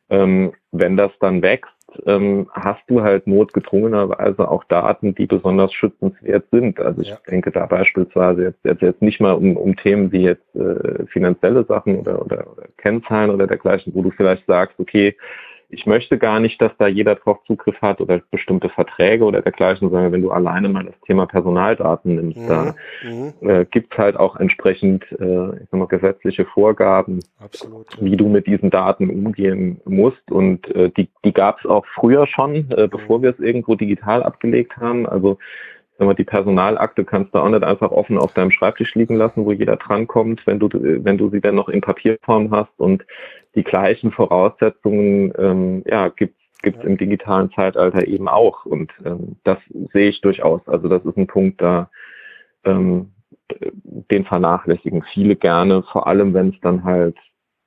Ähm, 0.09 0.53
wenn 0.73 0.97
das 0.97 1.13
dann 1.21 1.43
wächst, 1.43 1.71
ähm, 2.07 2.49
hast 2.53 2.83
du 2.89 3.03
halt 3.03 3.27
notgedrungenerweise 3.27 4.49
auch 4.49 4.65
Daten, 4.65 5.15
die 5.15 5.27
besonders 5.27 5.73
schützenswert 5.73 6.45
sind. 6.51 6.81
Also 6.81 7.03
ich 7.03 7.09
ja. 7.09 7.19
denke 7.31 7.51
da 7.51 7.67
beispielsweise 7.67 8.45
jetzt, 8.45 8.65
jetzt, 8.65 8.83
jetzt 8.83 9.03
nicht 9.03 9.21
mal 9.21 9.33
um, 9.33 9.57
um 9.57 9.77
Themen 9.77 10.13
wie 10.13 10.23
jetzt 10.23 10.55
äh, 10.55 11.07
finanzielle 11.07 11.65
Sachen 11.65 11.99
oder, 11.99 12.25
oder, 12.25 12.51
oder 12.51 12.65
Kennzahlen 12.77 13.31
oder 13.31 13.47
dergleichen, 13.47 13.95
wo 13.95 14.03
du 14.03 14.11
vielleicht 14.11 14.47
sagst, 14.47 14.79
okay, 14.79 15.17
ich 15.71 15.87
möchte 15.87 16.17
gar 16.17 16.41
nicht, 16.41 16.61
dass 16.63 16.73
da 16.79 16.87
jeder 16.87 17.15
drauf 17.15 17.39
Zugriff 17.47 17.81
hat 17.83 18.01
oder 18.01 18.21
bestimmte 18.31 18.71
Verträge 18.71 19.25
oder 19.25 19.43
dergleichen, 19.43 19.91
sondern 19.91 20.13
wenn 20.13 20.23
du 20.23 20.31
alleine 20.31 20.69
mal 20.69 20.85
das 20.85 20.99
Thema 21.07 21.27
Personaldaten 21.27 22.15
nimmst, 22.15 22.39
mhm. 22.39 22.49
da 22.49 22.75
mhm. 23.05 23.35
äh, 23.49 23.65
gibt 23.67 23.93
es 23.93 23.99
halt 23.99 24.17
auch 24.17 24.37
entsprechend 24.37 25.05
äh, 25.13 25.57
ich 25.57 25.69
sag 25.71 25.75
mal, 25.75 25.87
gesetzliche 25.87 26.47
Vorgaben, 26.47 27.21
Absolut. 27.39 27.87
wie 28.01 28.17
du 28.17 28.29
mit 28.29 28.47
diesen 28.47 28.71
Daten 28.71 29.11
umgehen 29.11 29.81
musst. 29.85 30.31
Und 30.31 30.75
äh, 30.75 30.91
die, 30.91 31.11
die 31.25 31.33
gab 31.33 31.61
es 31.61 31.67
auch 31.67 31.85
früher 31.95 32.27
schon, 32.27 32.71
äh, 32.71 32.89
bevor 32.91 33.19
mhm. 33.19 33.23
wir 33.23 33.31
es 33.31 33.39
irgendwo 33.39 33.75
digital 33.75 34.23
abgelegt 34.23 34.77
haben. 34.79 35.07
Also 35.07 35.39
mal, 36.07 36.15
die 36.15 36.25
Personalakte 36.25 37.05
kannst 37.05 37.35
du 37.35 37.39
auch 37.39 37.49
nicht 37.49 37.65
einfach 37.65 37.91
offen 37.91 38.19
auf 38.19 38.33
deinem 38.35 38.51
Schreibtisch 38.51 38.95
liegen 38.95 39.17
lassen, 39.17 39.45
wo 39.45 39.53
jeder 39.53 39.77
drankommt, 39.77 40.47
wenn 40.47 40.59
du, 40.59 40.69
wenn 40.73 41.19
du 41.19 41.31
sie 41.31 41.41
dann 41.41 41.57
noch 41.57 41.69
in 41.69 41.81
Papierform 41.81 42.51
hast 42.51 42.79
und 42.79 43.05
die 43.55 43.65
gleichen 43.65 44.13
Voraussetzungen 44.13 45.33
ähm, 45.39 45.83
ja, 45.87 46.09
gibt 46.09 46.37
es 46.63 46.85
im 46.85 46.97
digitalen 46.99 47.51
Zeitalter 47.53 48.07
eben 48.07 48.29
auch. 48.29 48.65
Und 48.65 48.93
ähm, 49.05 49.37
das 49.45 49.59
sehe 49.93 50.11
ich 50.11 50.21
durchaus. 50.21 50.67
Also 50.69 50.89
das 50.89 51.05
ist 51.05 51.17
ein 51.17 51.27
Punkt, 51.27 51.61
da 51.61 51.91
ähm, 52.65 53.13
den 54.11 54.25
vernachlässigen 54.25 55.03
viele 55.15 55.37
gerne, 55.37 55.83
vor 55.83 56.07
allem 56.07 56.35
wenn 56.35 56.51
es 56.51 56.61
dann 56.61 56.85
halt 56.85 57.17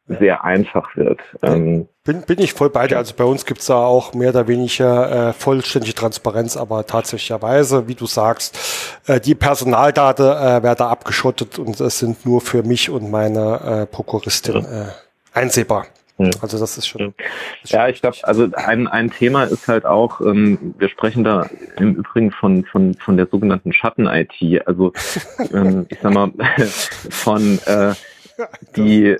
sehr 0.07 0.43
einfach 0.43 0.95
wird. 0.95 1.19
Ähm, 1.41 1.87
bin, 2.03 2.23
bin 2.23 2.39
ich 2.39 2.53
voll 2.53 2.69
bei 2.69 2.87
dir. 2.87 2.97
Also 2.97 3.13
bei 3.15 3.23
uns 3.23 3.45
gibt 3.45 3.61
es 3.61 3.67
da 3.67 3.75
auch 3.75 4.13
mehr 4.13 4.29
oder 4.29 4.47
weniger 4.47 5.29
äh, 5.29 5.33
vollständige 5.33 5.93
Transparenz, 5.93 6.57
aber 6.57 6.85
tatsächlicherweise, 6.85 7.87
wie 7.87 7.95
du 7.95 8.07
sagst, 8.07 8.57
äh, 9.07 9.19
die 9.19 9.35
Personaldaten 9.35 10.25
äh, 10.25 10.63
werden 10.63 10.87
abgeschottet 10.87 11.59
und 11.59 11.79
es 11.79 11.99
sind 11.99 12.25
nur 12.25 12.41
für 12.41 12.63
mich 12.63 12.89
und 12.89 13.09
meine 13.11 13.83
äh, 13.83 13.85
Prokuristin 13.85 14.65
äh, 14.65 14.87
einsehbar. 15.33 15.85
Also 16.41 16.59
das 16.59 16.77
ist 16.77 16.87
schon. 16.87 17.13
Ist 17.63 17.73
ja, 17.73 17.87
ich 17.87 18.01
glaube, 18.01 18.17
also 18.23 18.47
ein, 18.53 18.87
ein 18.87 19.09
Thema 19.09 19.45
ist 19.45 19.67
halt 19.67 19.85
auch, 19.85 20.21
ähm, 20.21 20.75
wir 20.77 20.89
sprechen 20.89 21.23
da 21.23 21.47
im 21.77 21.95
Übrigen 21.95 22.31
von, 22.31 22.65
von, 22.65 22.93
von 22.95 23.17
der 23.17 23.27
sogenannten 23.27 23.73
Schatten-IT. 23.73 24.67
Also 24.67 24.93
ähm, 25.53 25.85
ich 25.89 25.97
sag 26.01 26.13
mal, 26.13 26.31
von 27.09 27.59
äh, 27.65 27.93
die, 28.75 29.17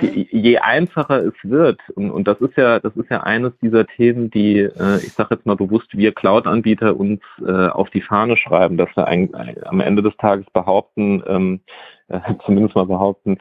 die, 0.00 0.28
je 0.30 0.58
einfacher 0.58 1.24
es 1.24 1.34
wird, 1.42 1.80
und, 1.90 2.10
und 2.10 2.26
das 2.26 2.40
ist 2.40 2.56
ja, 2.56 2.80
das 2.80 2.96
ist 2.96 3.10
ja 3.10 3.22
eines 3.22 3.52
dieser 3.60 3.86
Themen, 3.86 4.30
die, 4.30 4.60
äh, 4.60 4.96
ich 4.98 5.12
sage 5.12 5.34
jetzt 5.34 5.46
mal 5.46 5.56
bewusst, 5.56 5.96
wir 5.96 6.12
Cloud-Anbieter 6.12 6.98
uns 6.98 7.20
äh, 7.44 7.68
auf 7.68 7.90
die 7.90 8.00
Fahne 8.00 8.36
schreiben, 8.36 8.76
dass 8.76 8.88
wir 8.96 9.06
ein, 9.06 9.34
am 9.64 9.80
Ende 9.80 10.02
des 10.02 10.16
Tages 10.16 10.46
behaupten, 10.52 11.22
ähm, 11.26 11.60
äh, 12.08 12.20
zumindest 12.46 12.74
mal 12.74 12.86
behaupten, 12.86 13.38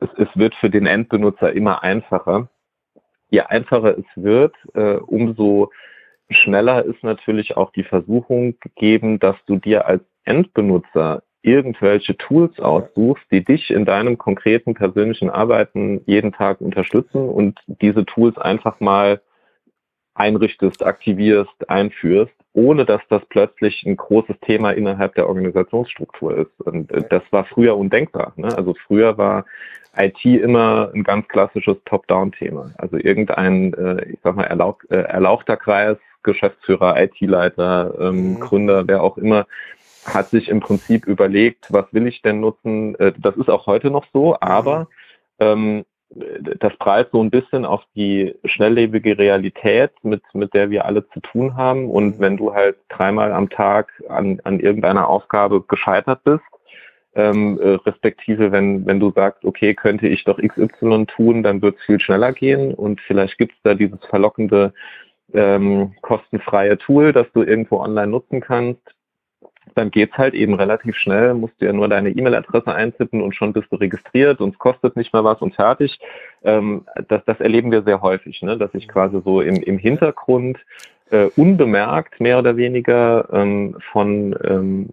es, 0.00 0.08
es 0.16 0.28
wird 0.34 0.54
für 0.54 0.70
den 0.70 0.86
Endbenutzer 0.86 1.52
immer 1.52 1.82
einfacher. 1.82 2.48
Je 3.30 3.40
einfacher 3.40 3.96
es 3.96 4.06
wird, 4.16 4.54
äh, 4.74 4.96
umso 4.96 5.70
schneller 6.28 6.84
ist 6.84 7.02
natürlich 7.02 7.56
auch 7.56 7.72
die 7.72 7.84
Versuchung 7.84 8.58
gegeben, 8.60 9.18
dass 9.18 9.36
du 9.46 9.56
dir 9.56 9.86
als 9.86 10.02
Endbenutzer 10.24 11.22
irgendwelche 11.42 12.16
Tools 12.16 12.58
aussuchst, 12.60 13.24
die 13.30 13.44
dich 13.44 13.70
in 13.70 13.84
deinem 13.84 14.18
konkreten 14.18 14.74
persönlichen 14.74 15.30
Arbeiten 15.30 16.02
jeden 16.06 16.32
Tag 16.32 16.60
unterstützen 16.60 17.28
und 17.28 17.58
diese 17.66 18.04
Tools 18.04 18.36
einfach 18.36 18.80
mal 18.80 19.20
einrichtest, 20.14 20.84
aktivierst, 20.84 21.70
einführst, 21.70 22.34
ohne 22.52 22.84
dass 22.84 23.00
das 23.08 23.22
plötzlich 23.28 23.84
ein 23.84 23.96
großes 23.96 24.36
Thema 24.40 24.72
innerhalb 24.72 25.14
der 25.14 25.28
Organisationsstruktur 25.28 26.36
ist. 26.36 26.60
Und 26.60 26.90
äh, 26.92 27.04
das 27.08 27.22
war 27.30 27.44
früher 27.44 27.76
undenkbar. 27.76 28.32
Ne? 28.36 28.48
Also 28.56 28.74
früher 28.86 29.16
war 29.16 29.46
IT 29.96 30.24
immer 30.24 30.90
ein 30.94 31.04
ganz 31.04 31.26
klassisches 31.28 31.76
Top-Down-Thema. 31.84 32.72
Also 32.76 32.96
irgendein, 32.96 33.72
äh, 33.74 34.04
ich 34.10 34.18
sag 34.22 34.36
mal, 34.36 34.44
erlauch, 34.44 34.78
äh, 34.90 34.96
erlauchter 34.96 35.56
Kreis, 35.56 35.96
Geschäftsführer, 36.22 37.00
IT-Leiter, 37.02 37.94
ähm, 37.98 38.32
mhm. 38.32 38.40
Gründer, 38.40 38.86
wer 38.86 39.02
auch 39.02 39.16
immer, 39.16 39.46
hat 40.04 40.28
sich 40.28 40.48
im 40.48 40.60
Prinzip 40.60 41.06
überlegt, 41.06 41.66
was 41.70 41.92
will 41.92 42.06
ich 42.06 42.22
denn 42.22 42.40
nutzen? 42.40 42.94
Äh, 42.96 43.12
das 43.18 43.36
ist 43.36 43.50
auch 43.50 43.66
heute 43.66 43.90
noch 43.90 44.06
so, 44.12 44.36
aber 44.40 44.88
ähm, 45.38 45.84
das 46.10 46.76
preist 46.78 47.12
so 47.12 47.22
ein 47.22 47.30
bisschen 47.30 47.64
auf 47.64 47.82
die 47.94 48.34
schnelllebige 48.44 49.16
Realität, 49.16 49.92
mit, 50.02 50.22
mit 50.32 50.54
der 50.54 50.70
wir 50.70 50.84
alle 50.84 51.08
zu 51.10 51.20
tun 51.20 51.56
haben. 51.56 51.88
Und 51.88 52.18
wenn 52.18 52.36
du 52.36 52.52
halt 52.52 52.76
dreimal 52.88 53.32
am 53.32 53.48
Tag 53.48 53.92
an, 54.08 54.40
an 54.42 54.58
irgendeiner 54.58 55.08
Aufgabe 55.08 55.62
gescheitert 55.62 56.24
bist, 56.24 56.42
ähm, 57.14 57.60
äh, 57.60 57.74
respektive 57.86 58.52
wenn, 58.52 58.86
wenn 58.86 59.00
du 59.00 59.12
sagst, 59.12 59.44
okay, 59.44 59.74
könnte 59.74 60.08
ich 60.08 60.24
doch 60.24 60.38
XY 60.38 61.06
tun, 61.06 61.42
dann 61.42 61.62
wird 61.62 61.76
es 61.78 61.84
viel 61.84 62.00
schneller 62.00 62.32
gehen 62.32 62.74
und 62.74 63.00
vielleicht 63.00 63.36
gibt 63.38 63.52
es 63.52 63.58
da 63.62 63.74
dieses 63.74 63.98
verlockende 64.08 64.72
ähm, 65.32 65.94
kostenfreie 66.02 66.78
Tool, 66.78 67.12
das 67.12 67.26
du 67.32 67.42
irgendwo 67.42 67.78
online 67.78 68.08
nutzen 68.08 68.40
kannst 68.40 68.82
dann 69.74 69.90
geht's 69.90 70.16
halt 70.16 70.34
eben 70.34 70.54
relativ 70.54 70.96
schnell, 70.96 71.34
musst 71.34 71.54
du 71.60 71.66
ja 71.66 71.72
nur 71.72 71.88
deine 71.88 72.10
E-Mail-Adresse 72.10 72.72
eintippen 72.72 73.22
und 73.22 73.34
schon 73.34 73.52
bist 73.52 73.70
du 73.70 73.76
registriert 73.76 74.40
und 74.40 74.54
es 74.54 74.58
kostet 74.58 74.96
nicht 74.96 75.12
mehr 75.12 75.24
was 75.24 75.40
und 75.40 75.54
fertig. 75.54 75.98
Ähm, 76.42 76.86
das, 77.08 77.22
das 77.24 77.40
erleben 77.40 77.70
wir 77.70 77.82
sehr 77.82 78.02
häufig, 78.02 78.42
ne? 78.42 78.56
dass 78.56 78.74
ich 78.74 78.88
quasi 78.88 79.20
so 79.24 79.40
im, 79.40 79.56
im 79.56 79.78
Hintergrund 79.78 80.58
äh, 81.10 81.28
unbemerkt 81.36 82.20
mehr 82.20 82.38
oder 82.38 82.56
weniger 82.56 83.28
ähm, 83.32 83.76
von 83.92 84.36
ähm, 84.44 84.88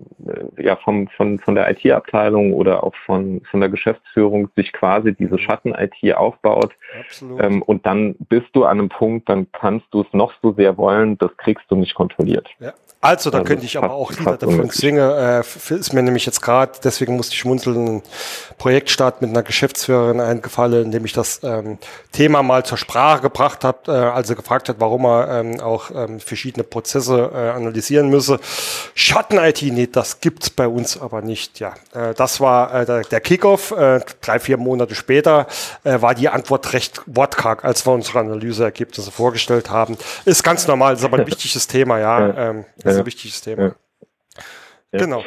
ja 0.58 0.76
vom, 0.78 1.08
von 1.10 1.40
von 1.40 1.56
der 1.56 1.70
IT-Abteilung 1.70 2.54
oder 2.54 2.84
auch 2.84 2.96
von 3.06 3.42
von 3.50 3.60
der 3.60 3.70
Geschäftsführung 3.70 4.50
sich 4.56 4.74
quasi 4.74 5.14
diese 5.14 5.38
Schatten-IT 5.38 6.16
aufbaut 6.16 6.74
ähm, 7.40 7.62
und 7.62 7.86
dann 7.86 8.16
bist 8.30 8.48
du 8.54 8.66
an 8.66 8.80
einem 8.80 8.90
Punkt, 8.90 9.30
dann 9.30 9.48
kannst 9.52 9.86
du 9.92 10.02
es 10.02 10.14
noch 10.14 10.34
so 10.42 10.54
sehr 10.54 10.78
wollen, 10.78 11.18
das 11.18 11.36
kriegst 11.38 11.66
du 11.70 11.76
nicht 11.76 11.94
kontrolliert. 11.94 12.50
Ja. 12.60 12.74
Also, 13.08 13.30
da 13.30 13.38
also 13.38 13.48
könnte 13.48 13.66
ich 13.66 13.78
aber 13.78 13.92
auch 13.92 14.12
Lieder 14.12 14.36
davon 14.36 14.70
singen. 14.70 15.00
Äh, 15.00 15.40
ist 15.70 15.94
mir 15.94 16.04
nämlich 16.04 16.26
jetzt 16.26 16.42
gerade, 16.42 16.74
deswegen 16.84 17.16
musste 17.16 17.36
ich 17.36 17.40
schmunzeln, 17.40 17.88
ein 17.88 18.04
Projektstart 18.58 19.22
mit 19.22 19.30
einer 19.30 19.44
Geschäftsführerin 19.44 20.20
eingefallen, 20.20 20.84
indem 20.84 21.06
ich 21.06 21.14
das 21.14 21.40
ähm, 21.42 21.78
Thema 22.12 22.44
mal 22.44 22.66
zur 22.66 22.78
Sprache 22.78 23.22
gebracht 23.22 23.64
habe, 23.64 23.90
äh, 23.90 23.92
also 23.92 24.36
gefragt 24.36 24.68
hat, 24.68 24.78
warum 24.80 25.06
er 25.06 25.40
ähm, 25.40 25.62
auch 25.62 25.90
ähm, 25.96 26.20
verschiedene 26.20 26.66
Prozesse 26.66 27.32
äh, 27.34 27.50
analysieren 27.52 28.10
müsse. 28.10 28.42
Schatten-IT, 28.94 29.62
nee, 29.62 29.88
das 29.90 30.20
gibt's 30.20 30.50
bei 30.50 30.68
uns 30.68 31.00
aber 31.00 31.22
nicht. 31.22 31.62
Ja, 31.62 31.76
äh, 31.94 32.14
das 32.14 32.42
war 32.42 32.74
äh, 32.74 32.86
der, 32.86 33.04
der 33.04 33.22
Kickoff. 33.22 33.72
Äh, 33.72 34.02
drei, 34.20 34.40
vier 34.40 34.58
Monate 34.58 34.96
später 34.96 35.48
äh, 35.86 36.02
war 36.02 36.14
die 36.14 36.28
Antwort 36.28 36.74
recht 36.74 37.02
wortkarg, 37.06 37.64
als 37.64 37.86
wir 37.86 37.94
unsere 37.94 38.20
Analyseergebnisse 38.20 39.12
vorgestellt 39.12 39.70
haben. 39.70 39.98
Ist 40.26 40.44
ganz 40.44 40.68
normal, 40.68 40.96
ist 40.96 41.06
aber 41.06 41.20
ein 41.20 41.28
wichtiges 41.28 41.68
Thema, 41.68 42.00
ja. 42.00 42.50
Ähm, 42.50 42.66
das 42.84 42.97
ist 42.98 43.04
ein 43.04 43.06
wichtiges 43.06 43.42
Thema. 43.42 43.76
Ja. 44.92 45.00
Genau. 45.00 45.24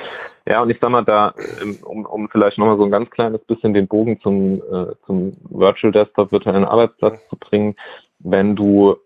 Ja, 0.47 0.63
und 0.63 0.71
ich 0.71 0.79
sag 0.81 0.91
mal 0.91 1.05
da, 1.05 1.35
ähm, 1.61 1.79
um, 1.83 2.07
um 2.07 2.29
vielleicht 2.31 2.59
nochmal 2.59 2.79
so 2.79 2.85
ein 2.85 2.91
ganz 2.91 3.11
kleines 3.11 3.45
bisschen 3.45 3.75
den 3.75 3.87
Bogen 3.87 4.21
zum, 4.21 4.63
äh, 4.63 4.95
zum 5.07 5.37
Virtual 5.49 5.93
Desktop, 5.93 6.33
virtuellen 6.33 6.65
Arbeitsplatz 6.65 7.21
zu 7.29 7.37
bringen, 7.37 7.77
wenn 8.19 8.57
du 8.57 8.97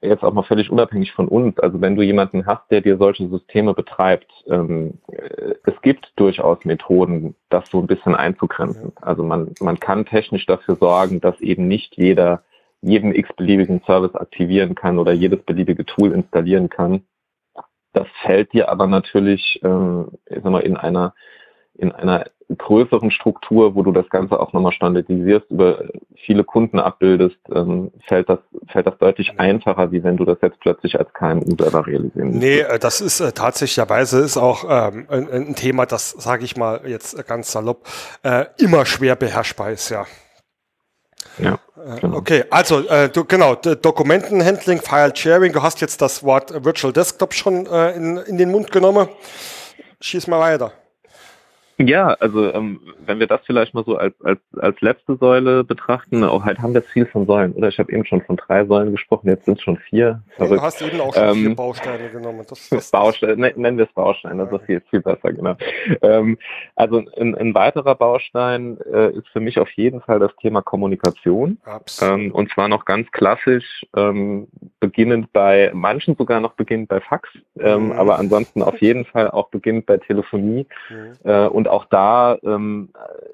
jetzt 0.00 0.22
auch 0.22 0.32
mal 0.32 0.42
völlig 0.42 0.70
unabhängig 0.70 1.12
von 1.12 1.28
uns, 1.28 1.58
also 1.58 1.80
wenn 1.80 1.96
du 1.96 2.02
jemanden 2.02 2.46
hast, 2.46 2.70
der 2.70 2.80
dir 2.80 2.96
solche 2.98 3.28
Systeme 3.28 3.74
betreibt, 3.74 4.30
ähm, 4.48 4.98
äh, 5.10 5.54
es 5.64 5.80
gibt 5.82 6.12
durchaus 6.16 6.64
Methoden, 6.64 7.34
das 7.48 7.68
so 7.70 7.80
ein 7.80 7.86
bisschen 7.86 8.14
einzugrenzen. 8.14 8.92
Also 9.00 9.22
man, 9.22 9.54
man 9.60 9.80
kann 9.80 10.06
technisch 10.06 10.46
dafür 10.46 10.76
sorgen, 10.76 11.20
dass 11.20 11.40
eben 11.40 11.68
nicht 11.68 11.96
jeder 11.96 12.42
jeden 12.80 13.14
x-beliebigen 13.14 13.82
Service 13.86 14.14
aktivieren 14.14 14.74
kann 14.74 14.98
oder 14.98 15.12
jedes 15.12 15.42
beliebige 15.42 15.86
Tool 15.86 16.12
installieren 16.12 16.68
kann. 16.68 17.02
Das 17.94 18.06
fällt 18.22 18.52
dir 18.52 18.68
aber 18.68 18.86
natürlich, 18.86 19.60
äh, 19.62 20.02
ich 20.26 20.42
sag 20.42 20.44
mal, 20.44 20.60
in 20.60 20.76
einer 20.76 21.14
in 21.76 21.90
einer 21.90 22.26
größeren 22.56 23.10
Struktur, 23.10 23.74
wo 23.74 23.82
du 23.82 23.90
das 23.90 24.08
Ganze 24.10 24.38
auch 24.38 24.52
nochmal 24.52 24.72
standardisierst, 24.72 25.50
über 25.50 25.84
viele 26.24 26.44
Kunden 26.44 26.78
abbildest, 26.78 27.38
ähm, 27.52 27.90
fällt 28.06 28.28
das 28.28 28.38
fällt 28.70 28.86
das 28.86 28.98
deutlich 28.98 29.38
einfacher, 29.40 29.90
wie 29.92 30.02
wenn 30.04 30.16
du 30.16 30.24
das 30.24 30.38
jetzt 30.42 30.60
plötzlich 30.60 30.98
als 30.98 31.12
KMU 31.14 31.56
selber 31.58 31.86
realisieren 31.86 32.28
musst. 32.28 32.40
Nee, 32.40 32.60
äh, 32.60 32.78
das 32.78 33.00
ist 33.00 33.20
äh, 33.20 33.32
tatsächlicherweise 33.32 34.20
ist 34.20 34.36
auch 34.36 34.64
ähm, 34.68 35.06
ein, 35.08 35.30
ein, 35.30 35.54
Thema, 35.54 35.86
das, 35.86 36.10
sage 36.10 36.44
ich 36.44 36.56
mal 36.56 36.82
jetzt 36.86 37.26
ganz 37.26 37.50
salopp, 37.52 37.86
äh, 38.22 38.46
immer 38.58 38.86
schwer 38.86 39.16
beherrschbar 39.16 39.72
ist, 39.72 39.88
ja. 39.90 40.04
Ja, 41.38 41.58
äh, 41.76 42.00
genau. 42.00 42.16
Okay, 42.16 42.44
also 42.50 42.86
äh, 42.88 43.08
du, 43.08 43.24
genau, 43.24 43.54
Dokumentenhandling, 43.54 44.80
File 44.80 45.14
Sharing, 45.14 45.52
du 45.52 45.62
hast 45.62 45.80
jetzt 45.80 46.00
das 46.00 46.22
Wort 46.22 46.64
Virtual 46.64 46.92
Desktop 46.92 47.34
schon 47.34 47.66
äh, 47.66 47.92
in, 47.92 48.16
in 48.18 48.38
den 48.38 48.50
Mund 48.50 48.70
genommen. 48.70 49.08
Schieß 50.00 50.26
mal 50.26 50.40
weiter. 50.40 50.72
Ja, 51.78 52.08
also 52.20 52.52
ähm, 52.52 52.80
wenn 53.04 53.18
wir 53.18 53.26
das 53.26 53.40
vielleicht 53.44 53.74
mal 53.74 53.84
so 53.84 53.96
als, 53.96 54.14
als, 54.22 54.38
als 54.56 54.80
letzte 54.80 55.16
Säule 55.16 55.64
betrachten, 55.64 56.22
auch 56.22 56.44
halt 56.44 56.60
haben 56.60 56.72
wir 56.72 56.82
viel 56.82 57.04
von 57.06 57.26
Säulen, 57.26 57.52
oder? 57.52 57.68
Ich 57.68 57.78
habe 57.78 57.92
eben 57.92 58.04
schon 58.04 58.22
von 58.22 58.36
drei 58.36 58.64
Säulen 58.64 58.92
gesprochen, 58.92 59.28
jetzt 59.28 59.46
sind 59.46 59.58
es 59.58 59.62
schon 59.62 59.76
vier. 59.76 60.22
Verrückt. 60.36 60.60
Du 60.60 60.62
hast 60.62 60.82
eben 60.82 61.00
auch 61.00 61.14
schon 61.14 61.24
ähm, 61.24 61.34
vier 61.34 61.56
Bausteine 61.56 62.10
genommen. 62.10 62.44
Das, 62.48 62.68
das, 62.68 62.90
Bausteine, 62.92 63.36
ne, 63.36 63.52
nennen 63.56 63.78
wir 63.78 63.86
es 63.86 63.92
Baustein, 63.92 64.38
das 64.38 64.52
ist 64.52 64.64
viel, 64.66 64.82
viel 64.90 65.00
besser, 65.00 65.32
genau. 65.32 65.56
Ähm, 66.02 66.38
also 66.76 67.02
ein, 67.18 67.34
ein 67.34 67.54
weiterer 67.54 67.96
Baustein 67.96 68.78
äh, 68.92 69.10
ist 69.10 69.28
für 69.28 69.40
mich 69.40 69.58
auf 69.58 69.70
jeden 69.72 70.00
Fall 70.00 70.20
das 70.20 70.34
Thema 70.36 70.62
Kommunikation. 70.62 71.58
Absolut. 71.64 72.20
Ähm, 72.20 72.32
und 72.32 72.50
zwar 72.52 72.68
noch 72.68 72.84
ganz 72.84 73.10
klassisch, 73.10 73.84
ähm, 73.96 74.46
beginnend 74.80 75.32
bei 75.32 75.70
manchen 75.74 76.14
sogar 76.16 76.40
noch 76.40 76.52
beginnend 76.52 76.88
bei 76.88 77.00
Fax, 77.00 77.28
ähm, 77.58 77.86
mhm. 77.86 77.92
aber 77.92 78.18
ansonsten 78.18 78.62
auf 78.62 78.80
jeden 78.80 79.04
Fall 79.04 79.30
auch 79.30 79.48
beginnend 79.48 79.86
bei 79.86 79.96
Telefonie 79.96 80.66
mhm. 80.88 81.12
äh, 81.24 81.46
und 81.46 81.63
und 81.64 81.70
auch 81.70 81.86
da 81.86 82.36
ähm, 82.42 82.90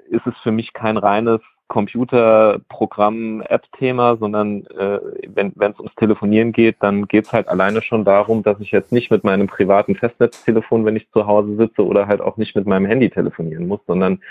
ist 0.09 0.25
es 0.25 0.33
für 0.41 0.53
mich 0.53 0.71
kein 0.71 0.95
reines 0.95 1.41
Computerprogramm-App-Thema, 1.67 4.15
sondern 4.15 4.65
äh, 4.67 4.99
wenn 5.27 5.53
es 5.57 5.79
ums 5.79 5.93
Telefonieren 5.95 6.53
geht, 6.53 6.77
dann 6.79 7.09
geht 7.09 7.25
es 7.25 7.33
halt 7.33 7.49
alleine 7.49 7.81
schon 7.81 8.05
darum, 8.05 8.41
dass 8.41 8.57
ich 8.61 8.71
jetzt 8.71 8.93
nicht 8.93 9.11
mit 9.11 9.25
meinem 9.25 9.47
privaten 9.47 9.95
Festnetztelefon, 9.95 10.85
wenn 10.85 10.95
ich 10.95 11.11
zu 11.11 11.27
Hause 11.27 11.57
sitze, 11.57 11.85
oder 11.85 12.07
halt 12.07 12.21
auch 12.21 12.37
nicht 12.37 12.55
mit 12.55 12.65
meinem 12.65 12.85
Handy 12.85 13.09
telefonieren 13.09 13.67
muss, 13.67 13.81
sondern 13.85 14.21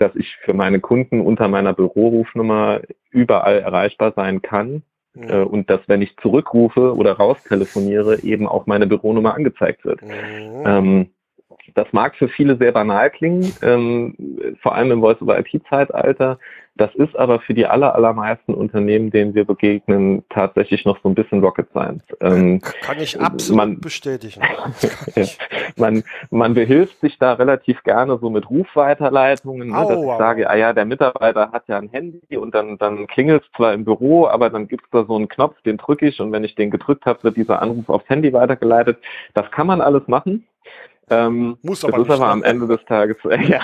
dass 0.00 0.16
ich 0.16 0.34
für 0.44 0.54
meine 0.54 0.80
Kunden 0.80 1.20
unter 1.20 1.46
meiner 1.46 1.74
Bürorufnummer 1.74 2.80
überall 3.10 3.60
erreichbar 3.60 4.14
sein 4.16 4.42
kann. 4.42 4.82
Mhm. 5.14 5.28
Äh, 5.28 5.42
und 5.42 5.70
dass, 5.70 5.82
wenn 5.86 6.02
ich 6.02 6.16
zurückrufe 6.16 6.96
oder 6.96 7.12
raustelefoniere, 7.12 8.24
eben 8.24 8.48
auch 8.48 8.66
meine 8.66 8.88
Büronummer 8.88 9.34
angezeigt 9.34 9.84
wird. 9.84 10.02
Mhm. 10.02 10.64
Ähm, 10.64 11.10
das 11.74 11.92
mag 11.92 12.16
für 12.16 12.28
viele 12.28 12.56
sehr 12.56 12.72
banal 12.72 13.10
klingen, 13.10 13.52
ähm, 13.62 14.14
vor 14.62 14.74
allem 14.74 14.92
im 14.92 15.00
Voice-over-IP-Zeitalter. 15.00 16.38
Das 16.76 16.92
ist 16.96 17.16
aber 17.16 17.38
für 17.38 17.54
die 17.54 17.66
aller, 17.66 17.94
allermeisten 17.94 18.52
Unternehmen, 18.52 19.10
denen 19.10 19.34
wir 19.34 19.44
begegnen, 19.44 20.24
tatsächlich 20.28 20.84
noch 20.84 20.98
so 21.02 21.08
ein 21.08 21.14
bisschen 21.14 21.40
Rocket 21.40 21.68
Science. 21.70 22.02
Ähm, 22.20 22.60
Kann 22.82 22.98
ich 22.98 23.20
absolut 23.20 23.56
man, 23.56 23.80
bestätigen. 23.80 24.42
ja, 25.14 25.24
man, 25.76 26.02
man 26.30 26.54
behilft 26.54 27.00
sich 27.00 27.16
da 27.18 27.34
relativ 27.34 27.80
gerne 27.84 28.18
so 28.20 28.28
mit 28.28 28.50
Rufweiterleitungen, 28.50 29.68
ne, 29.68 29.86
dass 29.88 30.02
ich 30.02 30.18
sage, 30.18 30.50
ah 30.50 30.56
ja, 30.56 30.72
der 30.72 30.84
Mitarbeiter 30.84 31.52
hat 31.52 31.68
ja 31.68 31.78
ein 31.78 31.90
Handy 31.90 32.36
und 32.36 32.56
dann, 32.56 32.76
dann 32.76 33.06
klingelt 33.06 33.44
es 33.44 33.52
zwar 33.56 33.72
im 33.72 33.84
Büro, 33.84 34.26
aber 34.26 34.50
dann 34.50 34.66
gibt 34.66 34.84
es 34.84 34.90
da 34.90 35.04
so 35.04 35.14
einen 35.14 35.28
Knopf, 35.28 35.60
den 35.62 35.76
drücke 35.76 36.08
ich 36.08 36.20
und 36.20 36.32
wenn 36.32 36.42
ich 36.42 36.56
den 36.56 36.72
gedrückt 36.72 37.06
habe, 37.06 37.22
wird 37.22 37.36
dieser 37.36 37.62
Anruf 37.62 37.88
aufs 37.88 38.08
Handy 38.08 38.32
weitergeleitet. 38.32 38.98
Das 39.32 39.48
kann 39.52 39.68
man 39.68 39.80
alles 39.80 40.08
machen. 40.08 40.44
Ähm, 41.10 41.58
Muss 41.62 41.84
aber 41.84 41.98
das 41.98 42.08
ist 42.08 42.14
aber 42.14 42.28
am? 42.28 42.42
Ende 42.42 42.66
des 42.66 42.84
Tages, 42.86 43.16
äh, 43.24 43.42
ja, 43.48 43.60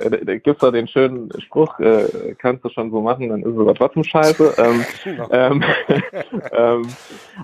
da 0.00 0.36
gibt's 0.36 0.60
da 0.60 0.70
den 0.70 0.88
schönen 0.88 1.30
Spruch, 1.40 1.78
äh, 1.78 2.34
kannst 2.38 2.64
du 2.64 2.70
schon 2.70 2.90
so 2.90 3.00
machen, 3.00 3.28
dann 3.28 3.42
ist 3.42 3.54
es 3.54 3.58
aber 3.58 3.74
trotzdem 3.74 4.04
scheiße. 4.04 4.54
Ähm, 4.62 4.84
genau. 5.02 5.28
ähm, 5.32 5.64
ähm, 6.52 6.88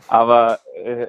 aber 0.09 0.59
äh, 0.85 1.07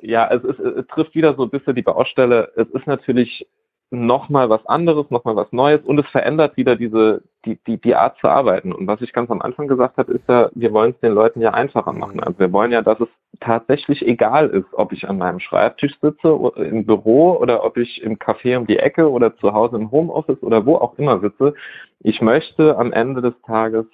ja, 0.00 0.28
es, 0.30 0.42
ist, 0.44 0.58
es 0.58 0.86
trifft 0.86 1.14
wieder 1.14 1.34
so 1.34 1.42
ein 1.42 1.50
bisschen 1.50 1.74
die 1.74 1.82
Baustelle. 1.82 2.52
Es 2.56 2.68
ist 2.68 2.86
natürlich 2.86 3.46
nochmal 3.90 4.48
was 4.48 4.64
anderes, 4.66 5.10
nochmal 5.10 5.36
was 5.36 5.50
Neues 5.52 5.80
und 5.84 5.98
es 5.98 6.06
verändert 6.06 6.56
wieder 6.56 6.76
diese, 6.76 7.22
die, 7.44 7.58
die, 7.66 7.78
die 7.78 7.94
Art 7.94 8.16
zu 8.18 8.28
arbeiten. 8.28 8.72
Und 8.72 8.86
was 8.86 9.00
ich 9.00 9.12
ganz 9.12 9.30
am 9.30 9.42
Anfang 9.42 9.66
gesagt 9.66 9.96
habe, 9.96 10.12
ist 10.12 10.28
ja, 10.28 10.50
wir 10.54 10.72
wollen 10.72 10.92
es 10.92 11.00
den 11.00 11.12
Leuten 11.12 11.40
ja 11.40 11.50
einfacher 11.50 11.92
machen. 11.92 12.20
Also 12.20 12.38
wir 12.38 12.52
wollen 12.52 12.70
ja, 12.70 12.82
dass 12.82 13.00
es 13.00 13.08
tatsächlich 13.40 14.06
egal 14.06 14.48
ist, 14.48 14.72
ob 14.72 14.92
ich 14.92 15.08
an 15.08 15.18
meinem 15.18 15.40
Schreibtisch 15.40 15.98
sitze, 16.00 16.28
im 16.56 16.86
Büro 16.86 17.32
oder 17.32 17.64
ob 17.64 17.76
ich 17.76 18.02
im 18.02 18.18
Café 18.18 18.56
um 18.56 18.66
die 18.66 18.78
Ecke 18.78 19.10
oder 19.10 19.36
zu 19.36 19.52
Hause 19.52 19.76
im 19.76 19.90
Homeoffice 19.90 20.42
oder 20.42 20.66
wo 20.66 20.76
auch 20.76 20.98
immer 20.98 21.20
sitze. 21.20 21.54
Ich 22.00 22.20
möchte 22.20 22.76
am 22.76 22.92
Ende 22.92 23.22
des 23.22 23.34
Tages 23.42 23.86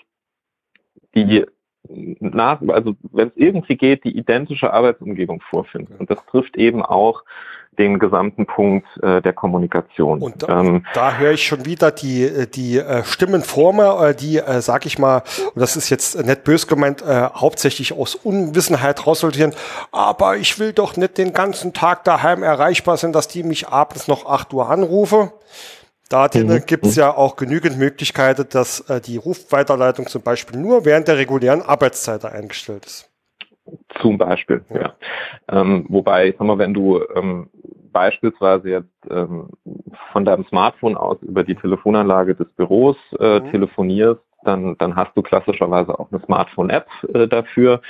die 1.14 1.46
nach, 2.20 2.60
also 2.68 2.94
wenn 3.12 3.28
es 3.28 3.36
irgendwie 3.36 3.76
geht, 3.76 4.04
die 4.04 4.16
identische 4.16 4.72
Arbeitsumgebung 4.72 5.40
vorfinden. 5.40 5.96
Und 5.98 6.10
das 6.10 6.18
trifft 6.26 6.56
eben 6.56 6.82
auch 6.82 7.22
den 7.78 7.98
gesamten 7.98 8.46
Punkt 8.46 8.86
äh, 9.02 9.20
der 9.20 9.32
Kommunikation. 9.32 10.20
Und 10.20 10.42
da, 10.42 10.60
ähm, 10.60 10.84
da 10.94 11.16
höre 11.16 11.32
ich 11.32 11.46
schon 11.46 11.64
wieder 11.64 11.90
die, 11.90 12.22
äh, 12.22 12.46
die 12.46 12.78
äh, 12.78 13.04
Stimmen 13.04 13.42
vor 13.42 13.72
mir, 13.72 14.08
äh, 14.08 14.14
die, 14.14 14.38
äh, 14.38 14.60
sag 14.60 14.86
ich 14.86 14.98
mal, 14.98 15.22
und 15.54 15.60
das 15.60 15.76
ist 15.76 15.90
jetzt 15.90 16.24
nicht 16.24 16.44
bös 16.44 16.66
gemeint, 16.66 17.02
äh, 17.02 17.28
hauptsächlich 17.34 17.92
aus 17.92 18.14
Unwissenheit 18.14 19.06
raussortieren, 19.06 19.54
aber 19.92 20.36
ich 20.36 20.58
will 20.58 20.72
doch 20.72 20.96
nicht 20.96 21.18
den 21.18 21.32
ganzen 21.32 21.72
Tag 21.72 22.04
daheim 22.04 22.42
erreichbar 22.42 22.96
sein, 22.96 23.12
dass 23.12 23.28
die 23.28 23.42
mich 23.42 23.68
abends 23.68 24.08
noch 24.08 24.26
acht 24.26 24.52
Uhr 24.52 24.70
anrufe. 24.70 25.32
Da 26.08 26.28
mhm. 26.32 26.64
gibt 26.66 26.86
es 26.86 26.96
ja 26.96 27.14
auch 27.14 27.36
genügend 27.36 27.78
Möglichkeiten, 27.78 28.46
dass 28.50 28.80
äh, 28.88 29.00
die 29.00 29.16
Rufweiterleitung 29.16 30.06
zum 30.06 30.22
Beispiel 30.22 30.58
nur 30.58 30.84
während 30.84 31.08
der 31.08 31.18
regulären 31.18 31.62
Arbeitszeit 31.62 32.24
eingestellt 32.24 32.86
ist. 32.86 33.10
Zum 34.00 34.16
Beispiel, 34.16 34.64
ja. 34.70 34.80
ja. 34.80 34.94
Ähm, 35.48 35.86
wobei, 35.88 36.28
ich 36.28 36.36
sag 36.38 36.46
mal, 36.46 36.58
wenn 36.58 36.74
du 36.74 37.00
ähm, 37.14 37.50
beispielsweise 37.92 38.70
jetzt 38.70 39.10
ähm, 39.10 39.48
von 40.12 40.24
deinem 40.24 40.46
Smartphone 40.46 40.96
aus 40.96 41.16
über 41.22 41.42
die 41.42 41.56
Telefonanlage 41.56 42.34
des 42.34 42.46
Büros 42.50 42.96
äh, 43.18 43.40
mhm. 43.40 43.50
telefonierst, 43.50 44.20
dann, 44.44 44.76
dann 44.78 44.94
hast 44.94 45.16
du 45.16 45.22
klassischerweise 45.22 45.98
auch 45.98 46.12
eine 46.12 46.22
Smartphone-App 46.24 46.86
äh, 47.14 47.26
dafür. 47.26 47.80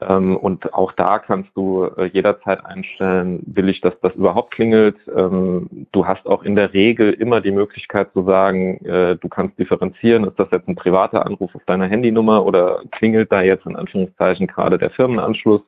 Ähm, 0.00 0.36
und 0.36 0.74
auch 0.74 0.92
da 0.92 1.18
kannst 1.18 1.50
du 1.54 1.84
äh, 1.84 2.06
jederzeit 2.06 2.64
einstellen, 2.64 3.42
will 3.46 3.68
ich, 3.68 3.80
dass 3.80 3.98
das 4.00 4.14
überhaupt 4.14 4.52
klingelt. 4.52 4.96
Ähm, 5.14 5.86
du 5.92 6.06
hast 6.06 6.26
auch 6.26 6.42
in 6.42 6.54
der 6.54 6.74
Regel 6.74 7.12
immer 7.12 7.40
die 7.40 7.50
Möglichkeit 7.50 8.12
zu 8.12 8.22
sagen, 8.24 8.84
äh, 8.84 9.16
du 9.16 9.28
kannst 9.28 9.58
differenzieren, 9.58 10.24
ist 10.24 10.38
das 10.38 10.48
jetzt 10.50 10.68
ein 10.68 10.76
privater 10.76 11.24
Anruf 11.24 11.54
auf 11.54 11.64
deiner 11.64 11.86
Handynummer 11.86 12.44
oder 12.44 12.82
klingelt 12.92 13.32
da 13.32 13.40
jetzt 13.42 13.66
in 13.66 13.76
Anführungszeichen 13.76 14.46
gerade 14.46 14.78
der 14.78 14.90
Firmenanschluss. 14.90 15.62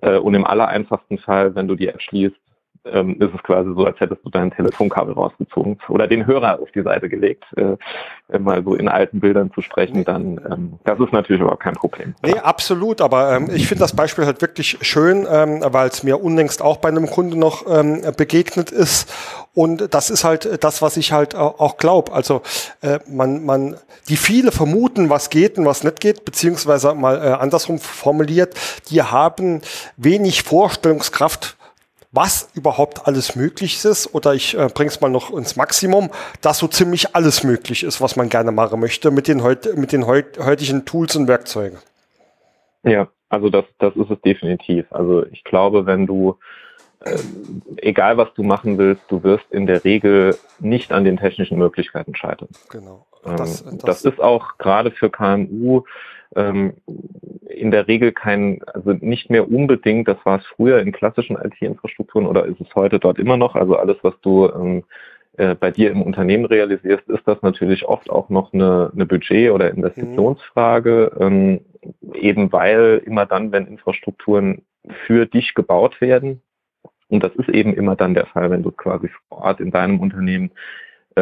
Äh, 0.00 0.18
und 0.18 0.34
im 0.34 0.44
allereinfachsten 0.44 1.18
Fall, 1.18 1.54
wenn 1.54 1.66
du 1.66 1.74
die 1.74 1.88
App 1.88 2.00
schließt, 2.00 2.36
ähm, 2.92 3.20
ist 3.20 3.34
es 3.34 3.42
quasi 3.42 3.70
so, 3.74 3.84
als 3.84 3.98
hättest 4.00 4.24
du 4.24 4.30
dein 4.30 4.50
Telefonkabel 4.50 5.14
rausgezogen 5.14 5.78
oder 5.88 6.06
den 6.06 6.26
Hörer 6.26 6.60
auf 6.60 6.70
die 6.72 6.82
Seite 6.82 7.08
gelegt, 7.08 7.44
äh, 7.56 8.38
mal 8.38 8.62
so 8.64 8.74
in 8.74 8.88
alten 8.88 9.20
Bildern 9.20 9.52
zu 9.52 9.60
sprechen, 9.60 10.04
dann 10.04 10.40
ähm, 10.50 10.72
das 10.84 10.98
ist 11.00 11.12
natürlich 11.12 11.40
überhaupt 11.40 11.62
kein 11.62 11.74
Problem. 11.74 12.14
Nee, 12.24 12.38
absolut, 12.38 13.00
aber 13.00 13.36
ähm, 13.36 13.50
ich 13.52 13.68
finde 13.68 13.80
das 13.80 13.94
Beispiel 13.94 14.26
halt 14.26 14.42
wirklich 14.42 14.78
schön, 14.82 15.26
ähm, 15.30 15.60
weil 15.64 15.88
es 15.88 16.02
mir 16.02 16.22
unlängst 16.22 16.62
auch 16.62 16.78
bei 16.78 16.88
einem 16.88 17.06
Kunden 17.06 17.38
noch 17.38 17.64
ähm, 17.68 18.02
begegnet 18.16 18.70
ist 18.70 19.12
und 19.56 19.94
das 19.94 20.10
ist 20.10 20.22
halt 20.22 20.62
das, 20.62 20.82
was 20.82 20.98
ich 20.98 21.12
halt 21.12 21.34
auch 21.34 21.78
glaube. 21.78 22.12
Also 22.12 22.42
äh, 22.82 22.98
man, 23.08 23.44
man, 23.46 23.76
die 24.08 24.18
viele 24.18 24.52
vermuten, 24.52 25.08
was 25.08 25.30
geht 25.30 25.56
und 25.56 25.64
was 25.64 25.82
nicht 25.82 26.00
geht, 26.00 26.26
beziehungsweise 26.26 26.94
mal 26.94 27.16
äh, 27.16 27.32
andersrum 27.32 27.78
formuliert, 27.78 28.54
die 28.90 29.02
haben 29.02 29.62
wenig 29.96 30.42
Vorstellungskraft 30.42 31.55
was 32.16 32.50
überhaupt 32.54 33.06
alles 33.06 33.36
möglich 33.36 33.84
ist, 33.84 34.14
oder 34.14 34.34
ich 34.34 34.58
äh, 34.58 34.68
bringe 34.72 34.88
es 34.88 35.00
mal 35.00 35.10
noch 35.10 35.32
ins 35.32 35.54
Maximum, 35.54 36.10
dass 36.40 36.58
so 36.58 36.66
ziemlich 36.66 37.14
alles 37.14 37.44
möglich 37.44 37.84
ist, 37.84 38.00
was 38.00 38.16
man 38.16 38.28
gerne 38.30 38.52
machen 38.52 38.80
möchte 38.80 39.10
mit 39.10 39.28
den, 39.28 39.42
heut, 39.42 39.76
mit 39.76 39.92
den 39.92 40.06
heut, 40.06 40.38
heutigen 40.38 40.84
Tools 40.86 41.14
und 41.14 41.28
Werkzeugen. 41.28 41.78
Ja, 42.82 43.08
also 43.28 43.50
das, 43.50 43.64
das 43.78 43.94
ist 43.96 44.10
es 44.10 44.20
definitiv. 44.22 44.86
Also 44.90 45.26
ich 45.26 45.44
glaube, 45.44 45.84
wenn 45.86 46.06
du, 46.06 46.38
äh, 47.00 47.18
egal 47.76 48.16
was 48.16 48.32
du 48.34 48.42
machen 48.42 48.78
willst, 48.78 49.02
du 49.08 49.22
wirst 49.22 49.44
in 49.50 49.66
der 49.66 49.84
Regel 49.84 50.36
nicht 50.58 50.92
an 50.92 51.04
den 51.04 51.18
technischen 51.18 51.58
Möglichkeiten 51.58 52.14
scheitern. 52.14 52.48
Genau. 52.70 53.06
Das, 53.24 53.62
ähm, 53.62 53.78
das, 53.78 54.02
das 54.02 54.12
ist 54.12 54.20
auch 54.20 54.56
gerade 54.58 54.90
für 54.90 55.10
KMU 55.10 55.82
ähm, 56.34 56.74
in 57.48 57.70
der 57.70 57.88
Regel 57.88 58.12
kein, 58.12 58.62
also 58.74 58.92
nicht 58.92 59.30
mehr 59.30 59.50
unbedingt, 59.50 60.08
das 60.08 60.18
war 60.24 60.38
es 60.38 60.46
früher 60.46 60.80
in 60.80 60.92
klassischen 60.92 61.36
IT-Infrastrukturen 61.36 62.26
oder 62.26 62.46
ist 62.46 62.60
es 62.60 62.74
heute 62.74 62.98
dort 62.98 63.18
immer 63.18 63.36
noch, 63.36 63.54
also 63.54 63.76
alles, 63.76 63.96
was 64.02 64.14
du 64.20 64.48
ähm, 64.48 64.84
äh, 65.36 65.54
bei 65.54 65.70
dir 65.70 65.90
im 65.90 66.02
Unternehmen 66.02 66.46
realisierst, 66.46 67.08
ist 67.08 67.26
das 67.26 67.40
natürlich 67.42 67.84
oft 67.84 68.10
auch 68.10 68.28
noch 68.30 68.52
eine, 68.52 68.90
eine 68.94 69.06
Budget- 69.06 69.52
oder 69.52 69.70
Investitionsfrage, 69.70 71.12
ähm, 71.20 71.60
eben 72.14 72.52
weil 72.52 73.02
immer 73.04 73.26
dann, 73.26 73.52
wenn 73.52 73.66
Infrastrukturen 73.66 74.62
für 75.06 75.26
dich 75.26 75.54
gebaut 75.54 76.00
werden, 76.00 76.42
und 77.08 77.22
das 77.22 77.34
ist 77.36 77.48
eben 77.48 77.74
immer 77.74 77.96
dann 77.96 78.14
der 78.14 78.26
Fall, 78.26 78.50
wenn 78.50 78.62
du 78.62 78.72
quasi 78.72 79.08
vor 79.28 79.38
Ort 79.38 79.60
in 79.60 79.70
deinem 79.70 80.00
Unternehmen 80.00 80.50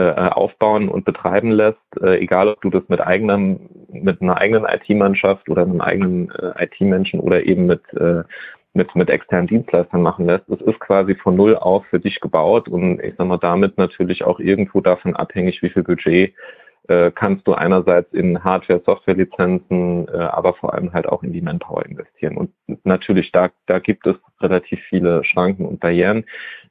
aufbauen 0.01 0.89
und 0.89 1.05
betreiben 1.05 1.51
lässt, 1.51 1.79
äh, 2.03 2.19
egal 2.19 2.49
ob 2.49 2.61
du 2.61 2.71
das 2.71 2.83
mit 2.89 3.01
eigenem, 3.01 3.61
mit 3.93 4.21
einer 4.21 4.39
eigenen 4.39 4.65
IT-Mannschaft 4.65 5.49
oder 5.49 5.63
einem 5.63 5.81
eigenen 5.81 6.31
äh, 6.33 6.65
IT-Menschen 6.65 7.21
oder 7.21 7.45
eben 7.45 7.67
mit, 7.67 7.83
äh, 7.95 8.25
mit, 8.73 8.95
mit 8.97 9.09
externen 9.09 9.47
Dienstleistern 9.47 10.03
machen 10.03 10.27
lässt. 10.27 10.45
Das 10.49 10.61
ist 10.61 10.81
quasi 10.81 11.15
von 11.15 11.37
null 11.37 11.57
auf 11.57 11.87
für 11.87 12.01
dich 12.01 12.21
gebaut 12.21 12.69
und 12.69 13.01
ich 13.01 13.15
sag 13.17 13.27
mal 13.29 13.39
damit 13.39 13.79
natürlich 13.79 14.25
auch 14.25 14.41
irgendwo 14.41 14.81
davon 14.81 15.15
abhängig, 15.15 15.63
wie 15.63 15.71
viel 15.71 15.85
Budget 15.85 16.35
äh, 16.89 17.11
kannst 17.15 17.47
du 17.47 17.55
einerseits 17.55 18.13
in 18.13 18.45
Hardware, 18.45 18.83
Software-Lizenzen, 18.85 20.09
äh, 20.09 20.17
aber 20.17 20.55
vor 20.55 20.75
allem 20.75 20.93
halt 20.93 21.07
auch 21.07 21.23
in 21.23 21.33
die 21.33 21.41
Manpower 21.41 21.87
investieren. 21.87 22.37
Und 22.37 22.51
natürlich, 22.85 23.33
da, 23.33 23.51
da 23.67 23.79
gibt 23.79 24.07
es 24.07 24.17
relativ 24.41 24.81
viele 24.89 25.25
Schranken 25.25 25.65
und 25.65 25.81
Barrieren. 25.81 26.25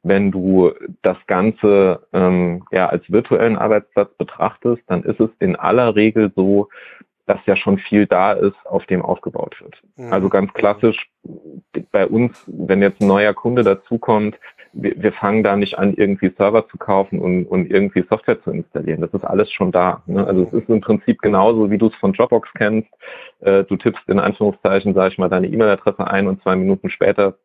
Wenn 0.03 0.31
du 0.31 0.71
das 1.01 1.17
Ganze 1.27 2.05
ähm, 2.13 2.63
ja, 2.71 2.89
als 2.89 3.09
virtuellen 3.11 3.57
Arbeitsplatz 3.57 4.13
betrachtest, 4.17 4.83
dann 4.87 5.03
ist 5.03 5.19
es 5.19 5.29
in 5.39 5.55
aller 5.55 5.95
Regel 5.95 6.31
so, 6.35 6.69
dass 7.25 7.39
ja 7.45 7.55
schon 7.55 7.77
viel 7.77 8.05
da 8.05 8.33
ist, 8.33 8.57
auf 8.65 8.85
dem 8.85 9.01
aufgebaut 9.01 9.55
wird. 9.61 9.81
Mhm. 9.95 10.11
Also 10.11 10.29
ganz 10.29 10.53
klassisch 10.53 11.09
bei 11.91 12.05
uns, 12.05 12.43
wenn 12.47 12.81
jetzt 12.81 13.01
ein 13.01 13.07
neuer 13.07 13.33
Kunde 13.33 13.63
dazukommt, 13.63 14.37
wir, 14.73 15.01
wir 15.01 15.13
fangen 15.13 15.43
da 15.43 15.55
nicht 15.55 15.77
an, 15.77 15.93
irgendwie 15.93 16.33
Server 16.37 16.67
zu 16.67 16.77
kaufen 16.77 17.19
und, 17.19 17.45
und 17.45 17.71
irgendwie 17.71 18.03
Software 18.09 18.41
zu 18.43 18.51
installieren. 18.51 19.01
Das 19.01 19.13
ist 19.13 19.23
alles 19.23 19.51
schon 19.51 19.71
da. 19.71 20.01
Ne? 20.05 20.25
Also 20.25 20.43
es 20.43 20.53
ist 20.53 20.69
im 20.69 20.81
Prinzip 20.81 21.21
genauso, 21.21 21.71
wie 21.71 21.77
du 21.77 21.87
es 21.87 21.95
von 21.95 22.13
Dropbox 22.13 22.49
kennst. 22.55 22.89
Äh, 23.41 23.63
du 23.63 23.77
tippst 23.77 24.07
in 24.09 24.19
Anführungszeichen, 24.19 24.93
sage 24.93 25.13
ich 25.13 25.17
mal, 25.17 25.29
deine 25.29 25.47
E-Mail-Adresse 25.47 26.07
ein 26.07 26.27
und 26.27 26.41
zwei 26.41 26.55
Minuten 26.55 26.89
später 26.89 27.37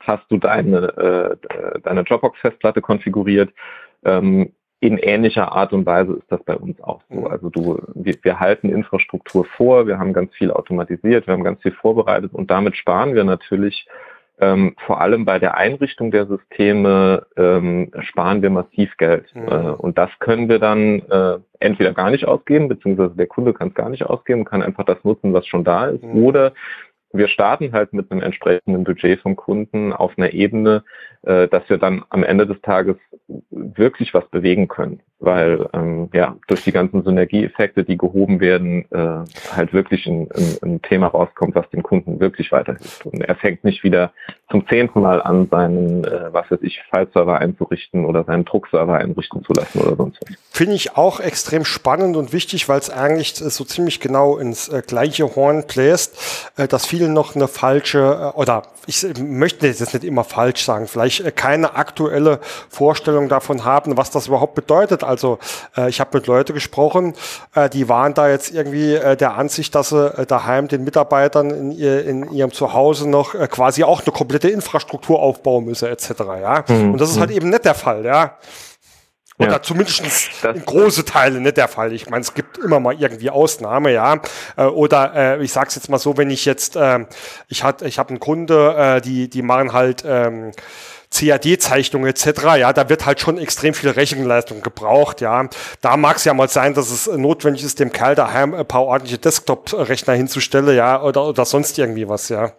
hast 0.00 0.30
du 0.30 0.38
deine, 0.38 1.38
äh, 1.44 1.80
deine 1.82 2.04
Dropbox-Festplatte 2.04 2.80
konfiguriert. 2.80 3.52
Ähm, 4.04 4.52
in 4.80 4.98
ähnlicher 4.98 5.52
Art 5.52 5.72
und 5.72 5.86
Weise 5.86 6.12
ist 6.14 6.30
das 6.30 6.42
bei 6.44 6.54
uns 6.54 6.80
auch 6.82 7.00
so. 7.08 7.20
Mhm. 7.20 7.26
Also 7.26 7.48
du, 7.48 7.80
wir, 7.94 8.14
wir 8.22 8.40
halten 8.40 8.68
Infrastruktur 8.68 9.44
vor, 9.44 9.86
wir 9.86 9.98
haben 9.98 10.12
ganz 10.12 10.34
viel 10.34 10.50
automatisiert, 10.50 11.26
wir 11.26 11.34
haben 11.34 11.44
ganz 11.44 11.62
viel 11.62 11.72
vorbereitet 11.72 12.34
und 12.34 12.50
damit 12.50 12.76
sparen 12.76 13.14
wir 13.14 13.24
natürlich 13.24 13.86
ähm, 14.38 14.74
vor 14.84 15.00
allem 15.00 15.24
bei 15.24 15.38
der 15.38 15.56
Einrichtung 15.56 16.10
der 16.10 16.26
Systeme 16.26 17.26
ähm, 17.36 17.90
sparen 18.00 18.42
wir 18.42 18.50
massiv 18.50 18.96
Geld. 18.98 19.34
Mhm. 19.34 19.48
Äh, 19.48 19.70
und 19.78 19.96
das 19.96 20.10
können 20.18 20.48
wir 20.48 20.58
dann 20.58 21.00
äh, 21.08 21.38
entweder 21.60 21.92
gar 21.92 22.10
nicht 22.10 22.26
ausgeben, 22.26 22.68
beziehungsweise 22.68 23.14
der 23.16 23.26
Kunde 23.26 23.54
kann 23.54 23.68
es 23.68 23.74
gar 23.74 23.88
nicht 23.88 24.04
ausgeben, 24.04 24.44
kann 24.44 24.62
einfach 24.62 24.84
das 24.84 25.02
nutzen, 25.04 25.32
was 25.32 25.46
schon 25.46 25.64
da 25.64 25.86
ist. 25.86 26.02
Mhm. 26.02 26.22
Oder 26.22 26.52
wir 27.16 27.28
starten 27.28 27.72
halt 27.72 27.92
mit 27.92 28.10
einem 28.10 28.22
entsprechenden 28.22 28.84
Budget 28.84 29.20
vom 29.20 29.36
Kunden 29.36 29.92
auf 29.92 30.16
einer 30.16 30.32
Ebene, 30.32 30.84
äh, 31.22 31.48
dass 31.48 31.68
wir 31.68 31.78
dann 31.78 32.04
am 32.10 32.22
Ende 32.22 32.46
des 32.46 32.60
Tages 32.62 32.96
wirklich 33.50 34.14
was 34.14 34.24
bewegen 34.28 34.68
können, 34.68 35.00
weil 35.18 35.68
ähm, 35.72 36.08
ja 36.12 36.36
durch 36.46 36.62
die 36.62 36.72
ganzen 36.72 37.02
Synergieeffekte, 37.02 37.82
die 37.82 37.96
gehoben 37.96 38.38
werden, 38.40 38.84
äh, 38.92 39.24
halt 39.52 39.72
wirklich 39.72 40.06
ein, 40.06 40.28
ein, 40.32 40.56
ein 40.62 40.82
Thema 40.82 41.08
rauskommt, 41.08 41.56
was 41.56 41.68
dem 41.70 41.82
Kunden 41.82 42.20
wirklich 42.20 42.52
weiterhilft. 42.52 43.06
Und 43.06 43.20
er 43.20 43.34
fängt 43.34 43.64
nicht 43.64 43.82
wieder 43.82 44.12
zum 44.50 44.66
zehnten 44.68 45.00
Mal 45.00 45.20
an, 45.20 45.48
seinen, 45.50 46.04
äh, 46.04 46.32
was 46.32 46.48
weiß 46.50 46.60
ich, 46.62 46.80
File-Server 46.90 47.38
einzurichten 47.38 48.04
oder 48.04 48.22
seinen 48.22 48.44
Druckserver 48.44 48.98
einrichten 48.98 49.42
zu 49.42 49.52
lassen 49.52 49.80
oder 49.80 49.96
sonst 49.96 50.20
was. 50.20 50.36
Finde 50.52 50.74
ich 50.74 50.96
auch 50.96 51.18
extrem 51.18 51.64
spannend 51.64 52.16
und 52.16 52.32
wichtig, 52.32 52.68
weil 52.68 52.78
es 52.78 52.90
eigentlich 52.90 53.34
so 53.34 53.64
ziemlich 53.64 53.98
genau 53.98 54.38
ins 54.38 54.68
äh, 54.68 54.82
gleiche 54.86 55.34
Horn 55.34 55.64
bläst, 55.66 56.52
äh, 56.56 56.68
dass 56.68 56.86
viele 56.86 57.05
noch 57.08 57.34
eine 57.34 57.48
falsche, 57.48 58.32
äh, 58.34 58.38
oder 58.38 58.62
ich 58.86 59.04
möchte 59.18 59.66
jetzt 59.66 59.92
nicht 59.92 60.04
immer 60.04 60.24
falsch 60.24 60.64
sagen, 60.64 60.86
vielleicht 60.86 61.20
äh, 61.20 61.30
keine 61.30 61.74
aktuelle 61.74 62.40
Vorstellung 62.68 63.28
davon 63.28 63.64
haben, 63.64 63.96
was 63.96 64.10
das 64.10 64.28
überhaupt 64.28 64.54
bedeutet. 64.54 65.04
Also 65.04 65.38
äh, 65.76 65.88
ich 65.88 66.00
habe 66.00 66.18
mit 66.18 66.26
Leuten 66.26 66.54
gesprochen, 66.54 67.14
die 67.72 67.88
waren 67.88 68.14
da 68.14 68.28
jetzt 68.28 68.52
irgendwie 68.52 68.98
der 69.18 69.34
Ansicht, 69.34 69.74
dass 69.74 69.90
sie 69.90 70.26
daheim 70.26 70.68
den 70.68 70.84
Mitarbeitern 70.84 71.50
in, 71.50 71.72
ihr, 71.72 72.04
in 72.04 72.30
ihrem 72.32 72.52
Zuhause 72.52 73.08
noch 73.08 73.34
quasi 73.48 73.84
auch 73.84 74.02
eine 74.02 74.12
komplette 74.12 74.48
Infrastruktur 74.48 75.20
aufbauen 75.20 75.64
müsse 75.64 75.88
etc. 75.88 76.10
Ja, 76.40 76.64
mhm. 76.68 76.92
und 76.92 77.00
das 77.00 77.10
ist 77.10 77.18
halt 77.18 77.30
mhm. 77.30 77.36
eben 77.36 77.50
nicht 77.50 77.64
der 77.64 77.74
Fall. 77.74 78.04
Ja. 78.04 78.36
Oder 79.38 79.52
ja. 79.52 79.62
zumindest 79.62 80.02
in 80.44 80.64
große 80.64 81.04
Teile 81.04 81.40
nicht 81.40 81.58
der 81.58 81.68
Fall. 81.68 81.92
Ich 81.92 82.08
meine, 82.08 82.22
es 82.22 82.32
gibt 82.32 82.56
immer 82.56 82.80
mal 82.80 82.94
irgendwie 82.98 83.28
Ausnahme, 83.28 83.92
ja. 83.92 84.20
Äh, 84.56 84.64
oder 84.64 85.14
äh, 85.14 85.44
ich 85.44 85.52
sag's 85.52 85.74
jetzt 85.74 85.90
mal 85.90 85.98
so, 85.98 86.16
wenn 86.16 86.30
ich 86.30 86.46
jetzt, 86.46 86.76
äh, 86.76 87.04
ich 87.48 87.62
hat, 87.62 87.82
ich 87.82 87.98
habe 87.98 88.10
einen 88.10 88.20
Kunde, 88.20 88.74
äh, 88.76 89.00
die, 89.02 89.28
die 89.28 89.42
machen 89.42 89.74
halt 89.74 90.04
ähm, 90.06 90.52
CAD-Zeichnungen 91.10 92.08
etc., 92.08 92.42
ja, 92.58 92.72
da 92.72 92.88
wird 92.88 93.04
halt 93.04 93.20
schon 93.20 93.36
extrem 93.38 93.74
viel 93.74 93.90
Rechenleistung 93.90 94.62
gebraucht, 94.62 95.20
ja. 95.20 95.48
Da 95.82 95.96
mag 95.98 96.16
es 96.16 96.24
ja 96.24 96.32
mal 96.32 96.48
sein, 96.48 96.72
dass 96.72 96.90
es 96.90 97.06
notwendig 97.06 97.62
ist, 97.62 97.78
dem 97.78 97.92
Kerl 97.92 98.14
daheim 98.14 98.54
ein 98.54 98.66
paar 98.66 98.84
ordentliche 98.84 99.18
Desktop-Rechner 99.18 100.14
hinzustellen, 100.14 100.74
ja, 100.74 101.02
oder, 101.02 101.26
oder 101.26 101.44
sonst 101.44 101.78
irgendwie 101.78 102.08
was, 102.08 102.30
ja. 102.30 102.52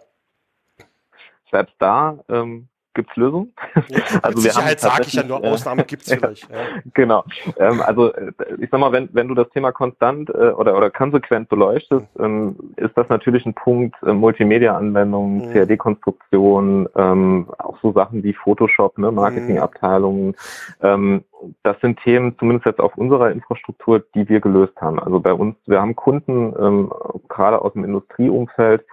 Selbst 1.50 1.74
da 1.78 2.18
ähm, 2.28 2.68
gibt 2.98 3.10
es 3.10 3.16
Lösungen. 3.16 3.54
Ja, 3.88 4.00
also 4.22 4.42
wir 4.42 4.50
Sicherheit 4.50 4.80
sage 4.80 5.04
ich 5.06 5.12
ja 5.12 5.22
nur, 5.22 5.44
Ausnahmen 5.44 5.86
gibt 5.86 6.02
es 6.02 6.12
vielleicht. 6.12 6.50
Ja. 6.50 6.56
Genau. 6.94 7.24
Ähm, 7.56 7.80
also 7.80 8.12
äh, 8.12 8.32
ich 8.58 8.68
sag 8.70 8.80
mal, 8.80 8.90
wenn, 8.90 9.08
wenn 9.12 9.28
du 9.28 9.34
das 9.34 9.48
Thema 9.50 9.70
konstant 9.70 10.30
äh, 10.30 10.50
oder, 10.50 10.76
oder 10.76 10.90
konsequent 10.90 11.48
beleuchtest, 11.48 12.06
ähm, 12.18 12.56
ist 12.76 12.96
das 12.96 13.08
natürlich 13.08 13.46
ein 13.46 13.54
Punkt, 13.54 13.94
äh, 14.02 14.12
Multimedia-Anwendungen, 14.12 15.48
mhm. 15.48 15.52
CAD-Konstruktion, 15.52 16.88
ähm, 16.96 17.46
auch 17.58 17.78
so 17.80 17.92
Sachen 17.92 18.24
wie 18.24 18.34
Photoshop, 18.34 18.98
ne, 18.98 19.12
Marketingabteilungen. 19.12 20.34
Ähm, 20.82 21.22
das 21.62 21.80
sind 21.80 22.00
Themen, 22.00 22.36
zumindest 22.40 22.66
jetzt 22.66 22.80
auf 22.80 22.96
unserer 22.98 23.30
Infrastruktur, 23.30 24.04
die 24.16 24.28
wir 24.28 24.40
gelöst 24.40 24.74
haben. 24.80 24.98
Also 24.98 25.20
bei 25.20 25.32
uns, 25.32 25.54
wir 25.66 25.80
haben 25.80 25.94
Kunden, 25.94 26.52
ähm, 26.58 26.92
gerade 27.28 27.62
aus 27.62 27.74
dem 27.74 27.84
Industrieumfeld, 27.84 28.84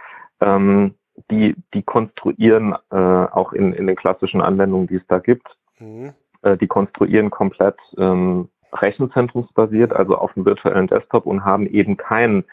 ähm, 0.42 0.94
die, 1.32 1.56
die 1.74 1.84
konstruieren 1.84 2.76
äh, 2.92 2.96
auch 2.96 3.54
in, 3.54 3.74
in 3.74 3.88
den 3.88 3.96
klassischen 3.96 4.42
Anwendungen, 4.42 4.88
die 4.88 4.96
es 4.96 5.08
da 5.08 5.20
gibt, 5.20 5.48
mhm. 5.80 6.14
äh, 6.42 6.58
die 6.58 6.68
konstruieren 6.68 7.30
komplett 7.32 7.78
ähm, 7.98 8.50
rechenzentrumsbasiert, 8.74 9.94
also 9.94 10.18
auf 10.18 10.34
dem 10.34 10.46
virtuellen 10.46 10.88
Desktop 10.88 11.26
und 11.26 11.46
haben 11.46 11.68
eben 11.68 11.98
kein, 11.98 12.44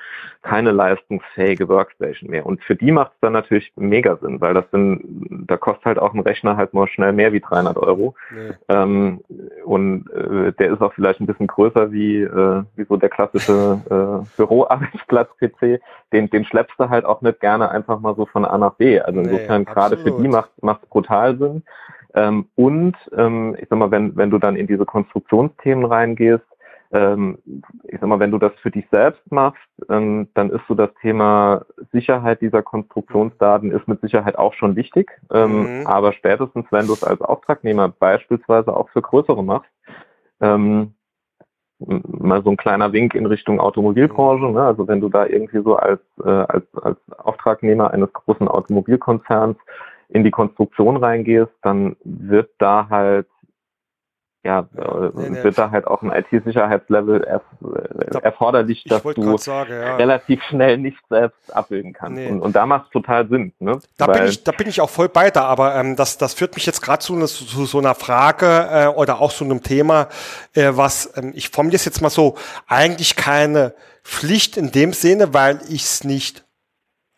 keine 0.42 0.70
leistungsfähige 0.72 1.68
Workstation 1.68 2.30
mehr. 2.30 2.46
Und 2.46 2.62
für 2.62 2.76
die 2.76 2.92
macht 2.92 3.12
es 3.12 3.20
dann 3.20 3.32
natürlich 3.32 3.72
mega 3.76 4.16
Sinn, 4.16 4.40
weil 4.40 4.54
das 4.54 4.64
sind, 4.70 5.00
da 5.46 5.56
kostet 5.56 5.84
halt 5.84 5.98
auch 5.98 6.14
ein 6.14 6.20
Rechner 6.20 6.56
halt 6.56 6.74
mal 6.74 6.86
schnell 6.86 7.12
mehr 7.12 7.32
wie 7.32 7.40
300 7.40 7.76
Euro. 7.76 8.14
Nee. 8.30 8.54
Ähm, 8.68 9.20
und 9.64 10.10
äh, 10.10 10.52
der 10.52 10.72
ist 10.72 10.80
auch 10.80 10.92
vielleicht 10.94 11.20
ein 11.20 11.26
bisschen 11.26 11.46
größer 11.46 11.92
wie, 11.92 12.22
äh, 12.22 12.62
wie 12.76 12.84
so 12.84 12.96
der 12.96 13.08
klassische 13.08 13.80
äh, 13.90 14.26
Büroarbeitsplatz-PC. 14.36 15.80
Den, 16.12 16.30
den 16.30 16.44
schleppst 16.44 16.78
du 16.78 16.88
halt 16.88 17.04
auch 17.04 17.22
nicht 17.22 17.40
gerne 17.40 17.70
einfach 17.70 18.00
mal 18.00 18.14
so 18.14 18.26
von 18.26 18.44
A 18.44 18.58
nach 18.58 18.74
B. 18.74 19.00
Also 19.00 19.20
insofern 19.20 19.62
nee, 19.62 19.72
gerade 19.72 19.96
für 19.98 20.10
die 20.10 20.28
macht 20.28 20.50
es 20.60 20.88
brutal 20.88 21.36
Sinn. 21.38 21.62
Ähm, 22.14 22.46
und 22.54 22.96
ähm, 23.16 23.56
ich 23.60 23.68
sag 23.68 23.78
mal, 23.78 23.90
wenn, 23.90 24.16
wenn 24.16 24.30
du 24.30 24.38
dann 24.38 24.56
in 24.56 24.66
diese 24.66 24.84
Konstruktionsthemen 24.84 25.84
reingehst, 25.84 26.44
ähm, 26.92 27.38
ich 27.84 27.98
sag 28.00 28.08
mal, 28.08 28.20
wenn 28.20 28.30
du 28.30 28.38
das 28.38 28.52
für 28.60 28.70
dich 28.70 28.86
selbst 28.92 29.32
machst, 29.32 29.62
ähm, 29.88 30.28
dann 30.34 30.50
ist 30.50 30.62
so 30.68 30.74
das 30.74 30.90
Thema 31.00 31.64
Sicherheit 31.90 32.42
dieser 32.42 32.62
Konstruktionsdaten 32.62 33.70
ist 33.70 33.88
mit 33.88 34.00
Sicherheit 34.02 34.36
auch 34.36 34.52
schon 34.54 34.76
wichtig. 34.76 35.10
Ähm, 35.32 35.80
mhm. 35.80 35.86
Aber 35.86 36.12
spätestens, 36.12 36.66
wenn 36.70 36.86
du 36.86 36.92
es 36.92 37.02
als 37.02 37.20
Auftragnehmer 37.22 37.88
beispielsweise 37.88 38.76
auch 38.76 38.90
für 38.90 39.02
größere 39.02 39.42
machst, 39.42 39.70
mal 41.86 42.42
so 42.42 42.50
ein 42.50 42.56
kleiner 42.56 42.92
Wink 42.92 43.14
in 43.14 43.26
Richtung 43.26 43.60
Automobilbranche. 43.60 44.46
Ne? 44.46 44.62
Also 44.62 44.88
wenn 44.88 45.00
du 45.00 45.08
da 45.08 45.26
irgendwie 45.26 45.62
so 45.62 45.76
als, 45.76 46.00
äh, 46.24 46.28
als, 46.28 46.64
als 46.74 46.98
Auftragnehmer 47.18 47.90
eines 47.92 48.12
großen 48.12 48.48
Automobilkonzerns 48.48 49.56
in 50.12 50.24
die 50.24 50.30
Konstruktion 50.30 50.96
reingehst, 50.96 51.52
dann 51.62 51.96
wird 52.04 52.50
da 52.58 52.88
halt 52.90 53.26
ja, 54.44 54.68
ja 54.76 55.10
nee, 55.14 55.30
nee. 55.30 55.44
wird 55.44 55.56
da 55.56 55.70
halt 55.70 55.86
auch 55.86 56.02
ein 56.02 56.10
IT-Sicherheitslevel 56.10 57.22
erf 57.22 57.42
erforderlich, 58.22 58.82
dass 58.84 59.02
du 59.02 59.36
sagen, 59.36 59.72
ja. 59.72 59.96
relativ 59.96 60.42
schnell 60.42 60.78
nicht 60.78 60.98
selbst 61.08 61.54
abbilden 61.54 61.92
kannst. 61.92 62.16
Nee. 62.16 62.28
Und, 62.28 62.40
und, 62.40 62.56
da 62.56 62.66
macht 62.66 62.86
es 62.86 62.90
total 62.90 63.28
Sinn. 63.28 63.52
Ne? 63.60 63.78
Da, 63.96 64.08
Weil, 64.08 64.14
bin 64.14 64.24
ich, 64.26 64.42
da 64.42 64.50
bin 64.50 64.68
ich 64.68 64.80
auch 64.80 64.90
voll 64.90 65.08
bei 65.08 65.30
da, 65.30 65.44
aber 65.44 65.76
ähm, 65.76 65.94
das, 65.94 66.18
das 66.18 66.34
führt 66.34 66.56
mich 66.56 66.66
jetzt 66.66 66.82
gerade 66.82 66.98
zu, 66.98 67.16
zu, 67.26 67.44
zu, 67.44 67.66
so 67.66 67.78
einer 67.78 67.94
Frage 67.94 68.68
äh, 68.72 68.86
oder 68.88 69.20
auch 69.20 69.32
zu 69.32 69.44
einem 69.44 69.62
Thema, 69.62 70.08
äh, 70.54 70.72
was 70.72 71.16
ähm, 71.16 71.32
ich 71.36 71.50
formuliere 71.50 71.76
es 71.76 71.84
jetzt 71.84 72.02
mal 72.02 72.10
so, 72.10 72.34
eigentlich 72.66 73.14
keine 73.14 73.74
Pflicht 74.02 74.56
in 74.56 74.72
dem 74.72 74.92
Sinne, 74.92 75.32
weil 75.32 75.60
ich 75.68 75.84
es 75.84 76.02
nicht 76.02 76.44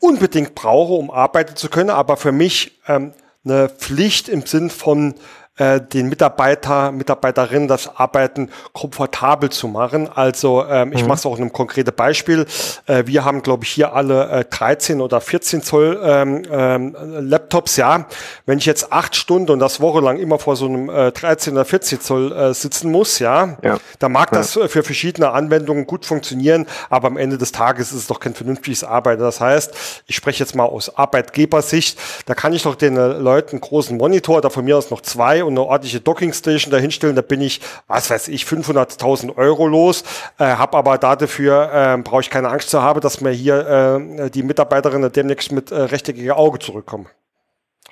unbedingt 0.05 0.55
brauche, 0.55 0.92
um 0.92 1.11
arbeiten 1.11 1.57
zu 1.57 1.70
können, 1.70 1.90
aber 1.90 2.16
für 2.18 2.32
mich 2.32 2.78
ähm, 2.86 3.12
eine 3.44 3.70
Pflicht 3.70 4.28
im 4.28 4.44
Sinn 4.44 4.68
von 4.68 5.14
äh, 5.57 5.80
den 5.80 6.09
Mitarbeiter, 6.09 6.90
Mitarbeiterinnen 6.90 7.68
das 7.68 7.96
Arbeiten 7.96 8.50
komfortabel 8.72 9.50
zu 9.50 9.68
machen. 9.68 10.09
Also 10.12 10.64
ähm, 10.68 10.92
ich 10.92 11.02
mhm. 11.02 11.09
mache 11.09 11.18
es 11.18 11.26
auch 11.26 11.36
in 11.36 11.42
einem 11.42 11.52
konkreten 11.52 11.94
Beispiel. 11.94 12.44
Äh, 12.86 13.05
wir 13.07 13.24
haben, 13.24 13.42
glaube 13.42 13.62
ich, 13.62 13.70
hier 13.70 13.94
alle 13.94 14.28
äh, 14.30 14.44
13 14.44 15.00
oder 15.00 15.20
14 15.20 15.62
Zoll 15.62 16.00
ähm, 16.02 16.42
ähm, 16.50 16.96
Laptops. 16.98 17.76
Ja, 17.76 18.07
wenn 18.46 18.59
ich 18.59 18.66
jetzt 18.66 18.92
acht 18.92 19.14
Stunden 19.14 19.52
und 19.52 19.61
das 19.61 19.80
wochenlang 19.80 20.18
immer 20.18 20.40
vor 20.40 20.57
so 20.57 20.66
einem 20.66 20.88
äh, 20.88 21.12
13 21.12 21.52
oder 21.52 21.64
14 21.64 22.00
Zoll 22.00 22.32
äh, 22.32 22.52
sitzen 22.52 22.90
muss, 22.90 23.20
ja, 23.20 23.57
ja. 23.62 23.78
dann 24.00 24.11
mag 24.11 24.32
ja. 24.32 24.38
das 24.38 24.52
für 24.55 24.82
verschiedene 24.82 25.30
Anwendungen 25.30 25.86
gut 25.86 26.05
funktionieren, 26.05 26.66
aber 26.90 27.07
am 27.07 27.16
Ende 27.16 27.38
des 27.38 27.52
Tages 27.52 27.92
ist 27.92 27.98
es 27.98 28.07
doch 28.09 28.18
kein 28.18 28.34
vernünftiges 28.34 28.82
Arbeiten. 28.82 29.22
Das 29.22 29.40
heißt, 29.40 29.72
ich 30.07 30.16
spreche 30.16 30.42
jetzt 30.42 30.57
mal 30.57 30.64
aus 30.64 30.96
Arbeitgebersicht, 30.96 31.98
da 32.26 32.34
kann 32.34 32.52
ich 32.52 32.64
doch 32.64 32.74
den 32.74 32.96
äh, 32.96 33.07
Leuten 33.07 33.52
einen 33.52 33.61
großen 33.61 33.96
Monitor, 33.96 34.40
da 34.40 34.50
von 34.50 34.64
mir 34.64 34.76
aus 34.76 34.90
noch 34.90 35.00
zwei 35.00 35.43
und 35.45 35.53
eine 35.53 35.62
ordentliche 35.62 36.01
Dockingstation 36.01 36.70
dahinstellen, 36.70 37.16
da 37.16 37.22
bin 37.22 37.40
ich, 37.40 37.61
was 37.86 38.11
weiß 38.11 38.28
ich, 38.28 38.45
500.000 38.45 39.36
Euro 39.36 39.66
los, 39.66 40.05
äh, 40.38 40.45
habe 40.45 40.76
aber 40.76 40.99
dafür, 40.99 41.70
äh, 41.72 42.03
brauche 42.03 42.20
ich 42.22 42.30
keine 42.30 42.49
Angst 42.49 42.70
zu 42.70 42.82
haben, 42.82 43.01
dass 43.01 43.20
mir 43.20 43.30
hier 43.30 44.18
äh, 44.18 44.30
die 44.30 44.42
Mitarbeiterinnen 44.42 45.11
demnächst 45.12 45.53
mit 45.53 45.70
äh, 45.70 45.76
rechteckigen 45.76 46.32
Auge 46.32 46.59
zurückkommen. 46.59 47.07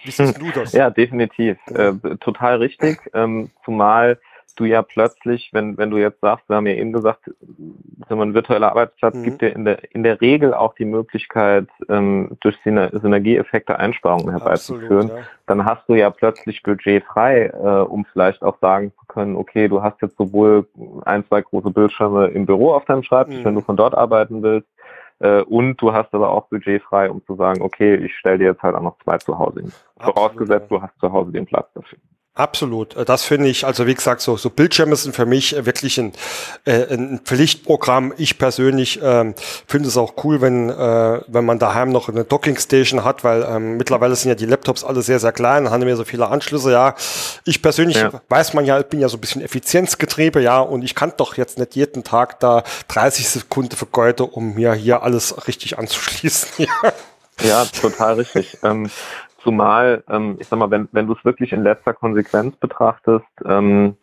Wie 0.05 0.11
siehst 0.11 0.41
du 0.41 0.51
das? 0.51 0.73
Ja, 0.73 0.91
definitiv. 0.91 1.59
Äh, 1.67 1.93
total 2.21 2.57
richtig. 2.57 2.99
Ähm, 3.15 3.51
zumal 3.65 4.19
du 4.55 4.65
ja 4.65 4.83
plötzlich, 4.83 5.51
wenn, 5.53 5.79
wenn 5.79 5.91
du 5.91 5.99
jetzt 5.99 6.21
sagst, 6.21 6.49
wir 6.49 6.57
haben 6.57 6.67
ja 6.67 6.75
eben 6.75 6.93
gesagt, 6.93 7.31
ein 8.09 8.35
virtueller 8.35 8.71
Arbeitsplatz 8.71 9.15
mhm. 9.15 9.23
gibt 9.23 9.43
dir 9.43 9.55
in 9.55 9.65
der, 9.65 9.95
in 9.95 10.03
der 10.03 10.21
Regel 10.21 10.55
auch 10.55 10.75
die 10.75 10.85
Möglichkeit, 10.85 11.69
ähm, 11.89 12.37
durch 12.41 12.57
Synergieeffekte 12.63 13.79
Einsparungen 13.79 14.31
herbeizuführen, 14.31 15.11
Absolut, 15.11 15.25
ja. 15.25 15.31
dann 15.47 15.65
hast 15.65 15.89
du 15.89 15.95
ja 15.95 16.11
plötzlich 16.11 16.63
Budget 16.63 17.05
frei, 17.05 17.47
äh, 17.47 17.67
um 17.83 18.05
vielleicht 18.05 18.43
auch 18.43 18.59
sagen 18.61 18.93
zu 18.99 19.07
können, 19.07 19.37
okay, 19.37 19.69
du 19.69 19.83
hast 19.83 20.01
jetzt 20.03 20.17
sowohl 20.17 20.67
ein, 21.05 21.27
zwei 21.27 21.43
große 21.43 21.71
Bildschirme 21.71 22.29
im 22.29 22.47
Büro 22.47 22.73
auf 22.73 22.85
deinem 22.85 23.03
Schreibtisch, 23.03 23.39
mhm. 23.39 23.45
wenn 23.45 23.55
du 23.55 23.61
von 23.61 23.77
dort 23.77 23.95
arbeiten 23.95 24.43
willst, 24.43 24.69
äh, 25.23 25.43
und 25.43 25.81
du 25.81 25.93
hast 25.93 26.13
aber 26.15 26.31
auch 26.31 26.49
Budget 26.49 26.83
frei, 26.83 27.09
um 27.09 27.25
zu 27.25 27.37
sagen, 27.37 27.63
okay, 27.63 27.95
ich 27.95 28.15
stelle 28.17 28.39
dir 28.39 28.47
jetzt 28.47 28.63
halt 28.63 28.75
auch 28.75 28.83
noch 28.83 28.99
zwei 29.05 29.19
zu 29.19 29.39
Hause 29.39 29.61
hin. 29.61 29.73
Vorausgesetzt, 30.01 30.71
du 30.71 30.83
hast 30.83 30.99
zu 30.99 31.13
Hause 31.13 31.31
den 31.31 31.47
Platz 31.47 31.73
dafür. 31.75 31.99
Absolut. 32.35 32.97
Äh, 32.97 33.05
das 33.05 33.25
finde 33.25 33.49
ich, 33.49 33.67
also 33.67 33.87
wie 33.87 33.95
gesagt, 33.95 34.23
so, 34.23 34.39
so 34.39 34.49
Bildschirme 34.49 34.97
sind 34.97 35.15
für 35.15 35.27
mich 35.27 35.55
äh, 35.55 35.67
wirklich 35.67 35.99
ein, 35.99 36.13
äh, 36.65 36.95
ein 36.95 37.21
Pflichtprogramm. 37.23 38.15
Ich 38.17 38.39
persönlich 38.39 39.01
ähm, 39.03 39.35
finde 39.67 39.89
es 39.89 39.99
auch 39.99 40.15
cool, 40.25 40.41
wenn, 40.41 40.71
äh, 40.71 41.21
wenn 41.27 41.45
man 41.45 41.59
daheim 41.59 41.91
noch 41.91 42.09
eine 42.09 42.25
Dockingstation 42.25 43.05
hat, 43.05 43.23
weil 43.23 43.43
ähm, 43.43 43.77
mittlerweile 43.77 44.17
sind 44.17 44.31
ja 44.31 44.35
die 44.35 44.47
Laptops 44.47 44.83
alle 44.83 45.03
sehr, 45.03 45.19
sehr 45.19 45.33
klein, 45.33 45.71
haben 45.71 45.87
ja 45.87 45.95
so 45.95 46.05
viele 46.05 46.29
Anschlüsse, 46.29 46.73
ja. 46.73 46.95
Ich 47.45 47.61
persönlich 47.61 47.99
ja. 47.99 48.11
weiß 48.31 48.55
man 48.55 48.65
ja, 48.65 48.81
ich 48.81 48.87
bin 48.87 49.01
ja 49.01 49.11
so 49.11 49.19
ein 49.19 49.21
bisschen 49.21 49.43
Effizienzgetriebe, 49.43 50.41
ja, 50.41 50.61
und 50.61 50.83
ich 50.83 50.95
kann 50.95 51.13
doch 51.19 51.37
jetzt 51.37 51.59
nicht 51.59 51.77
jeden 51.77 52.03
Tag 52.03 52.41
da 52.41 52.63
30 52.89 53.29
Sekunden 53.29 53.77
vergeuden, 53.77 54.27
um 54.27 54.55
mir 54.55 54.73
hier 54.73 55.03
alles 55.03 55.47
richtig 55.47 55.79
anzuschließen. 55.79 56.49
Ja. 56.83 56.93
Ja, 57.41 57.65
total 57.65 58.15
richtig. 58.15 58.59
ähm, 58.63 58.91
Zumal, 59.43 60.05
ähm, 60.09 60.37
ich 60.39 60.47
sag 60.47 60.59
mal, 60.59 60.71
wenn, 60.71 60.89
wenn 60.93 61.07
du 61.07 61.15
es 61.15 61.25
wirklich 61.25 61.53
in 61.53 61.63
letzter 61.63 61.95
Konsequenz 61.95 62.57
betrachtest, 62.57 63.27
ähm, 63.45 63.97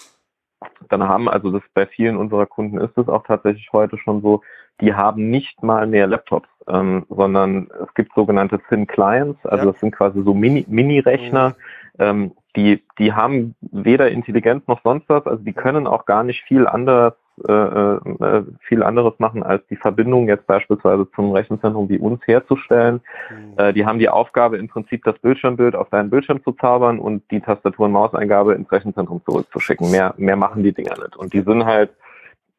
dann 0.89 1.03
haben, 1.03 1.29
also 1.29 1.51
das 1.51 1.61
bei 1.73 1.85
vielen 1.85 2.17
unserer 2.17 2.45
Kunden 2.45 2.77
ist 2.79 2.97
es 2.97 3.07
auch 3.07 3.23
tatsächlich 3.25 3.69
heute 3.71 3.97
schon 3.97 4.21
so, 4.21 4.41
die 4.81 4.93
haben 4.93 5.29
nicht 5.29 5.63
mal 5.63 5.87
mehr 5.87 6.07
Laptops, 6.07 6.49
ähm, 6.67 7.05
sondern 7.09 7.69
es 7.83 7.93
gibt 7.93 8.13
sogenannte 8.13 8.59
Thin 8.67 8.87
Clients, 8.87 9.45
also 9.45 9.65
ja. 9.65 9.71
das 9.71 9.79
sind 9.79 9.91
quasi 9.91 10.21
so 10.23 10.33
Mini-Rechner, 10.33 11.55
Mini 11.97 12.13
mhm. 12.15 12.23
ähm, 12.23 12.31
die, 12.55 12.83
die 12.97 13.13
haben 13.13 13.55
weder 13.61 14.09
Intelligenz 14.09 14.67
noch 14.67 14.81
sonst 14.83 15.07
was, 15.07 15.25
also 15.25 15.43
die 15.43 15.53
können 15.53 15.87
auch 15.87 16.05
gar 16.05 16.23
nicht 16.23 16.43
viel 16.43 16.67
anders 16.67 17.13
äh, 17.47 17.53
äh, 17.53 18.43
viel 18.61 18.83
anderes 18.83 19.13
machen, 19.19 19.43
als 19.43 19.65
die 19.67 19.75
Verbindung 19.75 20.27
jetzt 20.27 20.47
beispielsweise 20.47 21.07
zum 21.15 21.31
Rechenzentrum 21.31 21.89
wie 21.89 21.99
uns 21.99 22.19
herzustellen. 22.25 23.01
Mhm. 23.29 23.53
Äh, 23.57 23.73
die 23.73 23.85
haben 23.85 23.99
die 23.99 24.09
Aufgabe, 24.09 24.57
im 24.57 24.67
Prinzip 24.67 25.03
das 25.03 25.17
Bildschirmbild 25.19 25.75
auf 25.75 25.89
deinen 25.89 26.09
Bildschirm 26.09 26.43
zu 26.43 26.51
zaubern 26.53 26.99
und 26.99 27.23
die 27.31 27.39
Tastatur- 27.39 27.85
und 27.85 27.91
Mauseingabe 27.91 28.53
ins 28.53 28.71
Rechenzentrum 28.71 29.21
zurückzuschicken. 29.25 29.91
Mehr, 29.91 30.13
mehr 30.17 30.35
machen 30.35 30.63
die 30.63 30.73
Dinger 30.73 30.97
nicht. 30.97 31.15
Und 31.15 31.33
die 31.33 31.41
sind 31.41 31.65
halt 31.65 31.91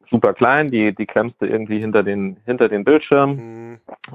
super 0.09 0.33
klein, 0.33 0.69
die, 0.69 0.93
die 0.93 1.05
klemmst 1.05 1.41
du 1.41 1.45
irgendwie 1.45 1.79
hinter 1.79 2.03
den, 2.03 2.37
hinter 2.45 2.69
den 2.69 2.83
Bildschirm. 2.83 3.35
Mhm. 3.35 3.60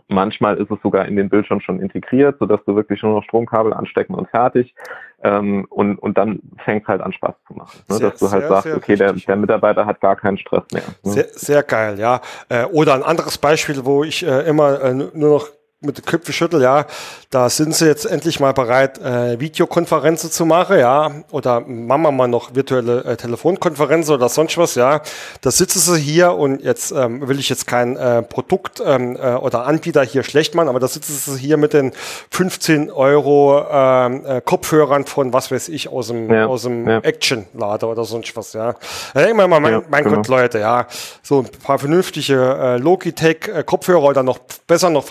Manchmal 0.08 0.56
ist 0.56 0.70
es 0.70 0.78
sogar 0.82 1.06
in 1.06 1.16
den 1.16 1.28
Bildschirm 1.28 1.60
schon 1.60 1.80
integriert, 1.80 2.36
sodass 2.38 2.60
du 2.64 2.74
wirklich 2.76 3.02
nur 3.02 3.14
noch 3.14 3.24
Stromkabel 3.24 3.72
anstecken 3.72 4.14
und 4.14 4.28
fertig. 4.28 4.74
Ähm, 5.22 5.66
und, 5.70 5.98
und 5.98 6.18
dann 6.18 6.40
fängt 6.64 6.86
halt 6.86 7.00
an 7.00 7.12
Spaß 7.12 7.34
zu 7.46 7.54
machen. 7.54 7.78
Ne? 7.88 7.96
Sehr, 7.96 8.10
dass 8.10 8.20
du 8.20 8.30
halt 8.30 8.42
sehr, 8.42 8.48
sagst, 8.48 8.64
sehr 8.64 8.76
okay, 8.76 8.96
der, 8.96 9.12
der 9.12 9.36
Mitarbeiter 9.36 9.86
hat 9.86 10.00
gar 10.00 10.16
keinen 10.16 10.38
Stress 10.38 10.64
mehr. 10.72 10.82
Ne? 11.04 11.12
Sehr, 11.12 11.28
sehr 11.30 11.62
geil, 11.62 11.98
ja. 11.98 12.20
Äh, 12.48 12.64
oder 12.66 12.94
ein 12.94 13.02
anderes 13.02 13.38
Beispiel, 13.38 13.84
wo 13.84 14.04
ich 14.04 14.26
äh, 14.26 14.48
immer 14.48 14.80
äh, 14.82 14.94
nur 14.94 15.10
noch 15.14 15.48
mit 15.86 15.98
den 15.98 16.04
Köpfen 16.04 16.32
schüttel, 16.32 16.62
ja, 16.62 16.86
da 17.30 17.48
sind 17.48 17.74
sie 17.74 17.86
jetzt 17.86 18.04
endlich 18.04 18.40
mal 18.40 18.52
bereit, 18.52 18.98
äh, 18.98 19.40
Videokonferenzen 19.40 20.30
zu 20.30 20.44
machen, 20.44 20.78
ja, 20.78 21.10
oder 21.30 21.60
machen 21.60 22.02
wir 22.02 22.12
mal 22.12 22.28
noch 22.28 22.54
virtuelle 22.54 23.04
äh, 23.04 23.16
Telefonkonferenzen 23.16 24.14
oder 24.14 24.28
sonst 24.28 24.58
was, 24.58 24.74
ja. 24.74 25.00
Da 25.40 25.50
sitzen 25.50 25.78
sie 25.78 26.00
hier 26.00 26.32
und 26.32 26.62
jetzt 26.62 26.92
ähm, 26.92 27.26
will 27.28 27.38
ich 27.38 27.48
jetzt 27.48 27.66
kein 27.66 27.96
äh, 27.96 28.22
Produkt 28.22 28.82
ähm, 28.84 29.16
äh, 29.16 29.34
oder 29.34 29.66
Anbieter 29.66 30.02
hier 30.02 30.22
schlecht 30.22 30.54
machen, 30.54 30.68
aber 30.68 30.80
da 30.80 30.88
sitzen 30.88 31.12
sie 31.14 31.40
hier 31.40 31.56
mit 31.56 31.72
den 31.72 31.92
15 32.30 32.90
Euro 32.90 33.64
ähm, 33.70 34.24
äh, 34.26 34.40
Kopfhörern 34.40 35.06
von 35.06 35.32
was 35.32 35.50
weiß 35.50 35.68
ich 35.68 35.88
aus 35.88 36.08
dem 36.08 36.30
ja, 36.30 36.46
aus 36.46 36.62
dem 36.62 36.88
ja. 36.88 36.98
Action-Lader 36.98 37.88
oder 37.88 38.04
sonst 38.04 38.36
was, 38.36 38.52
ja. 38.52 38.74
Denke 39.14 39.30
ich 39.30 39.36
mal, 39.36 39.48
mein, 39.48 39.72
ja, 39.72 39.82
mein 39.88 40.04
genau. 40.04 40.16
Gott, 40.16 40.28
Leute, 40.28 40.58
ja, 40.58 40.86
so 41.22 41.40
ein 41.40 41.48
paar 41.62 41.78
vernünftige 41.78 42.56
äh, 42.60 42.76
Logitech 42.78 43.48
äh, 43.48 43.62
Kopfhörer 43.62 44.04
oder 44.04 44.22
noch 44.22 44.38
besser 44.66 44.90
noch 44.90 45.04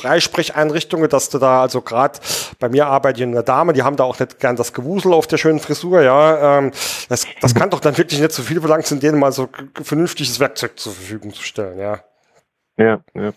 Freisprecheinrichtungen, 0.66 1.10
dass 1.10 1.30
du 1.30 1.38
da 1.38 1.62
also 1.62 1.82
gerade 1.82 2.20
bei 2.60 2.70
mir 2.70 2.88
arbeitet 2.88 3.24
eine 3.24 3.44
Dame, 3.44 3.74
die 3.74 3.84
haben 3.84 3.96
da 3.96 4.04
auch 4.04 4.20
nicht 4.20 4.40
gern 4.40 4.56
das 4.56 4.74
Gewusel 4.74 5.14
auf 5.14 5.28
der 5.28 5.38
schönen 5.38 5.60
Frisur, 5.60 6.02
ja. 6.02 6.60
Ähm, 6.60 6.72
das, 7.10 7.26
das 7.42 7.56
kann 7.56 7.70
doch 7.70 7.80
dann 7.80 7.98
wirklich 7.98 8.20
nicht 8.20 8.32
so 8.32 8.44
viel 8.44 8.60
verlangt, 8.60 8.90
in 8.92 9.00
denen 9.00 9.20
mal 9.20 9.32
so 9.32 9.50
vernünftiges 9.82 10.40
Werkzeug 10.40 10.78
zur 10.78 10.94
Verfügung 10.94 11.34
zu 11.34 11.44
stellen, 11.44 11.80
ja. 11.80 12.00
Ja, 12.78 13.00
ja. 13.14 13.32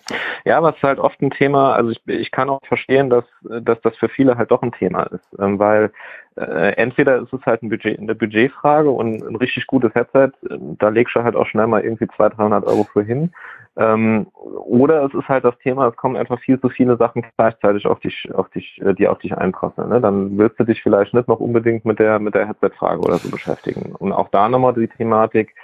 ja, 0.45 0.59
aber 0.59 0.71
es 0.71 0.77
ist 0.77 0.83
halt 0.83 0.99
oft 0.99 1.23
ein 1.23 1.31
Thema, 1.31 1.73
also 1.75 1.91
ich, 1.91 2.01
ich 2.07 2.33
kann 2.33 2.51
auch 2.51 2.61
verstehen, 2.67 3.09
dass, 3.09 3.25
dass 3.43 3.81
das 3.83 3.97
für 3.97 4.09
viele 4.09 4.37
halt 4.37 4.51
doch 4.51 4.63
ein 4.63 4.73
Thema 4.73 5.05
ist, 5.05 5.25
ähm, 5.39 5.61
weil 5.61 5.93
äh, 6.37 6.73
entweder 6.73 7.19
ist 7.19 7.33
es 7.33 7.47
halt 7.47 7.63
ein 7.63 7.69
Budget, 7.69 8.01
eine 8.01 8.17
Budgetfrage 8.17 8.91
und 8.91 9.23
ein 9.23 9.37
richtig 9.37 9.69
gutes 9.69 9.95
Headset, 9.95 10.31
da 10.51 10.89
legst 10.89 11.15
du 11.15 11.23
halt 11.23 11.37
auch 11.37 11.47
schnell 11.47 11.69
mal 11.69 11.85
irgendwie 11.85 12.09
200, 12.09 12.37
300 12.37 12.67
Euro 12.67 12.83
für 12.93 13.03
hin. 13.03 13.33
Ähm, 13.79 14.27
oder 14.35 15.05
es 15.05 15.15
ist 15.15 15.29
halt 15.29 15.45
das 15.45 15.57
Thema, 15.59 15.87
es 15.87 15.97
kommen 15.97 16.17
einfach 16.17 16.41
viel 16.41 16.61
zu 16.61 16.69
viele 16.69 16.97
Sachen 16.97 17.25
gleichzeitig 17.37 17.87
auf 17.87 18.01
dich, 18.01 18.29
auf 18.35 18.51
dich, 18.51 18.81
äh, 18.83 18.93
die 18.93 19.07
auf 19.07 19.19
dich 19.19 19.37
einprasseln. 19.37 19.89
Ne? 19.89 20.01
Dann 20.01 20.37
willst 20.37 20.59
du 20.59 20.65
dich 20.65 20.83
vielleicht 20.83 21.15
nicht 21.15 21.29
noch 21.29 21.39
unbedingt 21.39 21.85
mit 21.85 22.01
der, 22.01 22.19
mit 22.19 22.35
der 22.35 22.49
Headset-Frage 22.49 23.01
oder 23.01 23.19
so 23.19 23.31
beschäftigen. 23.31 23.95
Und 23.95 24.13
auch 24.13 24.31
da 24.31 24.49
nochmal 24.49 24.75
die 24.75 24.89
Thematik, 24.89 25.55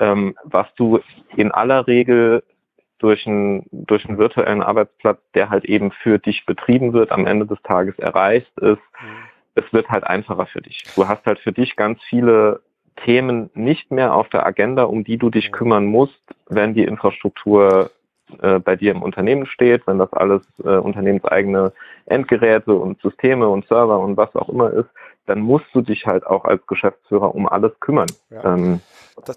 ähm, 0.00 0.34
was 0.42 0.66
du 0.74 0.98
in 1.36 1.52
aller 1.52 1.86
Regel 1.86 2.42
durch 2.98 3.24
einen, 3.24 3.66
durch 3.70 4.08
einen 4.08 4.18
virtuellen 4.18 4.62
Arbeitsplatz, 4.62 5.20
der 5.34 5.50
halt 5.50 5.64
eben 5.64 5.92
für 5.92 6.18
dich 6.18 6.46
betrieben 6.46 6.92
wird, 6.92 7.12
am 7.12 7.24
Ende 7.24 7.46
des 7.46 7.62
Tages 7.62 7.96
erreicht, 8.00 8.50
ist, 8.58 8.78
mhm. 8.78 9.28
es 9.54 9.72
wird 9.72 9.88
halt 9.90 10.02
einfacher 10.02 10.46
für 10.46 10.60
dich. 10.60 10.82
Du 10.96 11.06
hast 11.06 11.24
halt 11.24 11.38
für 11.38 11.52
dich 11.52 11.76
ganz 11.76 12.02
viele 12.02 12.62
Themen 12.96 13.50
nicht 13.54 13.90
mehr 13.90 14.14
auf 14.14 14.28
der 14.28 14.46
Agenda, 14.46 14.84
um 14.84 15.04
die 15.04 15.18
du 15.18 15.30
dich 15.30 15.52
kümmern 15.52 15.86
musst, 15.86 16.22
wenn 16.48 16.74
die 16.74 16.84
Infrastruktur 16.84 17.90
äh, 18.40 18.58
bei 18.58 18.76
dir 18.76 18.92
im 18.92 19.02
Unternehmen 19.02 19.46
steht, 19.46 19.86
wenn 19.86 19.98
das 19.98 20.12
alles 20.12 20.42
äh, 20.64 20.76
unternehmenseigene 20.76 21.72
Endgeräte 22.06 22.74
und 22.74 23.00
Systeme 23.00 23.48
und 23.48 23.66
Server 23.66 23.98
und 23.98 24.16
was 24.16 24.34
auch 24.34 24.48
immer 24.48 24.70
ist, 24.70 24.88
dann 25.26 25.40
musst 25.40 25.66
du 25.72 25.80
dich 25.80 26.06
halt 26.06 26.26
auch 26.26 26.44
als 26.44 26.66
Geschäftsführer 26.66 27.34
um 27.34 27.48
alles 27.48 27.78
kümmern. 27.80 28.08
Ja. 28.30 28.54
Ähm, 28.54 28.80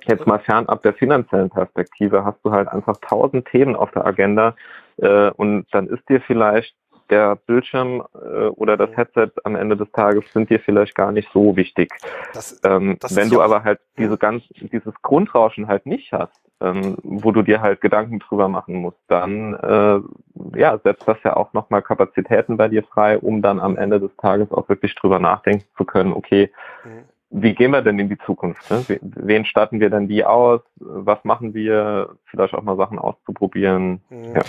jetzt 0.05 0.25
mal 0.25 0.39
fernab 0.39 0.83
der 0.83 0.93
finanziellen 0.93 1.49
Perspektive 1.49 2.25
hast 2.25 2.43
du 2.43 2.51
halt 2.51 2.67
einfach 2.67 2.97
tausend 3.01 3.47
Themen 3.47 3.75
auf 3.75 3.91
der 3.91 4.05
Agenda 4.05 4.55
äh, 4.97 5.29
und 5.31 5.65
dann 5.71 5.87
ist 5.87 6.07
dir 6.09 6.21
vielleicht 6.21 6.75
der 7.09 7.35
Bildschirm 7.35 8.03
äh, 8.13 8.47
oder 8.47 8.77
das 8.77 8.95
Headset 8.95 9.31
am 9.43 9.55
Ende 9.55 9.77
des 9.77 9.91
Tages 9.91 10.23
sind 10.33 10.49
dir 10.49 10.59
vielleicht 10.59 10.95
gar 10.95 11.11
nicht 11.11 11.29
so 11.33 11.55
wichtig. 11.55 11.93
Das, 12.33 12.59
ähm, 12.63 12.97
das 12.99 13.15
wenn 13.15 13.29
du 13.29 13.41
aber 13.41 13.63
halt 13.63 13.79
diese 13.97 14.17
ganz, 14.17 14.43
dieses 14.49 14.93
Grundrauschen 15.01 15.67
halt 15.67 15.85
nicht 15.85 16.11
hast, 16.11 16.39
ähm, 16.59 16.97
wo 17.03 17.31
du 17.31 17.41
dir 17.41 17.61
halt 17.61 17.81
Gedanken 17.81 18.19
drüber 18.19 18.47
machen 18.47 18.75
musst, 18.75 18.99
dann 19.07 19.53
äh, 19.55 20.59
ja, 20.59 20.77
setzt 20.79 21.07
das 21.07 21.17
ja 21.23 21.35
auch 21.35 21.53
nochmal 21.53 21.81
Kapazitäten 21.81 22.57
bei 22.57 22.67
dir 22.67 22.83
frei, 22.83 23.17
um 23.17 23.41
dann 23.41 23.59
am 23.59 23.77
Ende 23.77 23.99
des 23.99 24.15
Tages 24.17 24.51
auch 24.51 24.67
wirklich 24.69 24.95
drüber 24.95 25.19
nachdenken 25.19 25.65
zu 25.77 25.85
können, 25.85 26.13
okay, 26.13 26.51
mhm 26.83 27.05
wie 27.29 27.53
gehen 27.53 27.71
wir 27.71 27.81
denn 27.81 27.99
in 27.99 28.07
die 28.07 28.17
Zukunft? 28.25 28.71
Ne? 28.71 28.85
Wen 29.01 29.45
starten 29.45 29.81
wir 29.81 29.89
denn 29.89 30.07
die 30.07 30.23
aus? 30.23 30.61
Was 30.77 31.19
machen 31.23 31.53
wir? 31.53 32.15
Vielleicht 32.25 32.53
auch 32.53 32.61
mal 32.61 32.77
Sachen 32.77 32.99
auszuprobieren. 32.99 34.01
Mhm. 34.09 34.35
Ja. 34.35 34.41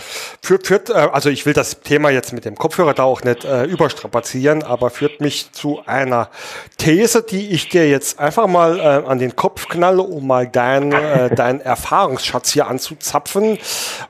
Führt, 0.42 0.66
führt, 0.68 0.90
äh, 0.90 0.92
also 0.92 1.28
ich 1.28 1.44
will 1.44 1.54
das 1.54 1.80
Thema 1.80 2.10
jetzt 2.10 2.32
mit 2.32 2.44
dem 2.44 2.54
Kopfhörer 2.54 2.94
da 2.94 3.02
auch 3.02 3.24
nicht 3.24 3.44
äh, 3.44 3.64
überstrapazieren, 3.64 4.62
aber 4.62 4.90
führt 4.90 5.20
mich 5.20 5.50
zu 5.50 5.80
einer 5.86 6.28
These, 6.76 7.22
die 7.22 7.50
ich 7.50 7.68
dir 7.68 7.88
jetzt 7.88 8.20
einfach 8.20 8.46
mal 8.46 8.78
äh, 8.78 8.82
an 9.08 9.18
den 9.18 9.34
Kopf 9.34 9.68
knalle, 9.68 10.02
um 10.02 10.26
mal 10.26 10.46
deinen 10.46 10.92
äh, 10.92 11.34
deinen 11.34 11.60
Erfahrungsschatz 11.60 12.52
hier 12.52 12.68
anzuzapfen. 12.68 13.58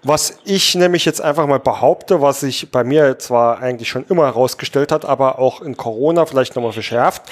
Was 0.03 0.41
ich 0.45 0.75
nämlich 0.75 1.07
jetzt 1.07 1.23
einfach 1.23 1.47
mal 1.47 1.61
behaupte, 1.61 2.21
was 2.21 2.41
sich 2.41 2.71
bei 2.71 2.85
mir 2.85 3.19
zwar 3.19 3.61
eigentlich 3.61 3.89
schon 3.89 4.05
immer 4.11 4.27
herausgestellt 4.27 4.93
hat, 4.93 5.07
aber 5.07 5.39
auch 5.39 5.63
in 5.63 5.77
Corona 5.77 6.27
vielleicht 6.27 6.55
nochmal 6.55 6.73
verschärft, 6.73 7.23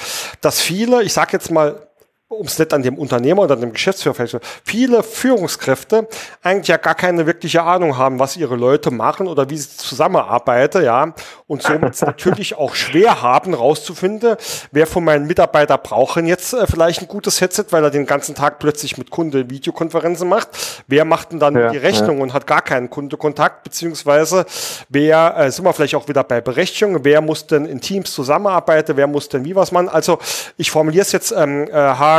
dass 0.41 0.61
viele, 0.61 1.03
ich 1.03 1.13
sage 1.13 1.26
sag 1.27 1.33
jetzt 1.33 1.51
mal, 1.51 1.89
um 2.29 2.47
es 2.47 2.59
nicht 2.59 2.75
an 2.75 2.83
dem 2.83 2.99
Unternehmer 2.99 3.43
oder 3.43 3.55
an 3.55 3.61
dem 3.61 3.73
Geschäftsführer 3.73 4.15
fällt, 4.15 4.41
viele 4.65 5.05
Führungskräfte 5.05 6.09
eigentlich 6.43 6.69
ja 6.69 6.77
gar 6.77 6.97
keine 6.97 7.25
wirkliche 7.25 7.63
Ahnung 7.63 7.97
haben, 7.97 8.19
was 8.19 8.37
ihre 8.37 8.57
Leute 8.57 8.91
machen 8.91 9.29
oder 9.29 9.49
wie 9.49 9.57
sie 9.57 9.77
zusammenarbeiten, 9.77 10.85
ja, 10.85 11.15
und 11.47 11.63
somit 11.63 12.03
natürlich 12.03 12.57
auch 12.57 12.75
schwer 12.75 13.23
haben, 13.23 13.55
rauszufinden, 13.55 14.37
wer 14.73 14.89
von 14.89 15.05
meinen 15.05 15.29
Mitarbeitern 15.29 15.79
brauchen 15.83 16.27
jetzt 16.27 16.53
äh, 16.53 16.67
vielleicht 16.67 17.01
ein 17.01 17.09
gutes 17.09 17.41
Headset, 17.41 17.67
weil 17.71 17.85
er 17.85 17.91
den 17.91 18.07
ganzen 18.07 18.35
Tag 18.35 18.59
plötzlich 18.59 18.99
mit 18.99 19.11
Kunde 19.11 19.49
Videokonferenzen 19.49 20.29
macht. 20.29 20.49
Wer 20.89 21.05
macht 21.05 21.31
denn 21.31 21.39
dann 21.39 21.55
ja, 21.55 21.71
die 21.71 21.79
Rechnung 21.79 22.17
ja. 22.17 22.23
und 22.25 22.33
hat 22.33 22.49
gar 22.49 22.63
keinen 22.63 22.91
Kundekontakt, 22.91 23.63
beziehungsweise 23.63 24.47
wer, 24.89 25.37
äh, 25.37 25.51
sind 25.53 25.65
wir 25.65 25.73
vielleicht 25.73 25.95
auch 25.95 26.09
wieder 26.09 26.25
bei 26.25 26.41
Berechtigung, 26.41 27.05
wer 27.05 27.21
muss 27.21 27.47
denn 27.47 27.67
in 27.67 27.81
Teams 27.81 28.13
zusammenarbeiten, 28.13 28.97
wer 28.97 29.07
muss 29.07 29.29
denn 29.29 29.45
wie 29.45 29.55
was 29.55 29.71
man, 29.71 29.89
also 29.89 30.19
ich 30.57 30.73
formuliere 30.73 31.03
es 31.03 31.13
jetzt 31.13 31.31
ähm, 31.31 31.69
äh, 31.69 31.73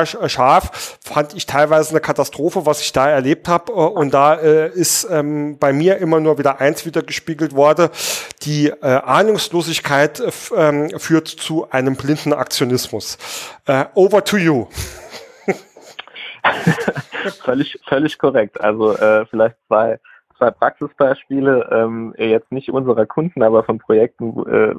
scharf, 0.06 0.98
fand 1.04 1.34
ich 1.34 1.45
teilweise 1.45 1.91
eine 1.91 2.00
Katastrophe, 2.00 2.66
was 2.66 2.82
ich 2.82 2.91
da 2.91 3.10
erlebt 3.10 3.48
habe. 3.48 3.72
Äh, 3.72 3.76
und 3.76 4.14
da 4.14 4.36
äh, 4.36 4.70
ist 4.70 5.08
ähm, 5.10 5.58
bei 5.58 5.74
mir 5.74 5.98
immer 5.98 6.20
nur 6.20 6.38
wieder 6.38 6.60
eins 6.60 6.86
wieder 6.86 7.02
gespiegelt 7.02 7.56
worden. 7.56 7.89
Die 8.43 8.68
äh, 8.68 8.76
Ahnungslosigkeit 8.82 10.20
äh, 10.20 10.32
ähm, 10.56 10.89
führt 11.00 11.28
zu 11.28 11.70
einem 11.72 11.95
blinden 11.95 12.34
Aktionismus. 12.34 13.18
Äh, 13.66 13.86
over 13.95 14.24
to 14.24 14.38
you. 14.38 14.68
völlig, 17.43 17.80
völlig 17.88 18.18
korrekt. 18.18 18.60
Also 18.62 18.95
äh, 18.98 19.26
vielleicht 19.26 19.56
zwei 19.68 20.00
zwei 20.38 20.52
Praxisbeispiele, 20.52 21.70
ähm, 21.72 22.14
jetzt 22.18 22.52
nicht 22.52 22.70
unserer 22.70 23.06
Kunden, 23.06 23.44
aber 23.44 23.64
von 23.64 23.78
Projekten, 23.78 24.34
äh, 24.48 24.76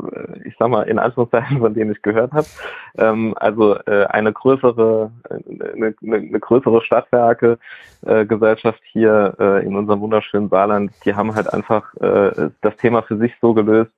ich 0.48 0.54
sag 0.58 0.68
mal 0.68 0.82
in 0.82 0.98
Anführungszeichen, 0.98 1.58
von 1.58 1.74
denen 1.74 1.92
ich 1.92 2.02
gehört 2.02 2.32
habe. 2.32 2.46
Ähm, 2.96 3.34
also 3.36 3.76
äh, 3.86 4.06
eine 4.06 4.32
größere, 4.32 5.10
eine, 5.28 5.94
eine 6.02 6.40
größere 6.40 6.82
Stadtwerke 6.82 7.58
äh, 8.06 8.26
hier 8.92 9.34
äh, 9.38 9.66
in 9.66 9.76
unserem 9.76 10.00
wunderschönen 10.00 10.48
Saarland, 10.48 10.92
die 11.04 11.14
haben 11.14 11.34
halt 11.34 11.52
einfach 11.52 11.94
äh, 11.96 12.50
das 12.60 12.76
Thema 12.76 13.02
für 13.02 13.16
sich 13.16 13.34
so 13.40 13.54
gelöst, 13.54 13.92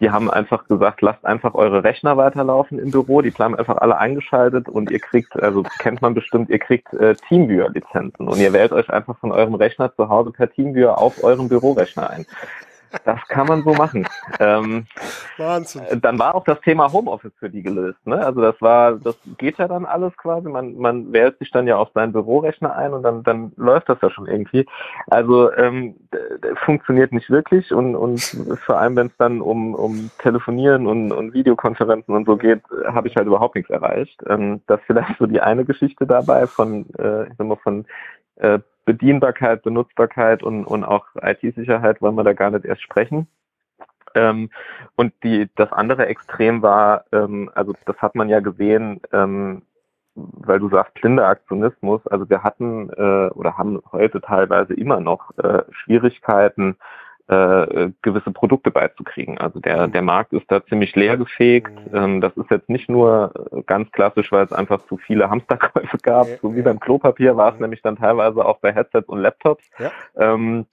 die 0.00 0.10
haben 0.10 0.30
einfach 0.30 0.66
gesagt, 0.66 1.02
lasst 1.02 1.24
einfach 1.24 1.54
eure 1.54 1.84
Rechner 1.84 2.16
weiterlaufen 2.16 2.78
im 2.78 2.90
Büro, 2.90 3.20
die 3.20 3.30
bleiben 3.30 3.54
einfach 3.54 3.76
alle 3.76 3.98
eingeschaltet 3.98 4.68
und 4.68 4.90
ihr 4.90 4.98
kriegt, 4.98 5.40
also 5.40 5.62
kennt 5.78 6.00
man 6.00 6.14
bestimmt, 6.14 6.48
ihr 6.50 6.58
kriegt 6.58 6.92
äh, 6.94 7.14
Teamviewer-Lizenzen 7.14 8.26
und 8.26 8.38
ihr 8.38 8.52
wählt 8.52 8.72
euch 8.72 8.88
einfach 8.90 9.18
von 9.18 9.32
eurem 9.32 9.54
Rechner 9.54 9.94
zu 9.94 10.08
Hause 10.08 10.30
per 10.30 10.50
Teamviewer 10.50 10.98
auf 10.98 11.22
euren 11.22 11.48
Bürorechner 11.48 12.10
ein. 12.10 12.26
Das 13.04 13.20
kann 13.28 13.46
man 13.46 13.62
so 13.62 13.72
machen. 13.72 14.06
Ähm, 14.38 14.86
Wahnsinn. 15.38 15.82
Äh, 15.82 15.96
dann 15.98 16.18
war 16.18 16.34
auch 16.34 16.44
das 16.44 16.60
Thema 16.60 16.92
Homeoffice 16.92 17.32
für 17.38 17.50
die 17.50 17.62
gelöst. 17.62 18.04
Ne? 18.06 18.24
Also 18.24 18.40
das 18.40 18.60
war, 18.60 18.96
das 18.96 19.16
geht 19.38 19.58
ja 19.58 19.68
dann 19.68 19.84
alles 19.84 20.16
quasi. 20.16 20.48
Man, 20.48 20.76
man 20.76 21.12
wählt 21.12 21.38
sich 21.38 21.50
dann 21.50 21.66
ja 21.66 21.76
auf 21.76 21.90
seinen 21.94 22.12
Bürorechner 22.12 22.74
ein 22.74 22.92
und 22.92 23.02
dann, 23.02 23.22
dann 23.22 23.52
läuft 23.56 23.88
das 23.88 23.98
ja 24.02 24.10
schon 24.10 24.26
irgendwie. 24.26 24.66
Also 25.08 25.52
ähm, 25.52 25.96
funktioniert 26.64 27.12
nicht 27.12 27.30
wirklich 27.30 27.72
und, 27.72 27.94
und 27.94 28.20
vor 28.64 28.78
allem, 28.78 28.96
wenn 28.96 29.08
es 29.08 29.16
dann 29.18 29.40
um, 29.40 29.74
um 29.74 30.10
Telefonieren 30.18 30.86
und, 30.86 31.12
und 31.12 31.32
Videokonferenzen 31.32 32.14
und 32.14 32.26
so 32.26 32.36
geht, 32.36 32.62
habe 32.86 33.08
ich 33.08 33.16
halt 33.16 33.26
überhaupt 33.26 33.54
nichts 33.54 33.70
erreicht. 33.70 34.20
Ähm, 34.28 34.62
das 34.66 34.80
ist 34.80 34.86
vielleicht 34.86 35.18
so 35.18 35.26
die 35.26 35.40
eine 35.40 35.64
Geschichte 35.64 36.06
dabei 36.06 36.46
von, 36.46 36.86
äh, 36.98 37.24
ich 37.24 37.34
sag 37.38 37.46
mal, 37.46 37.56
von 37.56 37.86
äh, 38.36 38.58
Bedienbarkeit, 38.90 39.62
Benutzbarkeit 39.62 40.42
und, 40.42 40.64
und 40.64 40.82
auch 40.84 41.06
IT-Sicherheit 41.22 42.02
wollen 42.02 42.16
wir 42.16 42.24
da 42.24 42.32
gar 42.32 42.50
nicht 42.50 42.64
erst 42.64 42.82
sprechen. 42.82 43.28
Ähm, 44.16 44.50
und 44.96 45.12
die, 45.22 45.48
das 45.54 45.70
andere 45.72 46.06
Extrem 46.06 46.62
war, 46.62 47.04
ähm, 47.12 47.50
also 47.54 47.72
das 47.86 47.96
hat 47.98 48.16
man 48.16 48.28
ja 48.28 48.40
gesehen, 48.40 49.00
ähm, 49.12 49.62
weil 50.16 50.58
du 50.58 50.68
sagst 50.68 50.94
blinder 50.94 51.28
Aktionismus, 51.28 52.04
also 52.08 52.28
wir 52.28 52.42
hatten 52.42 52.90
äh, 52.90 53.30
oder 53.30 53.56
haben 53.56 53.80
heute 53.92 54.20
teilweise 54.20 54.74
immer 54.74 54.98
noch 54.98 55.30
äh, 55.38 55.62
Schwierigkeiten, 55.70 56.76
äh, 57.30 57.90
gewisse 58.02 58.32
Produkte 58.32 58.70
beizukriegen. 58.72 59.38
Also 59.38 59.60
der, 59.60 59.86
mhm. 59.86 59.92
der 59.92 60.02
Markt 60.02 60.32
ist 60.32 60.50
da 60.50 60.64
ziemlich 60.66 60.96
leergefegt. 60.96 61.72
Mhm. 61.92 61.96
Ähm, 61.96 62.20
das 62.20 62.36
ist 62.36 62.50
jetzt 62.50 62.68
nicht 62.68 62.88
nur 62.88 63.32
äh, 63.52 63.62
ganz 63.62 63.90
klassisch, 63.92 64.32
weil 64.32 64.44
es 64.44 64.52
einfach 64.52 64.84
zu 64.86 64.96
viele 64.96 65.30
Hamsterkäufe 65.30 65.98
gab, 66.02 66.26
so 66.42 66.54
wie 66.56 66.62
beim 66.62 66.80
Klopapier 66.80 67.36
war 67.36 67.50
es 67.50 67.54
mhm. 67.54 67.62
nämlich 67.62 67.82
dann 67.82 67.96
teilweise 67.96 68.44
auch 68.44 68.58
bei 68.58 68.72
Headsets 68.72 69.08
und 69.08 69.20
Laptops. 69.20 69.64
Ja. 69.78 69.92
Ähm, 70.16 70.66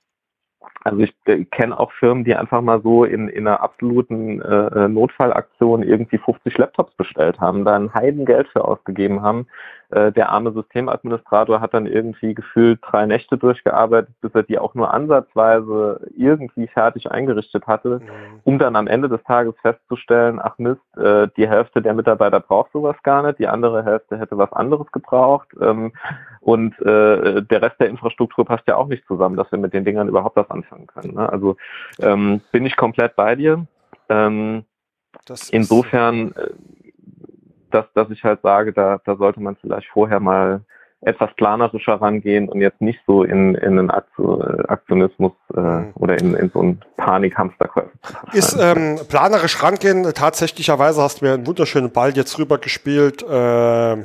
also 0.84 1.00
ich 1.00 1.14
äh, 1.26 1.46
kenne 1.46 1.80
auch 1.80 1.92
Firmen, 1.92 2.24
die 2.24 2.36
einfach 2.36 2.62
mal 2.62 2.82
so 2.82 3.04
in, 3.04 3.28
in 3.28 3.48
einer 3.48 3.62
absoluten 3.62 4.42
äh, 4.42 4.86
äh 4.86 4.88
Notfallaktion 4.88 5.84
irgendwie 5.84 6.18
50 6.18 6.58
Laptops 6.58 6.94
bestellt 6.96 7.40
haben, 7.40 7.66
da 7.66 7.76
ein 7.76 7.94
Heidengeld 7.94 8.48
für 8.50 8.66
ausgegeben 8.66 9.22
haben, 9.22 9.48
äh, 9.90 10.12
der 10.12 10.30
arme 10.30 10.52
Systemadministrator 10.52 11.62
hat 11.62 11.74
dann 11.74 11.86
irgendwie 11.86 12.34
gefühlt 12.34 12.80
drei 12.82 13.06
Nächte 13.06 13.38
durchgearbeitet, 13.38 14.14
bis 14.20 14.36
er 14.36 14.44
die 14.44 14.60
auch 14.60 14.74
nur 14.74 14.94
ansatzweise 14.94 16.02
irgendwie 16.16 16.68
fertig 16.68 17.10
eingerichtet 17.10 17.68
hatte, 17.68 18.00
mhm. 18.00 18.42
um 18.44 18.60
dann 18.60 18.76
am 18.76 18.88
Ende 18.88 19.08
des 19.08 19.24
Tages 19.24 19.56
festzustellen, 19.62 20.40
ach 20.42 20.58
Mist, 20.58 20.82
äh, 20.98 21.30
die 21.38 21.48
Hälfte 21.48 21.82
der 21.82 21.94
Mitarbeiter 21.94 22.42
braucht 22.42 22.74
sowas 22.74 22.98
gar 23.04 23.24
nicht, 23.24 23.40
die 23.40 23.48
andere 23.48 23.86
Hälfte 23.86 24.18
hätte 24.18 24.38
was 24.38 24.52
anderes 24.52 24.92
gebraucht 24.92 25.48
ähm, 25.62 25.94
und 26.42 26.78
äh, 26.82 27.42
der 27.42 27.62
Rest 27.62 27.80
der 27.80 27.88
Infrastruktur 27.88 28.46
passt 28.46 28.68
ja 28.68 28.76
auch 28.76 28.88
nicht 28.88 29.06
zusammen, 29.08 29.38
dass 29.38 29.52
wir 29.52 29.60
mit 29.60 29.74
den 29.74 29.86
Dingern 29.86 30.10
überhaupt 30.10 30.36
was 30.36 30.50
anfangen 30.50 30.88
können. 30.88 31.16
Ne? 31.16 31.30
Also 31.32 31.56
ähm, 32.00 32.42
bin 32.52 32.66
ich 32.66 32.76
komplett 32.76 33.16
bei 33.16 33.36
dir. 33.36 33.66
Ähm, 34.10 34.66
insofern 35.52 36.32
äh, 36.34 36.50
dass, 37.72 37.86
dass 37.94 38.10
ich 38.10 38.24
halt 38.24 38.42
sage, 38.42 38.74
da, 38.74 39.00
da 39.06 39.16
sollte 39.16 39.42
man 39.42 39.56
vielleicht 39.56 39.88
vorher 39.88 40.20
mal 40.20 40.62
etwas 41.02 41.30
planerischer 41.36 42.02
rangehen 42.02 42.50
und 42.50 42.60
jetzt 42.60 42.82
nicht 42.82 43.00
so 43.06 43.24
in, 43.24 43.54
in 43.56 43.78
einen 43.78 43.92
Aktionismus 43.92 45.32
äh, 45.56 45.60
mhm. 45.60 45.92
oder 45.96 46.20
in, 46.20 46.34
in 46.34 46.50
so 46.50 46.60
einen 46.60 46.80
Panikhamsterkäufer. 46.98 47.92
Ist 48.34 48.58
ähm, 48.60 49.00
planerisch 49.08 49.62
rangehen, 49.62 50.04
tatsächlicherweise 50.16 51.02
hast 51.02 51.22
du 51.22 51.26
mir 51.26 51.34
einen 51.34 51.46
wunderschönen 51.46 51.92
Ball 51.92 52.16
jetzt 52.16 52.40
rüber 52.40 52.58
gespielt. 52.58 53.22
Äh, 53.22 53.98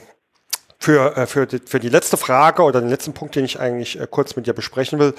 für, 0.82 1.16
äh, 1.16 1.26
für, 1.26 1.46
die, 1.46 1.60
für 1.64 1.78
die 1.78 1.88
letzte 1.88 2.16
Frage 2.16 2.62
oder 2.62 2.80
den 2.80 2.90
letzten 2.90 3.12
Punkt, 3.12 3.36
den 3.36 3.44
ich 3.44 3.60
eigentlich 3.60 4.00
äh, 4.00 4.06
kurz 4.10 4.34
mit 4.34 4.48
dir 4.48 4.52
besprechen 4.52 4.98
will. 4.98 5.14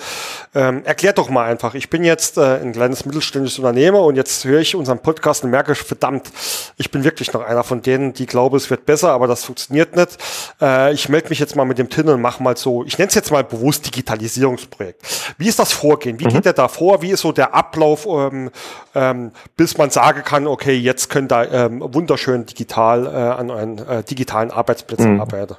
Ähm, 0.53 0.83
erklär 0.83 1.13
doch 1.13 1.29
mal 1.29 1.45
einfach. 1.45 1.73
Ich 1.73 1.89
bin 1.89 2.03
jetzt 2.03 2.37
äh, 2.37 2.59
ein 2.59 2.73
kleines 2.73 3.05
mittelständisches 3.05 3.59
Unternehmer 3.59 4.01
und 4.01 4.17
jetzt 4.17 4.43
höre 4.43 4.59
ich 4.59 4.75
unseren 4.75 4.99
Podcast 4.99 5.45
und 5.45 5.51
merke, 5.51 5.73
verdammt, 5.75 6.29
ich 6.75 6.91
bin 6.91 7.05
wirklich 7.05 7.31
noch 7.31 7.43
einer 7.43 7.63
von 7.63 7.81
denen, 7.81 8.11
die 8.11 8.25
glaube, 8.25 8.57
es 8.57 8.69
wird 8.69 8.85
besser, 8.85 9.11
aber 9.11 9.27
das 9.27 9.45
funktioniert 9.45 9.95
nicht. 9.95 10.17
Äh, 10.61 10.93
ich 10.93 11.07
melde 11.07 11.29
mich 11.29 11.39
jetzt 11.39 11.55
mal 11.55 11.63
mit 11.63 11.77
dem 11.77 11.89
Tin 11.89 12.09
und 12.09 12.21
mache 12.21 12.43
mal 12.43 12.57
so, 12.57 12.83
ich 12.83 12.97
nenne 12.97 13.07
es 13.07 13.15
jetzt 13.15 13.31
mal 13.31 13.45
bewusst 13.45 13.85
Digitalisierungsprojekt. 13.85 15.01
Wie 15.37 15.47
ist 15.47 15.59
das 15.59 15.71
Vorgehen? 15.71 16.19
Wie 16.19 16.25
mhm. 16.25 16.29
geht 16.29 16.45
der 16.45 16.53
da 16.53 16.67
vor? 16.67 17.01
Wie 17.01 17.11
ist 17.11 17.21
so 17.21 17.31
der 17.31 17.53
Ablauf, 17.53 18.05
ähm, 18.05 18.51
ähm, 18.95 19.31
bis 19.55 19.77
man 19.77 19.91
sagen 19.91 20.23
kann, 20.25 20.45
okay, 20.45 20.75
jetzt 20.75 21.09
könnt 21.09 21.31
ihr 21.31 21.49
ähm, 21.53 21.81
wunderschön 21.85 22.45
digital 22.45 23.05
äh, 23.05 23.09
an 23.09 23.49
euren 23.49 23.77
äh, 23.77 24.03
digitalen 24.03 24.51
Arbeitsplätzen 24.51 25.13
mhm. 25.13 25.21
arbeiten? 25.21 25.52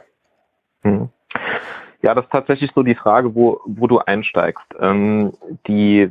Mhm. 0.85 1.09
Ja, 2.03 2.15
das 2.15 2.27
ist 2.27 2.33
tatsächlich 2.33 2.71
so 2.75 2.83
die 2.83 2.95
Frage, 2.95 3.35
wo, 3.35 3.63
wo 3.65 3.87
du 3.87 3.99
einsteigst. 3.99 4.67
Ähm, 4.79 5.33
die, 5.67 6.11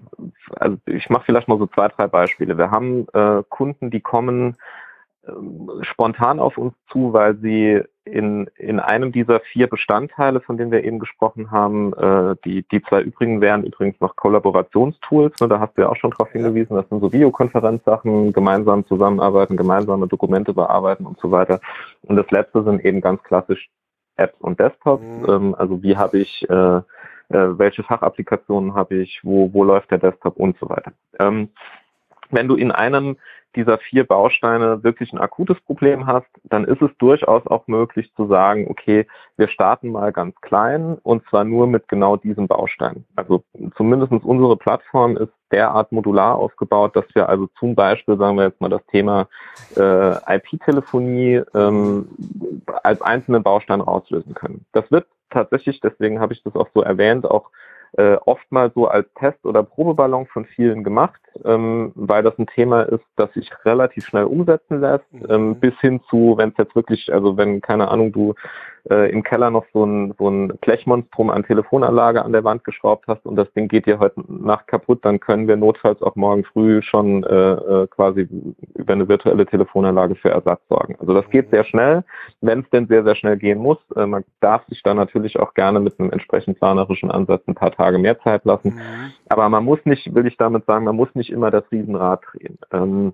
also 0.55 0.75
ich 0.87 1.07
mache 1.11 1.25
vielleicht 1.25 1.47
mal 1.47 1.59
so 1.59 1.67
zwei, 1.67 1.87
drei 1.87 2.07
Beispiele. 2.07 2.57
Wir 2.57 2.71
haben 2.71 3.05
äh, 3.13 3.43
Kunden, 3.47 3.91
die 3.91 4.01
kommen 4.01 4.57
äh, 5.21 5.31
spontan 5.83 6.39
auf 6.39 6.57
uns 6.57 6.73
zu, 6.91 7.13
weil 7.13 7.37
sie 7.37 7.83
in, 8.05 8.49
in 8.57 8.79
einem 8.79 9.11
dieser 9.11 9.39
vier 9.39 9.67
Bestandteile, 9.67 10.41
von 10.41 10.57
denen 10.57 10.71
wir 10.71 10.83
eben 10.83 10.97
gesprochen 10.97 11.51
haben, 11.51 11.93
äh, 11.93 12.35
die, 12.43 12.67
die 12.67 12.81
zwei 12.81 13.01
übrigen 13.01 13.39
wären 13.39 13.63
übrigens 13.63 14.01
noch 14.01 14.15
Kollaborationstools, 14.15 15.39
ne, 15.39 15.47
da 15.47 15.59
hast 15.59 15.77
du 15.77 15.83
ja 15.83 15.89
auch 15.89 15.95
schon 15.95 16.09
darauf 16.09 16.31
hingewiesen, 16.31 16.75
das 16.75 16.89
sind 16.89 17.01
so 17.01 17.13
Videokonferenzsachen, 17.13 18.33
gemeinsam 18.33 18.85
zusammenarbeiten, 18.87 19.57
gemeinsame 19.57 20.07
Dokumente 20.07 20.53
bearbeiten 20.53 21.05
und 21.05 21.19
so 21.19 21.29
weiter. 21.29 21.61
Und 22.01 22.15
das 22.15 22.29
letzte 22.31 22.63
sind 22.63 22.83
eben 22.83 22.99
ganz 22.99 23.21
klassisch 23.21 23.69
Apps 24.17 24.39
und 24.39 24.59
Desktops. 24.59 25.03
Mhm. 25.03 25.25
Ähm, 25.29 25.55
also 25.55 25.81
wie 25.83 25.97
habe 25.97 26.19
ich, 26.19 26.47
äh, 26.49 26.53
äh, 26.53 26.81
welche 27.29 27.83
Fachapplikationen 27.83 28.75
habe 28.75 28.95
ich, 28.95 29.19
wo, 29.23 29.53
wo 29.53 29.63
läuft 29.63 29.91
der 29.91 29.97
Desktop 29.97 30.37
und 30.37 30.57
so 30.59 30.69
weiter. 30.69 30.93
Ähm, 31.19 31.49
wenn 32.33 32.47
du 32.47 32.55
in 32.55 32.71
einem 32.71 33.17
dieser 33.55 33.77
vier 33.77 34.05
Bausteine 34.05 34.83
wirklich 34.83 35.13
ein 35.13 35.19
akutes 35.19 35.59
Problem 35.61 36.07
hast, 36.07 36.27
dann 36.43 36.65
ist 36.65 36.81
es 36.81 36.89
durchaus 36.97 37.45
auch 37.47 37.67
möglich 37.67 38.11
zu 38.15 38.27
sagen, 38.27 38.67
okay, 38.69 39.05
wir 39.37 39.47
starten 39.47 39.91
mal 39.91 40.11
ganz 40.11 40.35
klein 40.41 40.97
und 41.03 41.23
zwar 41.29 41.43
nur 41.43 41.67
mit 41.67 41.87
genau 41.87 42.17
diesem 42.17 42.47
Baustein. 42.47 43.05
Also 43.15 43.43
zumindest 43.77 44.11
unsere 44.11 44.57
Plattform 44.57 45.17
ist 45.17 45.31
derart 45.51 45.91
modular 45.91 46.35
aufgebaut, 46.35 46.95
dass 46.95 47.05
wir 47.13 47.29
also 47.29 47.47
zum 47.59 47.75
Beispiel, 47.75 48.17
sagen 48.17 48.37
wir 48.37 48.45
jetzt 48.45 48.59
mal, 48.59 48.69
das 48.69 48.85
Thema 48.87 49.27
äh, 49.77 50.37
IP-Telefonie 50.37 51.43
ähm, 51.53 52.07
als 52.81 53.01
einzelnen 53.01 53.43
Baustein 53.43 53.81
rauslösen 53.81 54.33
können. 54.33 54.65
Das 54.71 54.89
wird 54.89 55.05
tatsächlich, 55.29 55.79
deswegen 55.79 56.19
habe 56.19 56.33
ich 56.33 56.41
das 56.43 56.55
auch 56.55 56.69
so 56.73 56.81
erwähnt, 56.81 57.29
auch 57.29 57.49
äh, 57.97 58.15
oftmals 58.25 58.73
so 58.73 58.87
als 58.87 59.07
Test- 59.15 59.45
oder 59.45 59.63
Probeballon 59.63 60.25
von 60.27 60.45
vielen 60.45 60.83
gemacht, 60.83 61.21
ähm, 61.45 61.91
weil 61.95 62.23
das 62.23 62.37
ein 62.39 62.47
Thema 62.47 62.83
ist, 62.83 63.05
das 63.15 63.31
sich 63.33 63.51
relativ 63.65 64.05
schnell 64.05 64.25
umsetzen 64.25 64.81
lässt, 64.81 65.05
ähm, 65.29 65.49
mhm. 65.49 65.55
bis 65.59 65.79
hin 65.79 66.01
zu, 66.09 66.35
wenn 66.37 66.49
es 66.49 66.57
jetzt 66.57 66.75
wirklich, 66.75 67.13
also 67.13 67.37
wenn, 67.37 67.61
keine 67.61 67.89
Ahnung, 67.89 68.11
du 68.11 68.33
äh, 68.89 69.11
im 69.11 69.23
Keller 69.23 69.49
noch 69.49 69.65
so 69.73 69.85
ein, 69.85 70.13
so 70.17 70.29
ein 70.29 70.49
Blechmonstrum 70.61 71.29
an 71.29 71.43
Telefonanlage 71.43 72.23
an 72.23 72.33
der 72.33 72.43
Wand 72.43 72.63
geschraubt 72.63 73.05
hast 73.07 73.25
und 73.25 73.35
das 73.35 73.51
Ding 73.53 73.67
geht 73.67 73.85
dir 73.85 73.99
heute 73.99 74.21
Nacht 74.27 74.67
kaputt, 74.67 75.03
dann 75.03 75.19
können 75.19 75.47
wir 75.47 75.55
notfalls 75.55 76.01
auch 76.01 76.15
morgen 76.15 76.43
früh 76.43 76.81
schon 76.81 77.23
äh, 77.23 77.53
äh, 77.53 77.87
quasi 77.87 78.27
über 78.75 78.93
eine 78.93 79.07
virtuelle 79.07 79.45
Telefonanlage 79.45 80.15
für 80.15 80.29
Ersatz 80.29 80.61
sorgen. 80.69 80.95
Also 80.99 81.13
das 81.13 81.29
geht 81.29 81.47
mhm. 81.47 81.55
sehr 81.55 81.63
schnell, 81.65 82.03
wenn 82.41 82.61
es 82.61 82.69
denn 82.71 82.87
sehr, 82.87 83.03
sehr 83.03 83.15
schnell 83.15 83.37
gehen 83.37 83.59
muss. 83.59 83.77
Äh, 83.95 84.05
man 84.05 84.23
darf 84.41 84.65
sich 84.67 84.83
da 84.83 84.93
natürlich 84.93 85.39
auch 85.39 85.53
gerne 85.53 85.79
mit 85.79 85.99
einem 85.99 86.11
entsprechend 86.11 86.59
planerischen 86.59 87.11
Ansatz 87.11 87.43
ein 87.47 87.55
paar 87.55 87.71
Tage 87.71 87.97
mehr 87.97 88.19
Zeit 88.19 88.45
lassen. 88.45 88.75
Mhm. 88.75 89.11
Aber 89.29 89.47
man 89.49 89.63
muss 89.63 89.79
nicht, 89.85 90.13
will 90.13 90.27
ich 90.27 90.37
damit 90.37 90.65
sagen, 90.65 90.85
man 90.85 90.95
muss 90.95 91.13
nicht 91.15 91.31
immer 91.31 91.51
das 91.51 91.63
Riesenrad 91.71 92.21
drehen. 92.31 92.57
Ähm, 92.71 93.13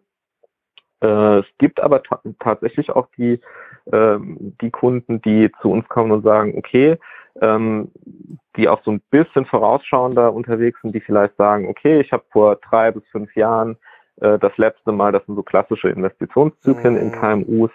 äh, 1.01 1.39
es 1.39 1.45
gibt 1.57 1.79
aber 1.81 2.01
tatsächlich 2.39 2.89
auch 2.91 3.07
die, 3.17 3.39
ähm, 3.91 4.55
die 4.61 4.71
Kunden, 4.71 5.21
die 5.21 5.51
zu 5.61 5.71
uns 5.71 5.87
kommen 5.87 6.11
und 6.11 6.23
sagen, 6.23 6.53
okay, 6.57 6.97
ähm, 7.41 7.91
die 8.55 8.67
auch 8.67 8.81
so 8.83 8.91
ein 8.91 9.01
bisschen 9.09 9.45
vorausschauender 9.45 10.33
unterwegs 10.33 10.81
sind, 10.81 10.93
die 10.93 10.99
vielleicht 10.99 11.35
sagen, 11.37 11.67
okay, 11.69 12.01
ich 12.01 12.11
habe 12.11 12.23
vor 12.31 12.57
drei 12.57 12.91
bis 12.91 13.03
fünf 13.11 13.33
Jahren 13.35 13.77
das 14.19 14.57
letzte 14.57 14.91
Mal, 14.91 15.11
das 15.11 15.25
sind 15.25 15.35
so 15.35 15.43
klassische 15.43 15.89
Investitionszyklen 15.89 16.95
mhm. 16.95 16.99
in 16.99 17.11
KMUs. 17.11 17.71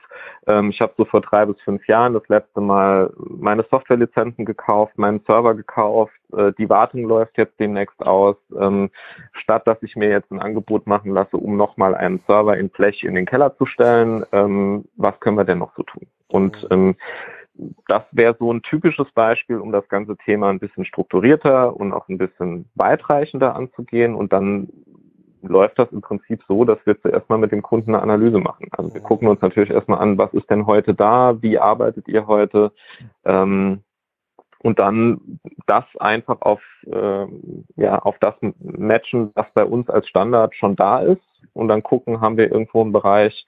Ähm, 0.47 0.71
ich 0.71 0.81
habe 0.81 0.93
so 0.97 1.05
vor 1.05 1.21
drei 1.21 1.47
bis 1.47 1.61
fünf 1.63 1.87
Jahren 1.89 2.13
das 2.13 2.29
letzte 2.29 2.61
Mal 2.61 3.13
meine 3.17 3.65
Softwarelizenzen 3.71 4.45
gekauft, 4.45 4.99
meinen 4.99 5.21
Server 5.27 5.55
gekauft. 5.55 6.13
Äh, 6.37 6.53
die 6.59 6.69
Wartung 6.69 7.05
läuft 7.05 7.39
jetzt 7.39 7.59
demnächst 7.59 8.01
aus. 8.05 8.37
Ähm, 8.59 8.91
statt 9.33 9.67
dass 9.67 9.83
ich 9.83 9.97
mir 9.97 10.09
jetzt 10.09 10.31
ein 10.31 10.41
Angebot 10.41 10.87
machen 10.87 11.13
lasse, 11.13 11.37
um 11.37 11.57
nochmal 11.57 11.95
einen 11.95 12.21
Server 12.27 12.57
in 12.57 12.69
Blech 12.69 13.05
in 13.05 13.15
den 13.15 13.27
Keller 13.27 13.57
zu 13.57 13.67
stellen, 13.67 14.25
ähm, 14.33 14.85
was 14.97 15.19
können 15.21 15.37
wir 15.37 15.45
denn 15.45 15.59
noch 15.59 15.75
so 15.77 15.83
tun? 15.83 16.07
Und 16.29 16.69
mhm. 16.71 16.97
das 17.87 18.03
wäre 18.11 18.37
so 18.39 18.53
ein 18.53 18.63
typisches 18.63 19.11
Beispiel, 19.13 19.59
um 19.59 19.73
das 19.73 19.89
ganze 19.89 20.17
Thema 20.17 20.51
ein 20.51 20.59
bisschen 20.59 20.85
strukturierter 20.85 21.77
und 21.77 21.93
auch 21.93 22.09
ein 22.09 22.19
bisschen 22.19 22.69
weitreichender 22.75 23.55
anzugehen. 23.55 24.15
Und 24.15 24.33
dann 24.33 24.69
läuft 25.47 25.79
das 25.79 25.91
im 25.93 26.01
Prinzip 26.01 26.43
so, 26.49 26.65
dass 26.65 26.79
wir 26.85 27.01
zuerst 27.01 27.29
mal 27.29 27.39
mit 27.39 27.53
dem 27.53 27.63
Kunden 27.63 27.95
eine 27.95 28.03
Analyse 28.03 28.39
machen. 28.39 28.69
Also 28.73 28.93
wir 28.95 29.01
gucken 29.01 29.29
uns 29.29 29.41
natürlich 29.41 29.71
erstmal 29.71 30.01
an, 30.01 30.19
was 30.19 30.33
ist 30.35 30.51
denn 30.51 30.67
heute 30.67 30.95
da, 30.95 31.41
wie 31.43 31.59
arbeitet 31.59 32.09
ihr 32.09 32.27
heute 32.27 32.73
ähm, 33.25 33.81
und 34.63 34.79
dann 34.79 35.39
das 35.67 35.85
einfach 35.99 36.41
auf, 36.41 36.63
äh, 36.87 37.27
ja, 37.77 37.99
auf 37.99 38.17
das 38.21 38.35
matchen, 38.61 39.31
was 39.35 39.47
bei 39.55 39.65
uns 39.65 39.91
als 39.91 40.09
Standard 40.09 40.55
schon 40.55 40.77
da 40.77 41.01
ist 41.01 41.23
und 41.53 41.69
dann 41.69 41.83
gucken, 41.83 42.21
haben 42.21 42.37
wir 42.37 42.51
irgendwo 42.51 42.81
einen 42.81 42.93
Bereich, 42.93 43.47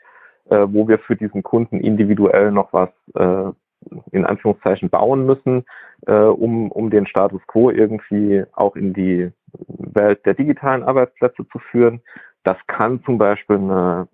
äh, 0.50 0.66
wo 0.68 0.88
wir 0.88 0.98
für 0.98 1.16
diesen 1.16 1.42
Kunden 1.42 1.80
individuell 1.80 2.52
noch 2.52 2.72
was 2.72 2.90
äh, 3.14 3.52
in 4.10 4.26
Anführungszeichen 4.26 4.90
bauen 4.90 5.26
müssen, 5.26 5.64
äh, 6.06 6.12
um, 6.12 6.70
um 6.70 6.90
den 6.90 7.06
Status 7.06 7.40
quo 7.46 7.70
irgendwie 7.70 8.44
auch 8.52 8.76
in 8.76 8.92
die 8.92 9.30
Welt 9.52 10.24
der 10.26 10.34
digitalen 10.34 10.82
Arbeitsplätze 10.82 11.46
zu 11.48 11.58
führen. 11.58 12.02
Das 12.44 12.56
kann 12.66 13.02
zum 13.04 13.18
Beispiel 13.18 13.56
eine 13.56 14.08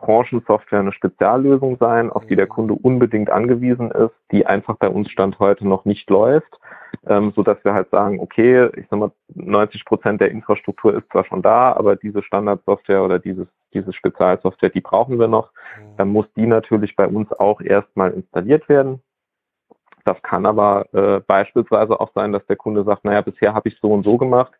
Branchensoftware, 0.00 0.80
eine 0.80 0.92
Speziallösung 0.92 1.76
sein, 1.78 2.10
auf 2.10 2.26
die 2.26 2.36
der 2.36 2.46
Kunde 2.46 2.74
unbedingt 2.74 3.30
angewiesen 3.30 3.90
ist, 3.90 4.14
die 4.32 4.46
einfach 4.46 4.76
bei 4.76 4.88
uns 4.88 5.10
Stand 5.10 5.38
heute 5.38 5.68
noch 5.68 5.84
nicht 5.84 6.08
läuft, 6.08 6.58
ähm, 7.06 7.32
so 7.36 7.42
dass 7.42 7.62
wir 7.64 7.74
halt 7.74 7.90
sagen, 7.90 8.18
okay, 8.18 8.70
ich 8.76 8.86
sag 8.90 8.98
mal, 8.98 9.12
90 9.34 9.84
Prozent 9.84 10.20
der 10.20 10.30
Infrastruktur 10.30 10.96
ist 10.96 11.10
zwar 11.12 11.24
schon 11.24 11.42
da, 11.42 11.72
aber 11.72 11.96
diese 11.96 12.22
Standardsoftware 12.22 13.04
oder 13.04 13.18
dieses, 13.18 13.46
diese 13.74 13.92
Spezialsoftware, 13.92 14.70
die 14.70 14.80
brauchen 14.80 15.18
wir 15.18 15.28
noch. 15.28 15.52
Mhm. 15.78 15.96
Dann 15.98 16.08
muss 16.08 16.26
die 16.34 16.46
natürlich 16.46 16.96
bei 16.96 17.06
uns 17.06 17.30
auch 17.32 17.60
erstmal 17.60 18.12
installiert 18.12 18.68
werden. 18.68 19.02
Das 20.04 20.20
kann 20.22 20.46
aber 20.46 20.86
äh, 20.92 21.20
beispielsweise 21.26 22.00
auch 22.00 22.10
sein, 22.14 22.32
dass 22.32 22.44
der 22.46 22.56
Kunde 22.56 22.84
sagt, 22.84 23.04
naja, 23.04 23.20
bisher 23.20 23.54
habe 23.54 23.68
ich 23.68 23.78
so 23.80 23.92
und 23.92 24.04
so 24.04 24.16
gemacht. 24.16 24.52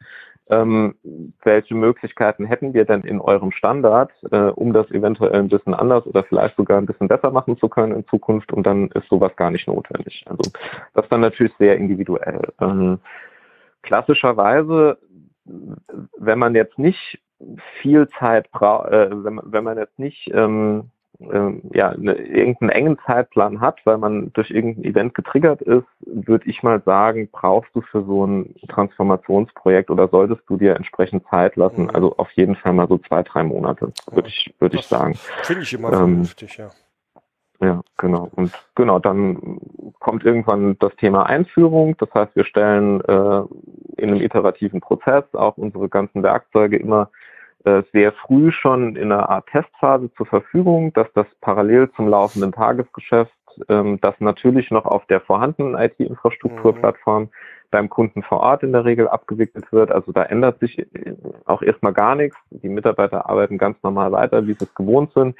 Ähm, 0.49 0.97
welche 1.45 1.77
Möglichkeiten 1.77 2.45
hätten 2.45 2.75
wir 2.75 2.85
denn 2.85 3.03
in 3.03 3.21
eurem 3.21 3.53
Standard, 3.53 4.11
äh, 4.33 4.37
um 4.37 4.73
das 4.73 4.91
eventuell 4.91 5.39
ein 5.39 5.49
bisschen 5.49 5.75
anders 5.75 6.05
oder 6.07 6.25
vielleicht 6.25 6.57
sogar 6.57 6.79
ein 6.79 6.87
bisschen 6.87 7.07
besser 7.07 7.31
machen 7.31 7.57
zu 7.59 7.69
können 7.69 7.95
in 7.95 8.07
Zukunft? 8.09 8.53
Und 8.53 8.67
dann 8.67 8.89
ist 8.89 9.09
sowas 9.09 9.35
gar 9.37 9.53
nicht 9.53 9.69
notwendig. 9.69 10.25
Also 10.27 10.51
das 10.95 11.05
ist 11.05 11.13
dann 11.13 11.21
natürlich 11.21 11.53
sehr 11.59 11.77
individuell. 11.77 12.53
Ähm, 12.61 12.99
klassischerweise, 13.83 14.99
wenn 15.45 16.39
man 16.39 16.57
jetzt 16.57 16.79
nicht 16.79 17.21
viel 17.81 18.09
Zeit 18.19 18.51
braucht, 18.51 18.91
äh, 18.91 19.09
wenn, 19.25 19.41
wenn 19.45 19.65
man 19.65 19.79
jetzt 19.79 19.99
nicht 19.99 20.31
ähm, 20.35 20.91
ähm, 21.33 21.63
ja, 21.73 21.91
eine, 21.91 22.15
irgendeinen 22.15 22.71
engen 22.71 22.99
Zeitplan 23.07 23.61
hat, 23.61 23.81
weil 23.85 23.99
man 23.99 24.33
durch 24.33 24.51
irgendein 24.51 24.85
Event 24.85 25.15
getriggert 25.15 25.63
ist, 25.63 25.87
würde 26.01 26.49
ich 26.49 26.63
mal 26.63 26.81
sagen, 26.83 27.29
brauchst 27.31 27.75
du 27.75 27.83
für 27.83 28.05
so 28.05 28.27
ein 28.27 28.55
Transformationsprojekt 28.69 29.91
oder 29.91 30.09
solltest 30.09 30.43
du 30.49 30.57
dir 30.57 30.77
entsprechend 30.77 31.27
Zeit 31.29 31.57
lassen? 31.57 31.85
Mhm. 31.85 31.91
Also 31.91 32.17
auf 32.17 32.31
jeden 32.33 32.57
Fall 32.57 32.73
mal 32.73 32.89
so 32.89 32.99
zwei, 32.99 33.23
drei 33.23 33.43
Monate, 33.43 33.93
würde 34.11 34.29
ich, 34.29 34.55
würde 34.59 34.79
ich 34.79 34.87
sagen. 34.87 35.15
Finde 35.43 35.63
ich 35.63 35.73
immer 35.73 35.89
ähm, 35.89 35.99
vernünftig, 35.99 36.57
ja. 36.57 36.71
Ja, 37.63 37.83
genau. 37.99 38.31
Und 38.37 38.53
genau, 38.75 38.99
dann 38.99 39.61
kommt 39.99 40.25
irgendwann 40.25 40.79
das 40.79 40.97
Thema 40.97 41.27
Einführung. 41.27 41.95
Das 41.99 42.09
heißt, 42.15 42.35
wir 42.35 42.47
stellen 42.47 43.03
äh, 43.03 43.43
in 43.99 44.11
einem 44.11 44.23
iterativen 44.23 44.81
Prozess 44.81 45.25
auch 45.35 45.59
unsere 45.59 45.91
ganzen 45.91 46.23
Werkzeuge 46.23 46.79
immer 46.79 47.11
sehr 47.93 48.13
früh 48.13 48.53
schon 48.53 48.97
in 48.97 49.13
einer 49.13 49.29
Art 49.29 49.47
Testphase 49.49 50.11
zur 50.15 50.25
Verfügung, 50.25 50.95
dass 50.95 51.13
das 51.13 51.27
parallel 51.43 51.91
zum 51.93 52.09
laufenden 52.09 52.53
Tagesgeschäft 52.53 53.33
ähm, 53.69 54.01
das 54.01 54.15
natürlich 54.21 54.71
noch 54.71 54.85
auf 54.85 55.07
der 55.07 55.21
vorhandenen 55.21 55.75
IT-Infrastrukturplattform 55.75 57.25
mhm. 57.25 57.29
beim 57.71 57.89
Kunden 57.89 58.23
vor 58.23 58.41
Ort 58.41 58.63
in 58.63 58.73
der 58.73 58.85
Regel 58.85 59.09
abgewickelt 59.09 59.73
wird. 59.73 59.91
Also 59.91 60.13
da 60.13 60.25
ändert 60.25 60.61
sich 60.61 60.79
äh, 60.79 60.87
auch 61.45 61.63
erstmal 61.63 61.93
gar 61.93 62.15
nichts. 62.15 62.37
Die 62.51 62.69
Mitarbeiter 62.69 63.29
arbeiten 63.29 63.59
ganz 63.59 63.83
normal 63.83 64.13
weiter, 64.13 64.47
wie 64.47 64.55
sie 64.55 64.65
es 64.65 64.75
gewohnt 64.75 65.13
sind, 65.15 65.37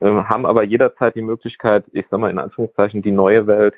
äh, 0.00 0.06
haben 0.06 0.46
aber 0.46 0.64
jederzeit 0.64 1.14
die 1.14 1.22
Möglichkeit, 1.22 1.84
ich 1.92 2.06
sage 2.10 2.20
mal 2.20 2.30
in 2.30 2.38
Anführungszeichen, 2.38 3.02
die 3.02 3.12
neue 3.12 3.46
Welt 3.46 3.74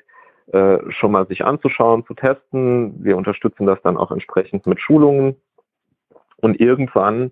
äh, 0.51 0.79
schon 0.89 1.11
mal 1.11 1.27
sich 1.27 1.45
anzuschauen, 1.45 2.05
zu 2.05 2.13
testen. 2.13 3.03
Wir 3.03 3.17
unterstützen 3.17 3.65
das 3.65 3.81
dann 3.83 3.97
auch 3.97 4.11
entsprechend 4.11 4.65
mit 4.65 4.79
Schulungen. 4.79 5.35
Und 6.41 6.59
irgendwann 6.59 7.31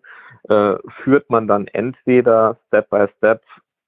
äh, 0.49 0.75
führt 1.03 1.29
man 1.29 1.47
dann 1.47 1.67
entweder 1.67 2.57
Step 2.67 2.89
by 2.89 3.05
Step 3.17 3.41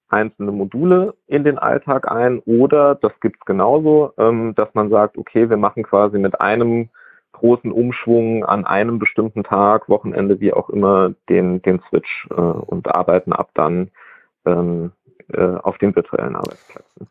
einzelne 0.10 0.52
Module 0.52 1.14
in 1.28 1.44
den 1.44 1.58
Alltag 1.60 2.12
ein 2.12 2.40
oder, 2.40 2.96
das 2.96 3.18
gibt's 3.22 3.46
genauso, 3.46 4.14
ähm, 4.18 4.56
dass 4.56 4.74
man 4.74 4.90
sagt, 4.90 5.18
okay, 5.18 5.50
wir 5.50 5.58
machen 5.58 5.84
quasi 5.84 6.18
mit 6.18 6.42
einem 6.42 6.90
großen 7.34 7.72
Umschwung 7.72 8.44
an 8.44 8.66
einem 8.66 9.00
bestimmten 9.00 9.44
Tag, 9.44 9.88
Wochenende, 9.88 10.40
wie 10.40 10.52
auch 10.52 10.70
immer, 10.70 11.14
den, 11.30 11.62
den 11.62 11.80
Switch 11.90 12.28
äh, 12.32 12.34
und 12.34 12.94
arbeiten 12.94 13.34
ab 13.34 13.52
dann 13.54 13.92
ähm, 14.46 14.92
äh, 15.32 15.42
auf 15.42 15.78
den 15.78 15.96
virtuellen 15.96 16.36
Arbeitsplätzen. 16.36 17.08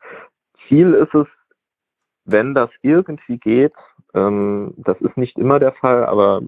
Ziel 0.66 0.92
ist 0.94 1.14
es, 1.14 1.26
wenn 2.24 2.54
das 2.54 2.68
irgendwie 2.82 3.38
geht, 3.38 3.72
ähm, 4.14 4.74
das 4.76 5.00
ist 5.00 5.16
nicht 5.16 5.38
immer 5.38 5.58
der 5.60 5.72
Fall, 5.72 6.04
aber 6.04 6.42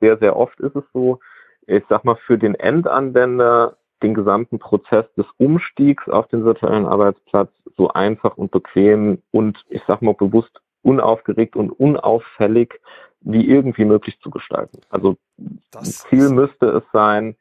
sehr, 0.00 0.18
sehr 0.18 0.36
oft 0.36 0.58
ist 0.60 0.76
es 0.76 0.84
so, 0.92 1.20
ich 1.66 1.84
sag 1.88 2.04
mal, 2.04 2.16
für 2.16 2.38
den 2.38 2.54
Endanwender 2.54 3.76
den 4.02 4.14
gesamten 4.14 4.58
Prozess 4.58 5.06
des 5.16 5.26
Umstiegs 5.38 6.08
auf 6.08 6.28
den 6.28 6.44
virtuellen 6.44 6.86
Arbeitsplatz 6.86 7.50
so 7.76 7.88
einfach 7.88 8.36
und 8.36 8.50
bequem 8.50 9.22
und 9.30 9.64
ich 9.68 9.82
sag 9.86 10.02
mal 10.02 10.14
bewusst 10.14 10.60
unaufgeregt 10.82 11.56
und 11.56 11.70
unauffällig 11.70 12.80
wie 13.20 13.48
irgendwie 13.48 13.84
möglich 13.84 14.18
zu 14.20 14.30
gestalten. 14.30 14.80
Also 14.90 15.16
das 15.72 16.06
Ziel 16.08 16.30
müsste 16.30 16.66
es 16.66 16.84
sein, 16.92 17.36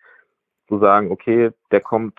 zu 0.68 0.80
sagen, 0.80 1.12
okay, 1.12 1.52
der 1.72 1.82
kommt, 1.82 2.18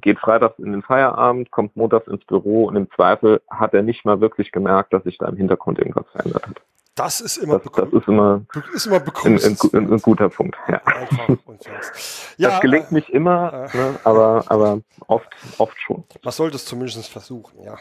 geht 0.00 0.18
freitags 0.18 0.58
in 0.58 0.72
den 0.72 0.82
Feierabend, 0.82 1.50
kommt 1.50 1.76
montags 1.76 2.08
ins 2.08 2.24
Büro 2.24 2.64
und 2.64 2.76
im 2.76 2.90
Zweifel 2.92 3.42
hat 3.50 3.74
er 3.74 3.82
nicht 3.82 4.04
mal 4.04 4.20
wirklich 4.20 4.50
gemerkt, 4.50 4.92
dass 4.92 5.04
sich 5.04 5.18
da 5.18 5.28
im 5.28 5.36
Hintergrund 5.36 5.78
irgendwas 5.78 6.06
verändert 6.10 6.46
hat. 6.46 6.62
Das 6.96 7.20
ist 7.20 7.36
immer, 7.36 7.58
das, 7.58 7.72
das 7.72 7.92
ist 7.92 8.08
immer, 8.08 8.40
ist 8.74 8.86
immer 8.86 8.96
ein, 8.96 9.38
ein, 9.38 9.56
ein, 9.74 9.92
ein, 9.92 9.98
guter 10.00 10.30
Punkt. 10.30 10.56
Ja. 10.66 10.80
ja 12.38 12.50
das 12.50 12.60
gelingt 12.60 12.90
äh, 12.90 12.94
nicht 12.94 13.10
immer, 13.10 13.68
äh, 13.72 13.76
ne, 13.76 14.00
aber, 14.02 14.44
aber 14.46 14.80
oft, 15.06 15.28
oft 15.58 15.78
schon. 15.78 16.04
Man 16.24 16.32
sollte 16.32 16.56
es 16.56 16.64
zumindest 16.64 17.06
versuchen, 17.08 17.62
ja. 17.62 17.76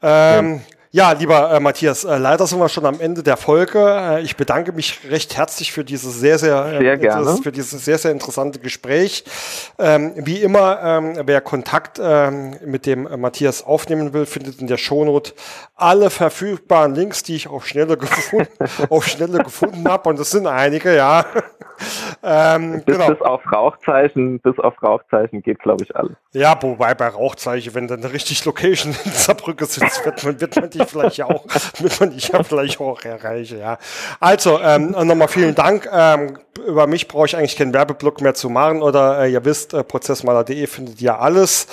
Ähm, 0.00 0.54
ja. 0.54 0.75
Ja, 0.92 1.12
lieber 1.12 1.50
äh, 1.50 1.60
Matthias, 1.60 2.04
äh, 2.04 2.16
leider 2.16 2.46
sind 2.46 2.58
wir 2.58 2.68
schon 2.68 2.86
am 2.86 3.00
Ende 3.00 3.22
der 3.22 3.36
Folge. 3.36 3.78
Äh, 3.78 4.22
ich 4.22 4.36
bedanke 4.36 4.72
mich 4.72 5.00
recht 5.10 5.36
herzlich 5.36 5.72
für 5.72 5.84
dieses 5.84 6.18
sehr, 6.18 6.38
sehr, 6.38 6.64
äh, 6.64 6.78
sehr 6.78 6.96
dieses, 6.96 7.40
für 7.40 7.52
dieses 7.52 7.84
sehr, 7.84 7.98
sehr 7.98 8.12
interessante 8.12 8.58
Gespräch. 8.60 9.24
Ähm, 9.78 10.12
wie 10.16 10.40
immer, 10.40 10.80
ähm, 10.82 11.18
wer 11.24 11.40
Kontakt 11.40 12.00
ähm, 12.02 12.56
mit 12.64 12.86
dem 12.86 13.06
äh, 13.06 13.16
Matthias 13.16 13.64
aufnehmen 13.64 14.12
will, 14.12 14.26
findet 14.26 14.60
in 14.60 14.68
der 14.68 14.76
Shownote 14.76 15.32
alle 15.74 16.08
verfügbaren 16.08 16.94
Links, 16.94 17.22
die 17.22 17.36
ich 17.36 17.48
auf 17.48 17.66
Schnelle 17.66 17.96
gefunden, 17.96 18.48
auf 18.88 19.06
Schnelle 19.06 19.38
gefunden 19.38 19.86
habe. 19.88 20.08
Und 20.08 20.18
das 20.18 20.30
sind 20.30 20.46
einige, 20.46 20.94
ja. 20.94 21.26
Ähm, 22.22 22.82
bis, 22.84 22.96
genau. 22.96 23.08
bis 23.08 23.20
auf 23.20 23.40
Rauchzeichen, 23.52 24.40
bis 24.40 24.58
auf 24.58 24.82
Rauchzeichen 24.82 25.42
geht, 25.42 25.58
glaube 25.60 25.84
ich, 25.84 25.94
alles. 25.94 26.16
Ja, 26.32 26.56
wobei 26.60 26.94
bei 26.94 27.08
Rauchzeichen, 27.08 27.74
wenn 27.74 27.88
dann 27.88 28.02
eine 28.02 28.12
richtig 28.12 28.44
Location 28.44 28.94
in 29.04 29.10
Saarbrücke 29.10 29.66
sitzt, 29.66 30.04
wird 30.04 30.24
man, 30.24 30.40
wird 30.40 30.56
man 30.56 30.70
die 30.70 30.84
vielleicht 30.84 31.16
ja 31.16 31.26
auch, 31.26 31.44
wird 31.78 32.00
man 32.00 32.10
die 32.10 32.18
ja 32.18 32.42
vielleicht 32.42 32.80
auch 32.80 33.02
erreichen, 33.02 33.58
ja. 33.58 33.78
Also, 34.20 34.60
ähm, 34.60 34.90
nochmal 34.90 35.28
vielen 35.28 35.54
Dank. 35.54 35.88
Ähm, 35.92 36.38
über 36.66 36.86
mich 36.86 37.08
brauche 37.08 37.26
ich 37.26 37.36
eigentlich 37.36 37.56
keinen 37.56 37.74
Werbeblock 37.74 38.20
mehr 38.20 38.34
zu 38.34 38.48
machen 38.48 38.82
oder 38.82 39.20
äh, 39.20 39.32
ihr 39.32 39.44
wisst, 39.44 39.74
äh, 39.74 39.84
prozessmaler.de 39.84 40.66
findet 40.66 41.00
ihr 41.00 41.18
alles. 41.18 41.66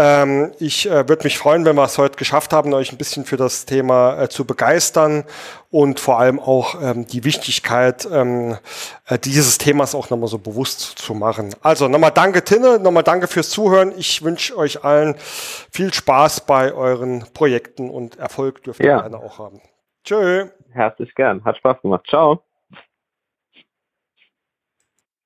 Ähm, 0.00 0.52
ich 0.60 0.88
äh, 0.88 1.08
würde 1.08 1.24
mich 1.24 1.38
freuen, 1.38 1.64
wenn 1.64 1.74
wir 1.74 1.82
es 1.82 1.98
heute 1.98 2.16
geschafft 2.16 2.52
haben, 2.52 2.72
euch 2.72 2.92
ein 2.92 2.98
bisschen 2.98 3.24
für 3.24 3.36
das 3.36 3.66
Thema 3.66 4.22
äh, 4.22 4.28
zu 4.28 4.44
begeistern 4.44 5.24
und 5.70 5.98
vor 5.98 6.20
allem 6.20 6.38
auch 6.38 6.80
ähm, 6.80 7.04
die 7.08 7.24
Wichtigkeit 7.24 8.06
ähm, 8.12 8.56
äh, 9.08 9.18
dieses 9.18 9.58
Themas 9.58 9.96
auch 9.96 10.08
nochmal 10.08 10.28
so 10.28 10.38
bewusst 10.38 10.80
zu 11.00 11.14
machen. 11.14 11.52
Also 11.62 11.88
nochmal 11.88 12.12
danke 12.12 12.44
Tinne, 12.44 12.78
nochmal 12.78 13.02
danke 13.02 13.26
fürs 13.26 13.50
Zuhören. 13.50 13.92
Ich 13.96 14.22
wünsche 14.22 14.56
euch 14.56 14.84
allen 14.84 15.16
viel 15.72 15.92
Spaß 15.92 16.42
bei 16.42 16.72
euren 16.72 17.24
Projekten 17.34 17.90
und 17.90 18.20
Erfolg 18.20 18.62
dürft 18.62 18.78
ihr 18.78 18.90
ja. 18.90 19.00
gerne 19.00 19.16
auch 19.18 19.40
haben. 19.40 19.60
Tschö. 20.04 20.46
Herzlich 20.70 21.12
gern. 21.16 21.44
Hat 21.44 21.56
Spaß 21.56 21.82
gemacht. 21.82 22.06
Ciao. 22.08 22.47